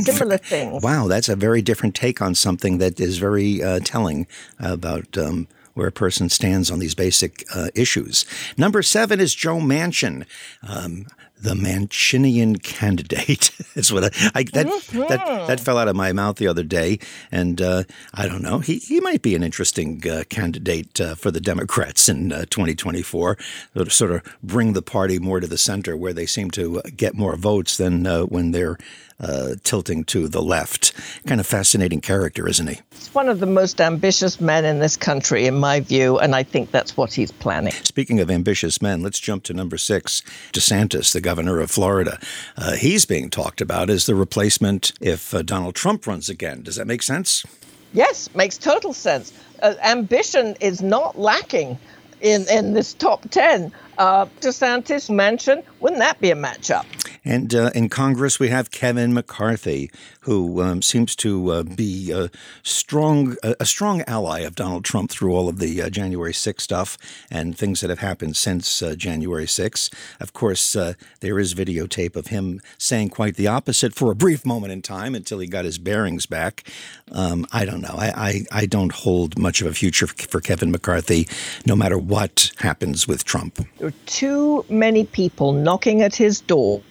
Similar 0.00 0.38
things. 0.38 0.82
Wow, 0.82 1.08
that's 1.08 1.28
a 1.28 1.36
very 1.36 1.62
different 1.62 1.94
take 1.94 2.22
on 2.22 2.34
something 2.34 2.78
that 2.78 3.00
is 3.00 3.18
very 3.18 3.62
uh, 3.62 3.80
telling 3.80 4.26
about. 4.58 5.16
Um, 5.16 5.48
where 5.74 5.86
a 5.86 5.92
person 5.92 6.28
stands 6.28 6.72
on 6.72 6.80
these 6.80 6.96
basic 6.96 7.44
uh, 7.54 7.68
issues. 7.72 8.26
Number 8.56 8.82
seven 8.82 9.20
is 9.20 9.32
Joe 9.32 9.58
Manchin. 9.58 10.26
Um, 10.68 11.06
the 11.40 11.54
Manchinian 11.54 12.62
candidate. 12.62 13.50
is 13.74 13.92
what 13.92 14.04
I, 14.04 14.30
I 14.34 14.42
that, 14.54 14.66
mm-hmm. 14.66 15.00
that 15.08 15.46
that 15.46 15.60
fell 15.60 15.78
out 15.78 15.88
of 15.88 15.96
my 15.96 16.12
mouth 16.12 16.36
the 16.36 16.48
other 16.48 16.62
day, 16.62 16.98
and 17.30 17.60
uh, 17.60 17.84
I 18.14 18.28
don't 18.28 18.42
know. 18.42 18.58
He 18.58 18.78
he 18.78 19.00
might 19.00 19.22
be 19.22 19.34
an 19.34 19.42
interesting 19.42 20.02
uh, 20.08 20.24
candidate 20.28 21.00
uh, 21.00 21.14
for 21.14 21.30
the 21.30 21.40
Democrats 21.40 22.08
in 22.08 22.32
uh, 22.32 22.44
2024. 22.50 23.36
To 23.74 23.90
sort 23.90 24.12
of 24.12 24.22
bring 24.42 24.72
the 24.72 24.82
party 24.82 25.18
more 25.18 25.40
to 25.40 25.46
the 25.46 25.58
center, 25.58 25.96
where 25.96 26.12
they 26.12 26.26
seem 26.26 26.50
to 26.52 26.80
get 26.96 27.14
more 27.14 27.36
votes 27.36 27.76
than 27.76 28.06
uh, 28.06 28.22
when 28.22 28.50
they're 28.50 28.78
uh, 29.20 29.54
tilting 29.64 30.04
to 30.04 30.28
the 30.28 30.42
left. 30.42 30.92
Kind 31.26 31.40
of 31.40 31.46
fascinating 31.46 32.00
character, 32.00 32.48
isn't 32.48 32.66
he? 32.66 32.80
He's 32.92 33.14
one 33.14 33.28
of 33.28 33.40
the 33.40 33.46
most 33.46 33.80
ambitious 33.80 34.40
men 34.40 34.64
in 34.64 34.78
this 34.78 34.96
country, 34.96 35.46
in 35.46 35.54
my 35.54 35.80
view, 35.80 36.18
and 36.18 36.34
I 36.34 36.42
think 36.42 36.70
that's 36.70 36.96
what 36.96 37.12
he's 37.12 37.32
planning. 37.32 37.72
Speaking 37.84 38.20
of 38.20 38.30
ambitious 38.30 38.80
men, 38.80 39.02
let's 39.02 39.18
jump 39.18 39.44
to 39.44 39.54
number 39.54 39.78
six 39.78 40.22
DeSantis, 40.52 41.12
the 41.12 41.20
governor 41.20 41.60
of 41.60 41.70
Florida. 41.70 42.18
Uh, 42.56 42.76
he's 42.76 43.04
being 43.04 43.30
talked 43.30 43.60
about 43.60 43.90
as 43.90 44.06
the 44.06 44.14
replacement 44.14 44.92
if 45.00 45.34
uh, 45.34 45.42
Donald 45.42 45.74
Trump 45.74 46.06
runs 46.06 46.28
again. 46.28 46.62
Does 46.62 46.76
that 46.76 46.86
make 46.86 47.02
sense? 47.02 47.44
Yes, 47.92 48.32
makes 48.34 48.58
total 48.58 48.92
sense. 48.92 49.32
Uh, 49.62 49.74
ambition 49.82 50.56
is 50.60 50.82
not 50.82 51.18
lacking 51.18 51.78
in, 52.20 52.46
in 52.48 52.74
this 52.74 52.94
top 52.94 53.28
10. 53.30 53.72
Uh, 53.98 54.26
DeSantis, 54.40 55.10
Manchin, 55.10 55.64
wouldn't 55.80 55.98
that 55.98 56.20
be 56.20 56.30
a 56.30 56.36
matchup? 56.36 56.86
And 57.24 57.54
uh, 57.54 57.70
in 57.74 57.88
Congress, 57.88 58.40
we 58.40 58.48
have 58.48 58.70
Kevin 58.70 59.12
McCarthy, 59.12 59.90
who 60.20 60.62
um, 60.62 60.80
seems 60.82 61.14
to 61.16 61.50
uh, 61.50 61.62
be 61.62 62.10
a 62.10 62.30
strong 62.62 63.36
a 63.42 63.66
strong 63.66 64.02
ally 64.06 64.40
of 64.40 64.54
Donald 64.54 64.84
Trump 64.84 65.10
through 65.10 65.34
all 65.34 65.48
of 65.48 65.58
the 65.58 65.82
uh, 65.82 65.90
January 65.90 66.32
6 66.32 66.62
stuff 66.62 66.96
and 67.30 67.56
things 67.56 67.80
that 67.80 67.90
have 67.90 67.98
happened 67.98 68.36
since 68.36 68.82
uh, 68.82 68.94
January 68.94 69.46
6. 69.46 69.90
Of 70.20 70.32
course, 70.32 70.74
uh, 70.74 70.94
there 71.20 71.38
is 71.38 71.54
videotape 71.54 72.16
of 72.16 72.28
him 72.28 72.60
saying 72.78 73.10
quite 73.10 73.36
the 73.36 73.46
opposite 73.46 73.94
for 73.94 74.10
a 74.10 74.16
brief 74.16 74.46
moment 74.46 74.72
in 74.72 74.80
time 74.80 75.14
until 75.14 75.38
he 75.38 75.48
got 75.48 75.64
his 75.64 75.78
bearings 75.78 76.24
back. 76.24 76.66
Um, 77.12 77.46
I 77.52 77.64
don't 77.64 77.80
know. 77.80 77.94
I, 77.96 78.12
I, 78.52 78.60
I 78.62 78.66
don't 78.66 78.92
hold 78.92 79.38
much 79.38 79.60
of 79.60 79.66
a 79.66 79.74
future 79.74 80.06
for 80.06 80.40
Kevin 80.40 80.70
McCarthy, 80.70 81.28
no 81.66 81.76
matter 81.76 81.98
what 81.98 82.52
happens 82.58 83.06
with 83.06 83.24
Trump. 83.24 83.58
Are 83.88 83.92
too 84.04 84.66
many 84.68 85.04
people 85.04 85.52
knocking 85.52 86.02
at 86.02 86.14
his 86.14 86.42
door 86.42 86.82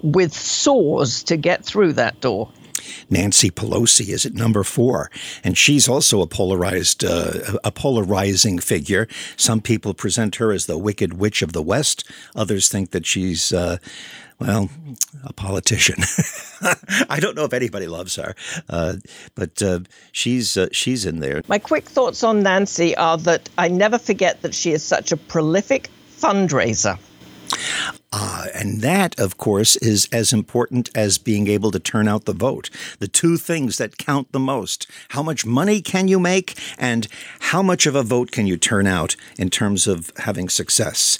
with 0.00 0.32
saws 0.32 1.22
to 1.24 1.36
get 1.36 1.62
through 1.62 1.92
that 1.92 2.22
door. 2.22 2.48
Nancy 3.10 3.50
Pelosi 3.50 4.08
is 4.08 4.24
at 4.24 4.32
number 4.32 4.64
four, 4.64 5.10
and 5.44 5.58
she's 5.58 5.90
also 5.90 6.22
a 6.22 6.26
polarized, 6.26 7.04
uh, 7.04 7.58
a 7.62 7.70
polarizing 7.70 8.58
figure. 8.58 9.08
Some 9.36 9.60
people 9.60 9.92
present 9.92 10.36
her 10.36 10.52
as 10.52 10.64
the 10.64 10.78
Wicked 10.78 11.18
Witch 11.18 11.42
of 11.42 11.52
the 11.52 11.60
West. 11.60 12.10
Others 12.34 12.68
think 12.68 12.92
that 12.92 13.04
she's, 13.04 13.52
uh, 13.52 13.76
well, 14.40 14.70
a 15.24 15.34
politician. 15.34 15.96
I 17.10 17.20
don't 17.20 17.36
know 17.36 17.44
if 17.44 17.52
anybody 17.52 17.88
loves 17.88 18.16
her, 18.16 18.34
uh, 18.70 18.94
but 19.34 19.62
uh, 19.62 19.80
she's 20.12 20.56
uh, 20.56 20.68
she's 20.72 21.04
in 21.04 21.20
there. 21.20 21.42
My 21.46 21.58
quick 21.58 21.90
thoughts 21.90 22.24
on 22.24 22.42
Nancy 22.42 22.96
are 22.96 23.18
that 23.18 23.50
I 23.58 23.68
never 23.68 23.98
forget 23.98 24.40
that 24.40 24.54
she 24.54 24.72
is 24.72 24.82
such 24.82 25.12
a 25.12 25.18
prolific 25.18 25.90
fundraiser. 26.22 26.98
Uh, 28.12 28.46
and 28.54 28.82
that, 28.82 29.18
of 29.18 29.38
course, 29.38 29.76
is 29.76 30.06
as 30.12 30.32
important 30.32 30.90
as 30.94 31.16
being 31.16 31.48
able 31.48 31.70
to 31.70 31.78
turn 31.78 32.06
out 32.06 32.26
the 32.26 32.34
vote. 32.34 32.68
The 32.98 33.08
two 33.08 33.38
things 33.38 33.78
that 33.78 33.96
count 33.96 34.32
the 34.32 34.38
most 34.38 34.86
how 35.10 35.22
much 35.22 35.46
money 35.46 35.80
can 35.80 36.08
you 36.08 36.20
make, 36.20 36.58
and 36.78 37.08
how 37.40 37.62
much 37.62 37.86
of 37.86 37.94
a 37.94 38.02
vote 38.02 38.30
can 38.30 38.46
you 38.46 38.56
turn 38.56 38.86
out 38.86 39.16
in 39.38 39.48
terms 39.48 39.86
of 39.86 40.12
having 40.18 40.48
success. 40.48 41.18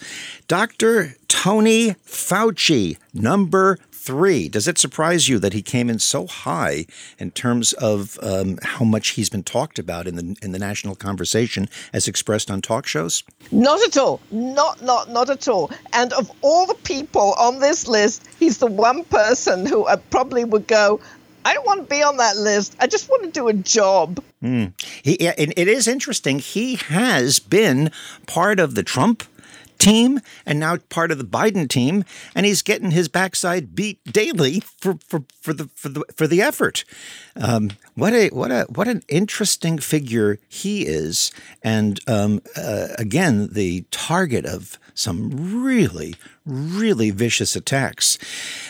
Dr. 0.48 1.16
Tony 1.28 1.92
Fauci, 2.06 2.98
number 3.14 3.78
three. 4.02 4.48
Does 4.48 4.66
it 4.66 4.78
surprise 4.78 5.28
you 5.28 5.38
that 5.38 5.52
he 5.52 5.62
came 5.62 5.88
in 5.88 5.98
so 5.98 6.26
high 6.26 6.86
in 7.18 7.30
terms 7.30 7.72
of 7.74 8.18
um, 8.22 8.58
how 8.62 8.84
much 8.84 9.10
he's 9.10 9.30
been 9.30 9.44
talked 9.44 9.78
about 9.78 10.06
in 10.06 10.16
the 10.16 10.36
in 10.42 10.52
the 10.52 10.58
national 10.58 10.94
conversation 10.96 11.68
as 11.92 12.08
expressed 12.08 12.50
on 12.50 12.60
talk 12.60 12.86
shows? 12.86 13.22
Not 13.50 13.80
at 13.86 13.96
all. 13.96 14.20
Not 14.30 14.82
not 14.82 15.10
not 15.10 15.30
at 15.30 15.46
all. 15.48 15.70
And 15.92 16.12
of 16.14 16.30
all 16.42 16.66
the 16.66 16.74
people 16.74 17.34
on 17.38 17.60
this 17.60 17.86
list, 17.86 18.26
he's 18.38 18.58
the 18.58 18.66
one 18.66 19.04
person 19.04 19.66
who 19.66 19.86
I 19.86 19.96
probably 19.96 20.44
would 20.44 20.66
go. 20.66 21.00
I 21.44 21.54
don't 21.54 21.66
want 21.66 21.80
to 21.80 21.86
be 21.86 22.02
on 22.02 22.18
that 22.18 22.36
list. 22.36 22.76
I 22.80 22.86
just 22.86 23.08
want 23.08 23.24
to 23.24 23.30
do 23.30 23.48
a 23.48 23.52
job. 23.52 24.22
Mm. 24.42 24.72
He, 25.02 25.18
and 25.26 25.52
it 25.56 25.68
is 25.68 25.88
interesting. 25.88 26.38
He 26.38 26.76
has 26.76 27.38
been 27.38 27.90
part 28.26 28.60
of 28.60 28.74
the 28.74 28.82
Trump 28.82 29.24
team 29.82 30.20
and 30.46 30.60
now 30.60 30.76
part 30.88 31.10
of 31.10 31.18
the 31.18 31.24
Biden 31.24 31.68
team, 31.68 32.04
and 32.34 32.46
he's 32.46 32.62
getting 32.62 32.92
his 32.92 33.08
backside 33.08 33.74
beat 33.74 33.98
daily 34.04 34.60
for 34.60 34.98
for, 35.06 35.24
for 35.40 35.52
the 35.52 35.68
for 35.74 35.88
the 35.88 36.04
for 36.14 36.26
the 36.26 36.40
effort. 36.40 36.84
Um, 37.34 37.70
what 37.94 38.12
a 38.12 38.28
what 38.28 38.52
a 38.52 38.66
what 38.68 38.86
an 38.86 39.02
interesting 39.08 39.78
figure 39.78 40.38
he 40.48 40.86
is, 40.86 41.32
and 41.62 41.98
um, 42.06 42.42
uh, 42.56 42.88
again 42.96 43.48
the 43.52 43.84
target 43.90 44.46
of 44.46 44.78
some 44.94 45.64
really 45.64 46.14
really 46.46 47.10
vicious 47.10 47.56
attacks. 47.56 48.18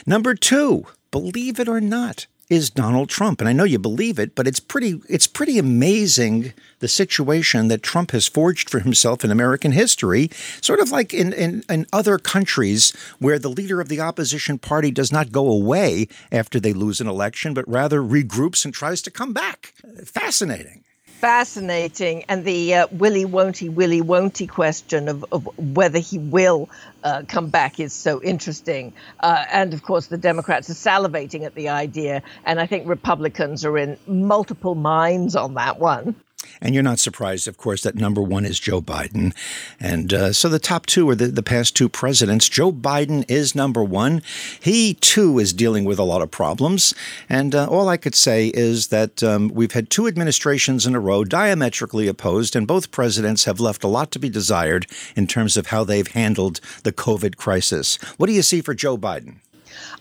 Number 0.07 0.35
two, 0.35 0.87
believe 1.11 1.61
it 1.61 1.69
or 1.69 1.81
not, 1.81 2.27
is 2.53 2.69
Donald 2.69 3.09
Trump. 3.09 3.41
And 3.41 3.49
I 3.49 3.55
know 3.55 3.65
you 3.65 3.79
believe 3.79 4.19
it, 4.19 4.35
but 4.35 4.47
it's 4.47 4.61
pretty 4.61 5.01
it's 5.09 5.27
pretty 5.27 5.59
amazing 5.59 6.53
the 6.81 6.89
situation 6.89 7.69
that 7.69 7.83
Trump 7.83 8.11
has 8.11 8.29
forged 8.29 8.69
for 8.69 8.81
himself 8.81 9.25
in 9.25 9.31
American 9.31 9.73
history, 9.73 10.31
sort 10.61 10.81
of 10.81 10.91
like 10.91 11.15
in, 11.15 11.33
in, 11.33 11.65
in 11.71 11.87
other 11.93 12.19
countries 12.19 12.93
where 13.19 13.39
the 13.39 13.49
leader 13.49 13.81
of 13.81 13.89
the 13.89 14.01
opposition 14.01 14.59
party 14.59 14.91
does 14.91 15.11
not 15.11 15.33
go 15.33 15.49
away 15.49 16.09
after 16.31 16.61
they 16.61 16.73
lose 16.73 17.01
an 17.01 17.09
election, 17.09 17.55
but 17.55 17.69
rather 17.69 18.03
regroups 18.03 18.65
and 18.65 18.75
tries 18.75 19.01
to 19.01 19.11
come 19.11 19.33
back. 19.33 19.73
Fascinating 20.05 20.85
fascinating. 21.23 22.25
And 22.29 22.45
the 22.45 22.75
uh, 22.75 22.87
willy 22.91 23.25
won't 23.25 23.57
he, 23.57 23.69
willy 23.69 24.01
won't 24.01 24.37
he 24.37 24.49
question 24.49 25.09
of, 25.09 25.25
of 25.31 25.49
whether 25.57 26.01
he 26.01 26.19
will 26.19 26.69
uh, 27.05 27.23
come 27.29 27.49
back 27.49 27.79
is 27.79 27.93
so 27.93 28.21
interesting. 28.21 28.93
Uh, 29.21 29.45
and 29.53 29.73
of 29.73 29.85
course, 29.85 30.09
the 30.09 30.19
Democrats 30.19 30.69
are 30.69 30.75
salivating 30.75 31.45
at 31.45 31.55
the 31.55 31.69
idea. 31.69 32.25
And 32.45 32.59
I 32.59 32.67
think 32.67 32.89
Republicans 32.89 33.65
are 33.65 33.79
in 33.79 33.99
multiple 34.09 34.75
minds 34.75 35.37
on 35.37 35.55
that 35.55 35.79
one. 35.79 36.17
And 36.61 36.75
you're 36.75 36.83
not 36.83 36.99
surprised, 36.99 37.49
of 37.49 37.57
course, 37.57 37.83
that 37.83 37.95
number 37.95 38.21
one 38.21 38.45
is 38.45 38.61
Joe 38.61 38.81
Biden. 38.81 39.35
And 39.81 40.13
uh, 40.13 40.33
so 40.33 40.49
the 40.49 40.59
top 40.59 40.87
two 40.87 41.09
are 41.11 41.15
the, 41.15 41.27
the 41.27 41.43
past 41.43 41.77
two 41.77 41.89
presidents. 41.89 42.49
Joe 42.49 42.73
Biden 42.73 43.25
is 43.29 43.55
number 43.55 43.83
one. 43.83 44.23
He, 44.61 44.95
too, 44.95 45.39
is 45.39 45.53
dealing 45.53 45.85
with 45.85 45.99
a 45.99 46.05
lot 46.05 46.23
of 46.23 46.31
problems. 46.31 46.95
And 47.29 47.55
uh, 47.55 47.67
all 47.67 47.89
I 47.89 47.97
could 47.97 48.15
say 48.15 48.49
is 48.49 48.89
that 48.89 49.23
um, 49.23 49.49
we've 49.49 49.73
had 49.73 49.91
two 49.91 50.07
administrations 50.07 50.87
in 50.87 50.95
a 50.95 51.01
row 51.01 51.25
diametrically 51.25 52.09
opposed, 52.09 52.55
and 52.55 52.67
both 52.67 52.91
presidents 52.91 53.45
have 53.45 53.61
left 53.61 53.85
a 53.85 53.89
lot 53.89 54.11
to 54.13 54.19
be 54.19 54.29
desired 54.29 54.87
in 55.17 55.27
terms 55.27 55.57
of 55.57 55.67
how 55.67 55.85
they've 55.85 56.09
handled 56.09 56.61
the 56.83 56.93
COVID 56.93 57.37
crisis. 57.37 57.97
What 58.17 58.27
do 58.27 58.33
you 58.33 58.43
see 58.43 58.61
for 58.61 58.75
Joe 58.75 58.97
Biden? 58.97 59.37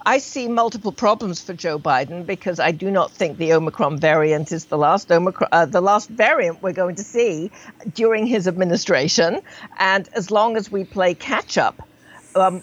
I 0.06 0.18
see 0.18 0.48
multiple 0.48 0.92
problems 0.92 1.42
for 1.42 1.54
Joe 1.54 1.80
Biden 1.80 2.26
because 2.26 2.60
I 2.60 2.72
do 2.72 2.90
not 2.92 3.12
think 3.12 3.38
the 3.38 3.54
Omicron 3.54 3.98
variant 3.98 4.52
is 4.52 4.66
the 4.66 4.78
last 4.78 5.12
Omicron, 5.12 5.50
uh, 5.52 5.66
the 5.66 5.82
last 5.82 6.10
variant 6.10 6.62
we're 6.62 6.74
going 6.74 6.96
to 6.96 7.04
see 7.04 7.52
during 7.94 8.26
his 8.26 8.48
administration. 8.48 9.42
And 9.80 10.10
as 10.14 10.32
long 10.32 10.58
as 10.58 10.72
we 10.72 10.84
play 10.84 11.14
catch 11.14 11.58
up, 11.58 11.88
um, 12.36 12.62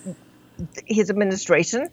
his 0.87 1.11
administration, 1.11 1.89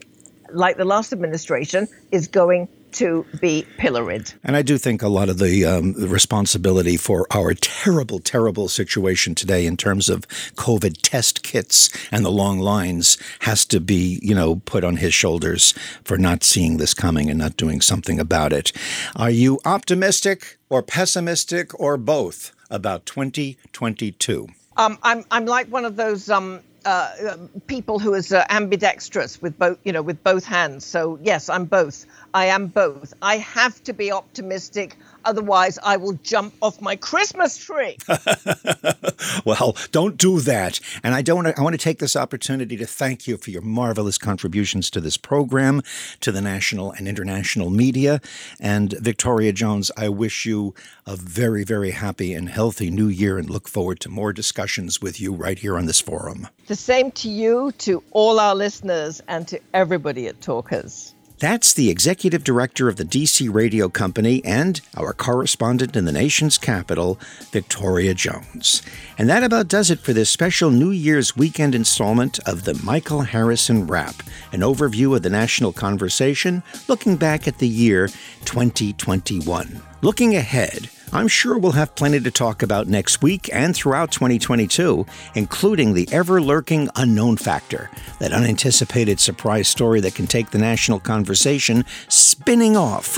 like 0.51 0.77
the 0.77 0.85
last 0.85 1.13
administration, 1.13 1.87
is 2.11 2.27
going 2.27 2.67
to 2.95 3.25
be 3.39 3.65
pilloried. 3.77 4.31
And 4.43 4.55
I 4.55 4.61
do 4.61 4.77
think 4.77 5.01
a 5.01 5.07
lot 5.07 5.29
of 5.29 5.37
the, 5.37 5.65
um, 5.65 5.93
the, 5.93 6.07
responsibility 6.07 6.97
for 6.97 7.27
our 7.31 7.53
terrible, 7.53 8.19
terrible 8.19 8.67
situation 8.67 9.35
today 9.35 9.65
in 9.65 9.75
terms 9.75 10.09
of 10.09 10.27
COVID 10.55 10.99
test 11.01 11.43
kits 11.43 11.89
and 12.11 12.23
the 12.23 12.31
long 12.31 12.59
lines 12.59 13.17
has 13.41 13.65
to 13.65 13.79
be, 13.79 14.19
you 14.21 14.33
know, 14.33 14.57
put 14.65 14.83
on 14.83 14.97
his 14.97 15.13
shoulders 15.13 15.73
for 16.03 16.17
not 16.17 16.43
seeing 16.43 16.77
this 16.77 16.93
coming 16.93 17.29
and 17.29 17.39
not 17.39 17.57
doing 17.57 17.81
something 17.81 18.19
about 18.19 18.53
it. 18.53 18.71
Are 19.15 19.31
you 19.31 19.59
optimistic 19.65 20.57
or 20.69 20.81
pessimistic 20.81 21.77
or 21.79 21.97
both 21.97 22.53
about 22.69 23.05
2022? 23.05 24.47
Um, 24.77 24.97
I'm 25.03 25.23
I'm 25.31 25.45
like 25.45 25.67
one 25.67 25.85
of 25.85 25.95
those 25.95 26.29
um, 26.29 26.61
uh, 26.85 27.37
people 27.67 27.97
who 27.99 28.13
is 28.13 28.31
uh, 28.31 28.45
ambidextrous 28.49 29.41
with 29.41 29.57
both, 29.57 29.79
you 29.83 29.91
know, 29.91 30.01
with 30.01 30.23
both 30.23 30.45
hands. 30.45 30.85
So 30.85 31.17
yes, 31.21 31.49
I'm 31.49 31.65
both. 31.65 32.05
I 32.35 32.47
am 32.47 32.67
both. 32.67 33.13
I 33.21 33.37
have 33.37 33.81
to 33.85 33.93
be 33.93 34.11
optimistic. 34.11 34.97
Otherwise, 35.23 35.79
I 35.81 35.95
will 35.95 36.19
jump 36.21 36.53
off 36.61 36.81
my 36.81 36.97
Christmas 36.97 37.55
tree. 37.55 37.95
well, 39.45 39.77
don't 39.93 40.17
do 40.17 40.41
that. 40.41 40.81
And 41.01 41.15
I 41.15 41.21
don't. 41.21 41.47
I 41.47 41.61
want 41.61 41.75
to 41.75 41.81
take 41.81 41.99
this 41.99 42.17
opportunity 42.17 42.75
to 42.75 42.85
thank 42.85 43.25
you 43.25 43.37
for 43.37 43.51
your 43.51 43.61
marvelous 43.61 44.17
contributions 44.17 44.89
to 44.89 44.99
this 44.99 45.15
program, 45.15 45.81
to 46.19 46.33
the 46.33 46.41
national 46.41 46.91
and 46.91 47.07
international 47.07 47.69
media. 47.69 48.19
And 48.59 48.91
Victoria 48.99 49.53
Jones, 49.53 49.89
I 49.95 50.09
wish 50.09 50.45
you 50.45 50.75
a 51.05 51.15
very, 51.15 51.63
very 51.63 51.91
happy 51.91 52.33
and 52.33 52.49
healthy 52.49 52.91
new 52.91 53.07
year, 53.07 53.37
and 53.37 53.49
look 53.49 53.69
forward 53.69 54.01
to 54.01 54.09
more 54.09 54.33
discussions 54.33 55.01
with 55.01 55.21
you 55.21 55.33
right 55.33 55.57
here 55.57 55.77
on 55.77 55.85
this 55.85 56.01
forum. 56.01 56.49
The 56.67 56.75
same 56.75 57.11
to 57.11 57.29
you, 57.29 57.71
to 57.77 58.03
all 58.11 58.41
our 58.41 58.55
listeners, 58.55 59.21
and 59.29 59.47
to 59.47 59.61
everybody 59.73 60.27
at 60.27 60.41
Talkers. 60.41 61.14
That's 61.39 61.73
the 61.73 61.89
executive 61.89 62.45
director 62.45 62.87
of 62.87 62.95
the 62.95 63.03
DC 63.03 63.53
Radio 63.53 63.89
Company 63.89 64.43
and 64.45 64.79
our 64.95 65.11
correspondent 65.11 65.95
in 65.95 66.05
the 66.05 66.13
nation's 66.13 66.57
capital, 66.57 67.19
Victoria 67.51 68.13
Jones. 68.13 68.81
And 69.17 69.29
that 69.29 69.43
about 69.43 69.67
does 69.67 69.91
it 69.91 69.99
for 69.99 70.13
this 70.13 70.29
special 70.29 70.71
New 70.71 70.91
Year's 70.91 71.35
weekend 71.35 71.75
installment 71.75 72.39
of 72.47 72.63
the 72.63 72.79
Michael 72.85 73.23
Harrison 73.23 73.85
Wrap, 73.85 74.23
an 74.53 74.61
overview 74.61 75.13
of 75.13 75.23
the 75.23 75.29
national 75.29 75.73
conversation, 75.73 76.63
looking 76.87 77.17
back 77.17 77.49
at 77.49 77.57
the 77.57 77.67
year 77.67 78.07
2021. 78.45 79.81
Looking 80.01 80.35
ahead, 80.37 80.89
I'm 81.15 81.29
sure 81.29 81.57
we'll 81.57 81.71
have 81.71 81.95
plenty 81.95 82.19
to 82.19 82.29
talk 82.29 82.61
about 82.61 82.87
next 82.87 83.21
week 83.21 83.49
and 83.53 83.73
throughout 83.73 84.11
2022, 84.11 85.05
including 85.33 85.93
the 85.93 86.09
ever 86.11 86.41
lurking 86.41 86.89
unknown 86.97 87.37
factor, 87.37 87.89
that 88.19 88.33
unanticipated 88.33 89.21
surprise 89.21 89.69
story 89.69 90.01
that 90.01 90.13
can 90.13 90.27
take 90.27 90.49
the 90.49 90.57
national 90.57 90.99
conversation 90.99 91.85
spinning 92.09 92.75
off 92.75 93.17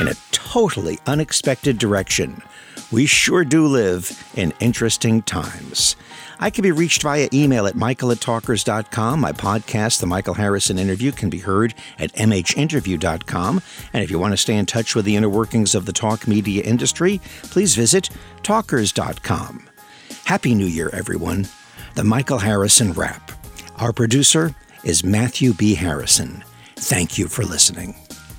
in 0.00 0.06
a 0.06 0.14
totally 0.30 1.00
unexpected 1.08 1.76
direction. 1.76 2.40
We 2.92 3.06
sure 3.06 3.44
do 3.44 3.66
live 3.66 4.24
in 4.36 4.54
interesting 4.60 5.22
times. 5.22 5.96
I 6.40 6.50
can 6.50 6.62
be 6.62 6.72
reached 6.72 7.02
via 7.02 7.28
email 7.32 7.66
at 7.66 7.74
michael 7.74 8.12
at 8.12 8.20
talkers.com. 8.20 9.20
My 9.20 9.32
podcast, 9.32 10.00
The 10.00 10.06
Michael 10.06 10.34
Harrison 10.34 10.78
Interview, 10.78 11.12
can 11.12 11.30
be 11.30 11.38
heard 11.38 11.74
at 11.98 12.12
mhinterview.com. 12.12 13.62
And 13.92 14.04
if 14.04 14.10
you 14.10 14.18
want 14.18 14.32
to 14.32 14.36
stay 14.36 14.56
in 14.56 14.66
touch 14.66 14.94
with 14.94 15.04
the 15.04 15.16
inner 15.16 15.28
workings 15.28 15.74
of 15.74 15.86
the 15.86 15.92
talk 15.92 16.28
media 16.28 16.62
industry, 16.62 17.20
please 17.44 17.74
visit 17.74 18.10
talkers.com. 18.42 19.68
Happy 20.24 20.54
New 20.54 20.66
Year, 20.66 20.90
everyone. 20.92 21.48
The 21.94 22.04
Michael 22.04 22.38
Harrison 22.38 22.92
Wrap. 22.92 23.32
Our 23.76 23.92
producer 23.92 24.54
is 24.84 25.04
Matthew 25.04 25.52
B. 25.54 25.74
Harrison. 25.74 26.44
Thank 26.76 27.18
you 27.18 27.28
for 27.28 27.44
listening. 27.44 27.94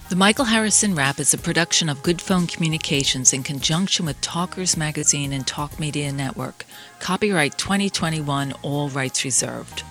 The 0.10 0.16
Michael 0.16 0.45
Harrison 0.45 0.95
Wrap 0.95 1.20
is 1.20 1.36
a 1.36 1.38
production 1.38 1.88
of 1.88 2.01
Good 2.01 2.20
Phone 2.20 2.47
Communications 2.47 3.32
in 3.32 3.43
conjunction 3.43 4.07
with 4.07 4.20
Talkers 4.22 4.76
Magazine 4.76 5.32
and 5.32 5.45
Talk 5.45 5.80
Media 5.80 6.12
Network. 6.12 6.66
Copyright 6.99 7.60
2021, 7.60 8.53
all 8.64 8.89
rights 8.89 9.24
reserved. 9.24 9.84